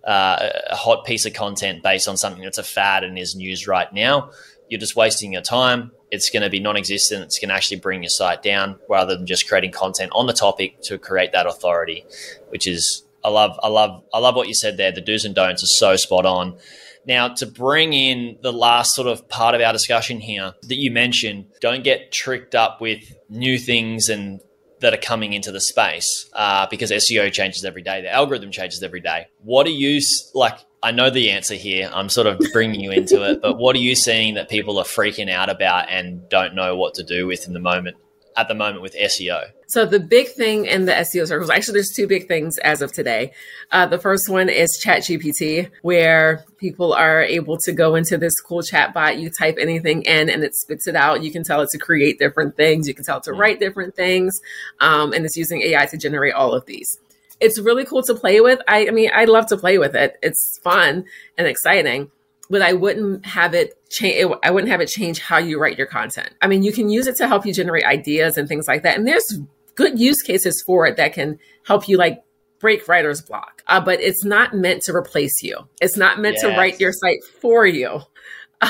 uh, 0.04 0.48
a 0.70 0.76
hot 0.76 1.04
piece 1.04 1.26
of 1.26 1.34
content 1.34 1.82
based 1.82 2.08
on 2.08 2.16
something 2.16 2.42
that's 2.42 2.58
a 2.58 2.62
fad 2.62 3.04
and 3.04 3.18
is 3.18 3.34
news 3.36 3.66
right 3.66 3.92
now. 3.92 4.30
You're 4.70 4.80
just 4.80 4.96
wasting 4.96 5.34
your 5.34 5.42
time 5.42 5.92
it's 6.10 6.30
going 6.30 6.42
to 6.42 6.50
be 6.50 6.60
non-existent. 6.60 7.22
It's 7.22 7.38
going 7.38 7.48
to 7.48 7.54
actually 7.54 7.78
bring 7.78 8.02
your 8.02 8.10
site 8.10 8.42
down 8.42 8.78
rather 8.88 9.16
than 9.16 9.26
just 9.26 9.48
creating 9.48 9.72
content 9.72 10.12
on 10.14 10.26
the 10.26 10.32
topic 10.32 10.80
to 10.82 10.98
create 10.98 11.32
that 11.32 11.46
authority, 11.46 12.04
which 12.48 12.66
is 12.66 13.04
I 13.24 13.28
love 13.28 13.58
I 13.62 13.68
love 13.68 14.02
I 14.12 14.18
love 14.18 14.34
what 14.34 14.48
you 14.48 14.54
said 14.54 14.76
there. 14.76 14.92
The 14.92 15.00
do's 15.00 15.24
and 15.24 15.34
don'ts 15.34 15.62
are 15.62 15.66
so 15.66 15.96
spot 15.96 16.26
on. 16.26 16.58
Now, 17.06 17.28
to 17.28 17.46
bring 17.46 17.92
in 17.92 18.38
the 18.42 18.52
last 18.52 18.94
sort 18.94 19.08
of 19.08 19.26
part 19.28 19.54
of 19.54 19.60
our 19.60 19.72
discussion 19.72 20.20
here 20.20 20.54
that 20.62 20.76
you 20.76 20.90
mentioned, 20.90 21.46
don't 21.60 21.82
get 21.82 22.12
tricked 22.12 22.54
up 22.54 22.80
with 22.80 23.16
new 23.28 23.58
things 23.58 24.08
and 24.08 24.40
that 24.80 24.94
are 24.94 24.98
coming 24.98 25.34
into 25.34 25.52
the 25.52 25.60
space 25.60 26.28
uh, 26.34 26.66
because 26.70 26.90
SEO 26.90 27.30
changes 27.32 27.64
every 27.64 27.82
day. 27.82 28.00
The 28.00 28.10
algorithm 28.10 28.50
changes 28.50 28.82
every 28.82 29.00
day. 29.00 29.26
What 29.42 29.66
are 29.66 29.70
you 29.70 30.00
like? 30.34 30.58
I 30.82 30.92
know 30.92 31.10
the 31.10 31.30
answer 31.30 31.54
here. 31.54 31.90
I'm 31.92 32.08
sort 32.08 32.26
of 32.26 32.40
bringing 32.52 32.80
you 32.80 32.90
into 32.90 33.22
it, 33.28 33.42
but 33.42 33.58
what 33.58 33.76
are 33.76 33.80
you 33.80 33.94
seeing 33.94 34.34
that 34.34 34.48
people 34.48 34.78
are 34.78 34.84
freaking 34.84 35.30
out 35.30 35.50
about 35.50 35.90
and 35.90 36.26
don't 36.28 36.54
know 36.54 36.76
what 36.76 36.94
to 36.94 37.02
do 37.02 37.26
with 37.26 37.46
in 37.46 37.52
the 37.52 37.60
moment? 37.60 37.96
At 38.36 38.48
the 38.48 38.54
moment 38.54 38.80
with 38.80 38.94
SEO. 38.94 39.50
So 39.66 39.84
the 39.84 40.00
big 40.00 40.28
thing 40.28 40.64
in 40.64 40.86
the 40.86 40.92
SEO 40.92 41.26
circles, 41.26 41.50
actually, 41.50 41.74
there's 41.74 41.92
two 41.94 42.06
big 42.06 42.26
things 42.26 42.58
as 42.58 42.80
of 42.80 42.92
today. 42.92 43.32
Uh, 43.72 43.86
the 43.86 43.98
first 43.98 44.28
one 44.28 44.48
is 44.48 44.80
ChatGPT, 44.82 45.68
where 45.82 46.44
people 46.56 46.92
are 46.92 47.22
able 47.22 47.58
to 47.58 47.72
go 47.72 47.96
into 47.96 48.16
this 48.16 48.32
cool 48.40 48.62
chat 48.62 48.94
bot. 48.94 49.18
You 49.18 49.30
type 49.30 49.56
anything 49.60 50.02
in, 50.02 50.30
and 50.30 50.42
it 50.44 50.54
spits 50.54 50.86
it 50.86 50.94
out. 50.94 51.22
You 51.22 51.32
can 51.32 51.42
tell 51.42 51.60
it 51.60 51.68
to 51.72 51.78
create 51.78 52.18
different 52.18 52.56
things. 52.56 52.88
You 52.88 52.94
can 52.94 53.04
tell 53.04 53.18
it 53.18 53.24
to 53.24 53.32
mm. 53.32 53.38
write 53.38 53.60
different 53.60 53.96
things, 53.96 54.40
um, 54.78 55.12
and 55.12 55.26
it's 55.26 55.36
using 55.36 55.60
AI 55.62 55.86
to 55.86 55.98
generate 55.98 56.32
all 56.32 56.54
of 56.54 56.64
these 56.66 56.98
it's 57.40 57.58
really 57.58 57.84
cool 57.84 58.02
to 58.02 58.14
play 58.14 58.40
with. 58.40 58.60
I, 58.68 58.88
I 58.88 58.90
mean, 58.90 59.10
I 59.14 59.24
love 59.24 59.46
to 59.46 59.56
play 59.56 59.78
with 59.78 59.94
it. 59.94 60.18
It's 60.22 60.58
fun 60.62 61.04
and 61.38 61.46
exciting 61.46 62.10
but 62.50 62.62
I 62.62 62.72
wouldn't 62.72 63.24
have 63.24 63.54
it 63.54 63.78
change. 63.88 64.34
I 64.42 64.50
wouldn't 64.50 64.70
have 64.72 64.80
it 64.80 64.88
change 64.88 65.20
how 65.20 65.38
you 65.38 65.60
write 65.60 65.78
your 65.78 65.86
content. 65.86 66.30
I 66.42 66.48
mean, 66.48 66.64
you 66.64 66.72
can 66.72 66.90
use 66.90 67.06
it 67.06 67.16
to 67.16 67.28
help 67.28 67.46
you 67.46 67.54
generate 67.54 67.84
ideas 67.84 68.36
and 68.36 68.48
things 68.48 68.66
like 68.66 68.82
that. 68.82 68.98
And 68.98 69.06
there's 69.06 69.38
good 69.76 69.98
use 69.98 70.20
cases 70.20 70.62
for 70.66 70.84
it 70.86 70.96
that 70.96 71.12
can 71.12 71.38
help 71.64 71.88
you 71.88 71.96
like 71.96 72.22
break 72.58 72.88
writer's 72.88 73.22
block. 73.22 73.62
Uh, 73.68 73.80
but 73.80 74.00
it's 74.00 74.24
not 74.24 74.52
meant 74.52 74.82
to 74.82 74.94
replace 74.94 75.42
you. 75.42 75.58
It's 75.80 75.96
not 75.96 76.18
meant 76.18 76.38
yes. 76.42 76.42
to 76.42 76.58
write 76.58 76.80
your 76.80 76.92
site 76.92 77.22
for 77.40 77.64
you. 77.64 78.00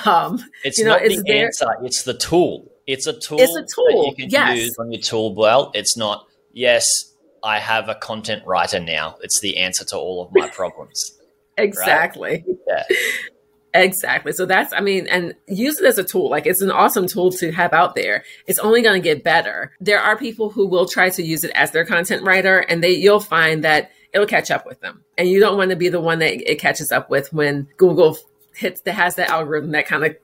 Um, 0.06 0.44
it's 0.62 0.78
you 0.78 0.84
know, 0.84 0.92
not 0.92 1.02
it's 1.02 1.16
the 1.16 1.22
there, 1.26 1.46
answer. 1.46 1.66
It's 1.82 2.04
the 2.04 2.14
tool. 2.14 2.70
It's 2.86 3.06
a 3.06 3.18
tool. 3.18 3.38
It's 3.40 3.56
a 3.56 3.62
tool. 3.74 4.06
you 4.06 4.14
can 4.14 4.30
yes. 4.30 4.58
use 4.58 4.76
on 4.78 4.92
your 4.92 5.00
tool 5.00 5.34
belt. 5.34 5.72
It's 5.74 5.96
not. 5.96 6.26
Yes, 6.52 7.09
I 7.42 7.58
have 7.58 7.88
a 7.88 7.94
content 7.94 8.42
writer 8.46 8.80
now. 8.80 9.16
It's 9.22 9.40
the 9.40 9.58
answer 9.58 9.84
to 9.86 9.96
all 9.96 10.24
of 10.24 10.32
my 10.32 10.48
problems. 10.52 11.18
exactly. 11.56 12.44
Right? 12.46 12.56
Yeah. 12.66 12.96
Exactly. 13.72 14.32
So 14.32 14.46
that's, 14.46 14.72
I 14.72 14.80
mean, 14.80 15.06
and 15.06 15.34
use 15.46 15.80
it 15.80 15.86
as 15.86 15.98
a 15.98 16.04
tool. 16.04 16.28
Like 16.28 16.46
it's 16.46 16.60
an 16.60 16.70
awesome 16.70 17.06
tool 17.06 17.30
to 17.32 17.52
have 17.52 17.72
out 17.72 17.94
there. 17.94 18.24
It's 18.46 18.58
only 18.58 18.82
going 18.82 19.00
to 19.00 19.04
get 19.04 19.22
better. 19.22 19.72
There 19.80 20.00
are 20.00 20.16
people 20.16 20.50
who 20.50 20.66
will 20.66 20.86
try 20.86 21.10
to 21.10 21.22
use 21.22 21.44
it 21.44 21.52
as 21.54 21.70
their 21.70 21.84
content 21.84 22.24
writer 22.24 22.58
and 22.58 22.82
they, 22.82 22.92
you'll 22.92 23.20
find 23.20 23.64
that 23.64 23.92
it'll 24.12 24.26
catch 24.26 24.50
up 24.50 24.66
with 24.66 24.80
them. 24.80 25.04
And 25.16 25.28
you 25.28 25.40
don't 25.40 25.56
want 25.56 25.70
to 25.70 25.76
be 25.76 25.88
the 25.88 26.00
one 26.00 26.18
that 26.18 26.50
it 26.50 26.58
catches 26.58 26.90
up 26.90 27.10
with 27.10 27.32
when 27.32 27.68
Google 27.76 28.18
hits 28.54 28.80
that 28.82 28.94
has 28.94 29.14
that 29.14 29.30
algorithm 29.30 29.70
that 29.72 29.86
kind 29.86 30.04
of 30.04 30.16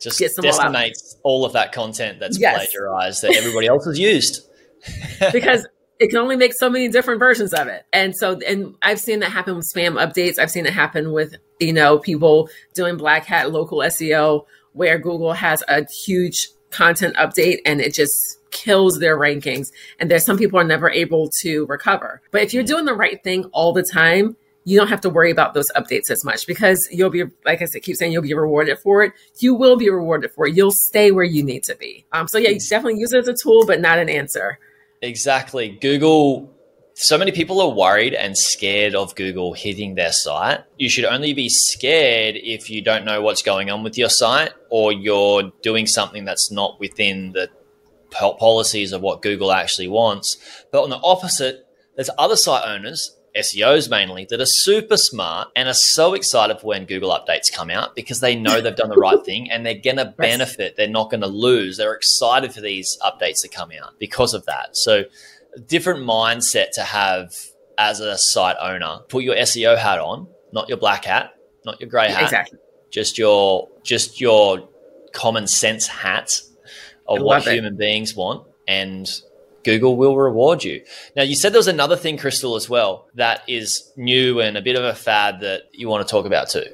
just 0.00 0.18
gets 0.18 0.36
decimates 0.36 1.16
all, 1.22 1.40
all, 1.40 1.44
of 1.46 1.54
that 1.54 1.72
content 1.72 2.20
that's 2.20 2.38
yes. 2.38 2.54
plagiarized 2.54 3.22
that 3.22 3.34
everybody 3.34 3.66
else 3.66 3.86
has 3.86 3.98
used. 3.98 4.48
because 5.32 5.66
it 5.98 6.08
can 6.10 6.18
only 6.18 6.36
make 6.36 6.52
so 6.54 6.68
many 6.68 6.88
different 6.88 7.18
versions 7.18 7.54
of 7.54 7.68
it. 7.68 7.84
And 7.92 8.14
so, 8.16 8.38
and 8.46 8.74
I've 8.82 9.00
seen 9.00 9.20
that 9.20 9.32
happen 9.32 9.56
with 9.56 9.66
spam 9.74 9.94
updates. 9.94 10.38
I've 10.38 10.50
seen 10.50 10.66
it 10.66 10.72
happen 10.72 11.12
with, 11.12 11.36
you 11.60 11.72
know, 11.72 11.98
people 11.98 12.48
doing 12.74 12.96
black 12.96 13.24
hat 13.24 13.50
local 13.50 13.78
SEO 13.78 14.44
where 14.72 14.98
Google 14.98 15.32
has 15.32 15.62
a 15.68 15.86
huge 16.04 16.48
content 16.70 17.16
update 17.16 17.58
and 17.64 17.80
it 17.80 17.94
just 17.94 18.14
kills 18.50 18.98
their 18.98 19.18
rankings. 19.18 19.68
And 19.98 20.10
there's 20.10 20.24
some 20.24 20.38
people 20.38 20.58
are 20.58 20.64
never 20.64 20.90
able 20.90 21.30
to 21.42 21.66
recover. 21.66 22.20
But 22.30 22.42
if 22.42 22.52
you're 22.52 22.62
doing 22.62 22.84
the 22.84 22.94
right 22.94 23.22
thing 23.24 23.44
all 23.52 23.72
the 23.72 23.82
time, 23.82 24.36
you 24.64 24.76
don't 24.76 24.88
have 24.88 25.00
to 25.02 25.10
worry 25.10 25.30
about 25.30 25.54
those 25.54 25.70
updates 25.76 26.10
as 26.10 26.24
much 26.24 26.46
because 26.46 26.88
you'll 26.90 27.08
be, 27.08 27.22
like 27.44 27.62
I 27.62 27.66
said, 27.66 27.82
keep 27.82 27.96
saying 27.96 28.12
you'll 28.12 28.22
be 28.22 28.34
rewarded 28.34 28.78
for 28.80 29.04
it. 29.04 29.12
You 29.38 29.54
will 29.54 29.76
be 29.76 29.88
rewarded 29.88 30.32
for 30.32 30.48
it. 30.48 30.56
You'll 30.56 30.72
stay 30.72 31.12
where 31.12 31.24
you 31.24 31.44
need 31.44 31.62
to 31.64 31.76
be. 31.76 32.04
Um, 32.12 32.26
so 32.26 32.36
yeah, 32.36 32.50
you 32.50 32.58
definitely 32.58 32.98
use 32.98 33.12
it 33.12 33.20
as 33.20 33.28
a 33.28 33.34
tool, 33.40 33.64
but 33.64 33.80
not 33.80 34.00
an 34.00 34.08
answer. 34.08 34.58
Exactly. 35.02 35.78
Google, 35.80 36.52
so 36.94 37.18
many 37.18 37.32
people 37.32 37.60
are 37.60 37.74
worried 37.74 38.14
and 38.14 38.36
scared 38.36 38.94
of 38.94 39.14
Google 39.14 39.52
hitting 39.52 39.94
their 39.94 40.12
site. 40.12 40.60
You 40.78 40.88
should 40.88 41.04
only 41.04 41.32
be 41.32 41.48
scared 41.48 42.36
if 42.36 42.70
you 42.70 42.82
don't 42.82 43.04
know 43.04 43.22
what's 43.22 43.42
going 43.42 43.70
on 43.70 43.82
with 43.82 43.98
your 43.98 44.08
site 44.08 44.52
or 44.70 44.92
you're 44.92 45.52
doing 45.62 45.86
something 45.86 46.24
that's 46.24 46.50
not 46.50 46.80
within 46.80 47.32
the 47.32 47.50
policies 48.10 48.92
of 48.92 49.02
what 49.02 49.22
Google 49.22 49.52
actually 49.52 49.88
wants. 49.88 50.36
But 50.72 50.82
on 50.82 50.90
the 50.90 51.00
opposite, 51.02 51.66
there's 51.96 52.10
other 52.18 52.36
site 52.36 52.66
owners 52.66 53.15
SEOs 53.36 53.90
mainly, 53.90 54.26
that 54.30 54.40
are 54.40 54.46
super 54.46 54.96
smart 54.96 55.48
and 55.54 55.68
are 55.68 55.74
so 55.74 56.14
excited 56.14 56.60
for 56.60 56.68
when 56.68 56.86
Google 56.86 57.10
updates 57.10 57.52
come 57.52 57.70
out 57.70 57.94
because 57.94 58.20
they 58.20 58.34
know 58.34 58.60
they've 58.60 58.74
done 58.74 58.90
the 58.90 58.96
right 58.96 59.22
thing 59.24 59.50
and 59.50 59.64
they're 59.64 59.78
going 59.78 59.96
to 59.96 60.14
benefit. 60.16 60.76
They're 60.76 60.88
not 60.88 61.10
going 61.10 61.20
to 61.20 61.26
lose. 61.26 61.76
They're 61.76 61.94
excited 61.94 62.52
for 62.52 62.60
these 62.60 62.98
updates 63.02 63.42
to 63.42 63.48
come 63.48 63.70
out 63.82 63.98
because 63.98 64.34
of 64.34 64.46
that. 64.46 64.76
So, 64.76 65.04
different 65.66 66.00
mindset 66.00 66.70
to 66.74 66.82
have 66.82 67.32
as 67.78 68.00
a 68.00 68.16
site 68.18 68.56
owner. 68.60 69.00
Put 69.08 69.24
your 69.24 69.36
SEO 69.36 69.76
hat 69.76 69.98
on, 69.98 70.28
not 70.52 70.68
your 70.68 70.78
black 70.78 71.04
hat, 71.04 71.34
not 71.64 71.80
your 71.80 71.88
grey 71.88 72.10
hat. 72.10 72.22
Exactly. 72.22 72.58
Just 72.90 73.18
your 73.18 73.68
just 73.82 74.20
your 74.20 74.68
common 75.12 75.46
sense 75.46 75.86
hat 75.86 76.40
of 77.06 77.22
what 77.22 77.44
human 77.44 77.74
it. 77.74 77.78
beings 77.78 78.14
want 78.14 78.46
and 78.66 79.08
Google 79.66 79.96
will 79.96 80.16
reward 80.16 80.64
you. 80.64 80.82
Now, 81.14 81.24
you 81.24 81.36
said 81.36 81.52
there 81.52 81.58
was 81.58 81.68
another 81.68 81.96
thing, 81.96 82.16
Kristal, 82.16 82.56
as 82.56 82.70
well, 82.70 83.08
that 83.14 83.42
is 83.46 83.92
new 83.96 84.40
and 84.40 84.56
a 84.56 84.62
bit 84.62 84.76
of 84.76 84.84
a 84.84 84.94
fad 84.94 85.40
that 85.40 85.64
you 85.72 85.88
want 85.88 86.06
to 86.06 86.10
talk 86.10 86.24
about 86.24 86.48
too. 86.48 86.64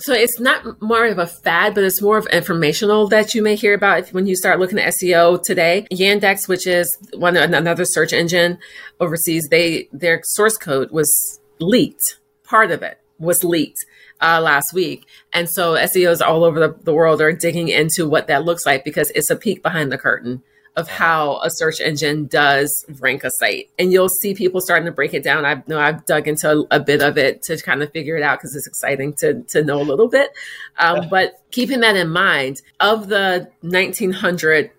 So 0.00 0.12
it's 0.12 0.38
not 0.38 0.80
more 0.80 1.06
of 1.06 1.18
a 1.18 1.26
fad, 1.26 1.74
but 1.74 1.82
it's 1.82 2.02
more 2.02 2.18
of 2.18 2.26
informational 2.26 3.08
that 3.08 3.34
you 3.34 3.42
may 3.42 3.56
hear 3.56 3.74
about 3.74 4.08
when 4.10 4.26
you 4.26 4.36
start 4.36 4.60
looking 4.60 4.78
at 4.78 4.94
SEO 4.94 5.42
today. 5.42 5.86
Yandex, 5.90 6.46
which 6.46 6.66
is 6.68 6.96
one 7.14 7.36
another 7.36 7.84
search 7.84 8.12
engine 8.12 8.58
overseas, 9.00 9.48
they 9.48 9.88
their 9.92 10.20
source 10.24 10.56
code 10.56 10.92
was 10.92 11.40
leaked, 11.58 12.18
part 12.44 12.70
of 12.70 12.82
it 12.82 13.00
was 13.18 13.42
leaked 13.42 13.84
uh, 14.20 14.40
last 14.40 14.72
week. 14.72 15.04
And 15.32 15.48
so 15.50 15.74
SEOs 15.74 16.24
all 16.24 16.44
over 16.44 16.60
the, 16.60 16.76
the 16.84 16.94
world 16.94 17.20
are 17.20 17.32
digging 17.32 17.68
into 17.68 18.08
what 18.08 18.28
that 18.28 18.44
looks 18.44 18.64
like 18.64 18.84
because 18.84 19.10
it's 19.16 19.30
a 19.30 19.36
peek 19.36 19.64
behind 19.64 19.90
the 19.90 19.98
curtain 19.98 20.42
of 20.76 20.88
how 20.88 21.40
a 21.42 21.50
search 21.50 21.80
engine 21.80 22.26
does 22.26 22.84
rank 23.00 23.24
a 23.24 23.30
site. 23.38 23.68
And 23.78 23.92
you'll 23.92 24.08
see 24.08 24.34
people 24.34 24.60
starting 24.60 24.86
to 24.86 24.92
break 24.92 25.14
it 25.14 25.24
down. 25.24 25.44
I 25.44 25.62
know 25.66 25.78
I've 25.78 26.04
dug 26.06 26.28
into 26.28 26.66
a, 26.70 26.76
a 26.76 26.80
bit 26.80 27.02
of 27.02 27.18
it 27.18 27.42
to 27.42 27.60
kind 27.60 27.82
of 27.82 27.90
figure 27.92 28.16
it 28.16 28.22
out 28.22 28.38
because 28.38 28.54
it's 28.54 28.66
exciting 28.66 29.14
to, 29.20 29.42
to 29.48 29.64
know 29.64 29.80
a 29.80 29.82
little 29.82 30.08
bit. 30.08 30.30
Um, 30.78 31.08
but 31.08 31.34
keeping 31.50 31.80
that 31.80 31.96
in 31.96 32.10
mind, 32.10 32.62
of 32.80 33.08
the 33.08 33.50
1900 33.62 34.70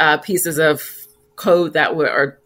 uh, 0.00 0.18
pieces 0.18 0.58
of 0.58 0.82
code 1.36 1.74
that 1.74 1.96
were, 1.96 2.10
or 2.10 2.40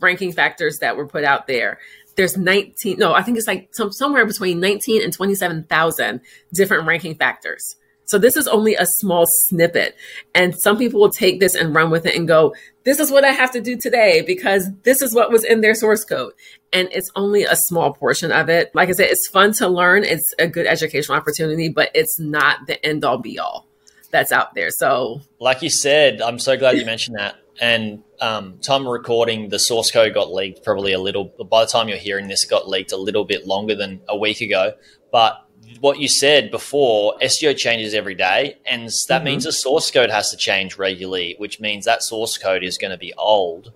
ranking 0.00 0.32
factors 0.32 0.78
that 0.78 0.96
were 0.96 1.06
put 1.06 1.24
out 1.24 1.46
there, 1.46 1.78
there's 2.16 2.36
19 2.36 2.98
no 2.98 3.14
i 3.14 3.22
think 3.22 3.38
it's 3.38 3.46
like 3.46 3.68
some, 3.72 3.90
somewhere 3.90 4.26
between 4.26 4.60
19 4.60 5.02
and 5.02 5.12
27000 5.12 6.20
different 6.52 6.86
ranking 6.86 7.14
factors 7.14 7.76
so 8.04 8.18
this 8.18 8.36
is 8.36 8.46
only 8.48 8.74
a 8.74 8.86
small 8.86 9.26
snippet. 9.26 9.96
And 10.34 10.54
some 10.58 10.76
people 10.76 11.00
will 11.00 11.10
take 11.10 11.40
this 11.40 11.54
and 11.54 11.74
run 11.74 11.90
with 11.90 12.06
it 12.06 12.16
and 12.16 12.28
go 12.28 12.54
this 12.84 12.98
is 12.98 13.12
what 13.12 13.24
i 13.24 13.30
have 13.30 13.52
to 13.52 13.60
do 13.60 13.76
today 13.76 14.22
because 14.22 14.68
this 14.82 15.02
is 15.02 15.14
what 15.14 15.30
was 15.30 15.44
in 15.44 15.60
their 15.60 15.74
source 15.74 16.04
code. 16.04 16.32
And 16.72 16.88
it's 16.90 17.10
only 17.14 17.44
a 17.44 17.54
small 17.54 17.92
portion 17.92 18.32
of 18.32 18.48
it. 18.48 18.74
Like 18.74 18.88
i 18.88 18.92
said 18.92 19.10
it's 19.10 19.28
fun 19.28 19.52
to 19.54 19.68
learn. 19.68 20.04
It's 20.04 20.34
a 20.38 20.48
good 20.48 20.66
educational 20.66 21.16
opportunity 21.16 21.68
but 21.68 21.90
it's 21.94 22.18
not 22.18 22.66
the 22.66 22.84
end 22.84 23.04
all 23.04 23.18
be 23.18 23.38
all 23.38 23.66
that's 24.10 24.32
out 24.32 24.54
there. 24.54 24.70
So 24.70 25.20
like 25.38 25.62
you 25.62 25.70
said 25.70 26.20
i'm 26.20 26.38
so 26.38 26.56
glad 26.56 26.78
you 26.78 26.84
mentioned 26.84 27.16
that. 27.16 27.36
And 27.60 28.02
um, 28.20 28.58
time 28.58 28.86
of 28.86 28.92
recording, 28.92 29.50
the 29.50 29.58
source 29.58 29.90
code 29.90 30.14
got 30.14 30.32
leaked 30.32 30.64
probably 30.64 30.92
a 30.94 30.98
little. 30.98 31.26
By 31.48 31.64
the 31.64 31.70
time 31.70 31.88
you're 31.88 31.98
hearing 31.98 32.26
this, 32.26 32.44
it 32.44 32.50
got 32.50 32.68
leaked 32.68 32.92
a 32.92 32.96
little 32.96 33.24
bit 33.24 33.46
longer 33.46 33.74
than 33.74 34.00
a 34.08 34.16
week 34.16 34.40
ago. 34.40 34.72
But 35.12 35.46
what 35.82 35.98
you 35.98 36.06
said 36.06 36.52
before, 36.52 37.18
SEO 37.20 37.56
changes 37.56 37.92
every 37.92 38.14
day, 38.14 38.56
and 38.64 38.84
that 39.08 39.16
mm-hmm. 39.16 39.24
means 39.24 39.44
the 39.44 39.52
source 39.52 39.90
code 39.90 40.10
has 40.10 40.30
to 40.30 40.36
change 40.36 40.78
regularly, 40.78 41.34
which 41.38 41.58
means 41.58 41.86
that 41.86 42.04
source 42.04 42.38
code 42.38 42.62
is 42.62 42.78
going 42.78 42.92
to 42.92 42.96
be 42.96 43.12
old 43.14 43.72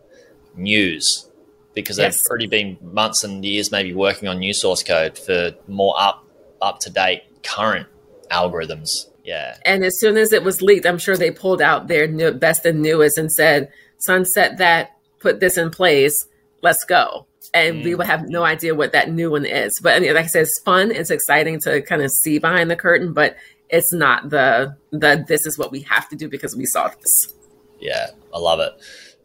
news 0.55 1.29
because 1.75 1.99
yes. 1.99 2.23
they've 2.23 2.31
already 2.31 2.47
been 2.47 2.79
months 2.81 3.25
and 3.25 3.45
years 3.45 3.73
maybe 3.73 3.93
working 3.93 4.29
on 4.29 4.39
new 4.39 4.55
source 4.55 4.85
code 4.85 5.19
for 5.19 5.51
more 5.67 5.95
up 5.99 6.25
up 6.63 6.79
to 6.79 6.91
date 6.91 7.25
current 7.43 7.89
algorithms. 8.31 9.11
Yeah. 9.25 9.57
And 9.65 9.85
as 9.85 9.99
soon 9.99 10.17
as 10.17 10.33
it 10.33 10.45
was 10.45 10.63
leaked, 10.63 10.87
I'm 10.87 10.99
sure 10.99 11.17
they 11.17 11.33
pulled 11.33 11.61
out 11.61 11.89
their 11.89 12.07
new, 12.07 12.31
best 12.31 12.65
and 12.65 12.83
newest 12.83 13.19
and 13.19 13.33
said, 13.33 13.69
sunset 13.99 14.59
that, 14.59 14.93
put 15.19 15.41
this 15.41 15.59
in 15.59 15.71
place, 15.71 16.15
let's 16.63 16.85
go. 16.85 17.27
And 17.55 17.77
mm. 17.77 17.85
we 17.85 17.95
would 17.95 18.07
have 18.07 18.29
no 18.29 18.45
idea 18.45 18.75
what 18.75 18.93
that 18.93 19.11
new 19.11 19.31
one 19.31 19.45
is. 19.45 19.73
But 19.83 19.95
I 19.95 20.01
mean, 20.01 20.15
like 20.15 20.25
I 20.25 20.29
said, 20.29 20.43
it's 20.43 20.61
fun. 20.65 20.91
It's 20.91 21.11
exciting 21.11 21.61
to 21.61 21.83
kind 21.83 22.03
of 22.03 22.11
see 22.11 22.39
behind 22.39 22.71
the 22.71 22.77
curtain, 22.77 23.13
but 23.13 23.37
it's 23.69 23.93
not 23.93 24.31
the 24.31 24.77
the 24.93 25.25
this 25.27 25.47
is 25.47 25.59
what 25.59 25.73
we 25.73 25.81
have 25.83 26.09
to 26.11 26.17
do 26.17 26.29
because 26.29 26.57
we 26.57 26.67
saw 26.67 26.89
this. 26.89 27.35
Yeah, 27.79 28.11
I 28.33 28.39
love 28.39 28.61
it. 28.61 28.73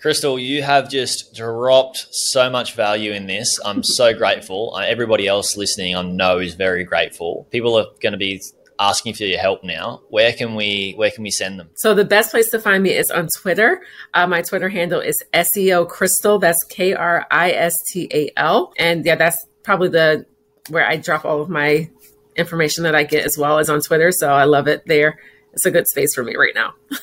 Kristal, 0.03 0.43
you 0.43 0.63
have 0.63 0.89
just 0.89 1.35
dropped 1.35 2.07
so 2.09 2.49
much 2.49 2.73
value 2.73 3.11
in 3.11 3.27
this. 3.27 3.59
I'm 3.63 3.83
so 3.83 4.13
grateful. 4.17 4.73
Uh, 4.75 4.79
everybody 4.79 5.27
else 5.27 5.55
listening, 5.55 5.95
I 5.95 6.01
know, 6.01 6.39
is 6.39 6.55
very 6.55 6.83
grateful. 6.83 7.47
People 7.51 7.77
are 7.77 7.85
going 8.01 8.13
to 8.13 8.17
be 8.17 8.41
asking 8.81 9.13
for 9.13 9.23
your 9.23 9.39
help 9.39 9.63
now, 9.63 10.01
where 10.09 10.33
can 10.33 10.55
we 10.55 10.93
where 10.97 11.11
can 11.11 11.23
we 11.23 11.29
send 11.29 11.59
them? 11.59 11.69
So 11.75 11.93
the 11.93 12.03
best 12.03 12.31
place 12.31 12.49
to 12.49 12.59
find 12.59 12.83
me 12.83 12.89
is 12.89 13.11
on 13.11 13.29
Twitter. 13.37 13.81
Uh, 14.13 14.27
my 14.27 14.41
Twitter 14.41 14.67
handle 14.67 14.99
is 14.99 15.15
SEO 15.33 15.87
Kristal. 15.87 16.41
That's 16.41 16.61
K 16.65 16.93
R 16.93 17.25
I 17.31 17.51
S 17.51 17.75
T 17.91 18.09
A 18.11 18.31
L, 18.35 18.73
and 18.77 19.05
yeah, 19.05 19.15
that's 19.15 19.45
probably 19.63 19.89
the 19.89 20.25
where 20.69 20.85
I 20.85 20.97
drop 20.97 21.23
all 21.23 21.41
of 21.41 21.49
my 21.49 21.89
information 22.35 22.83
that 22.83 22.95
I 22.95 23.03
get 23.03 23.25
as 23.25 23.37
well 23.37 23.59
as 23.59 23.69
on 23.69 23.81
Twitter. 23.81 24.11
So 24.11 24.29
I 24.33 24.45
love 24.45 24.67
it 24.67 24.83
there. 24.87 25.19
It's 25.53 25.65
a 25.65 25.71
good 25.71 25.87
space 25.87 26.13
for 26.15 26.23
me 26.23 26.35
right 26.35 26.55
now. 26.55 26.73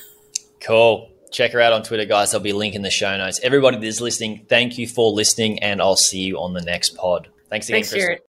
cool. 0.59 1.09
Check 1.31 1.51
her 1.51 1.61
out 1.61 1.73
on 1.73 1.83
Twitter, 1.83 2.05
guys. 2.05 2.33
I'll 2.33 2.39
be 2.39 2.49
a 2.49 2.55
link 2.55 2.73
in 2.73 2.81
the 2.81 2.89
show 2.89 3.15
notes. 3.15 3.39
Everybody 3.43 3.77
that 3.77 3.85
is 3.85 4.01
listening, 4.01 4.45
thank 4.49 4.79
you 4.79 4.87
for 4.87 5.11
listening, 5.11 5.59
and 5.59 5.79
I'll 5.79 5.95
see 5.95 6.21
you 6.21 6.39
on 6.39 6.53
the 6.53 6.61
next 6.61 6.97
pod. 6.97 7.29
Thanks 7.49 7.69
again, 7.69 7.83
Thanks, 7.83 8.03
Jaryd. 8.03 8.19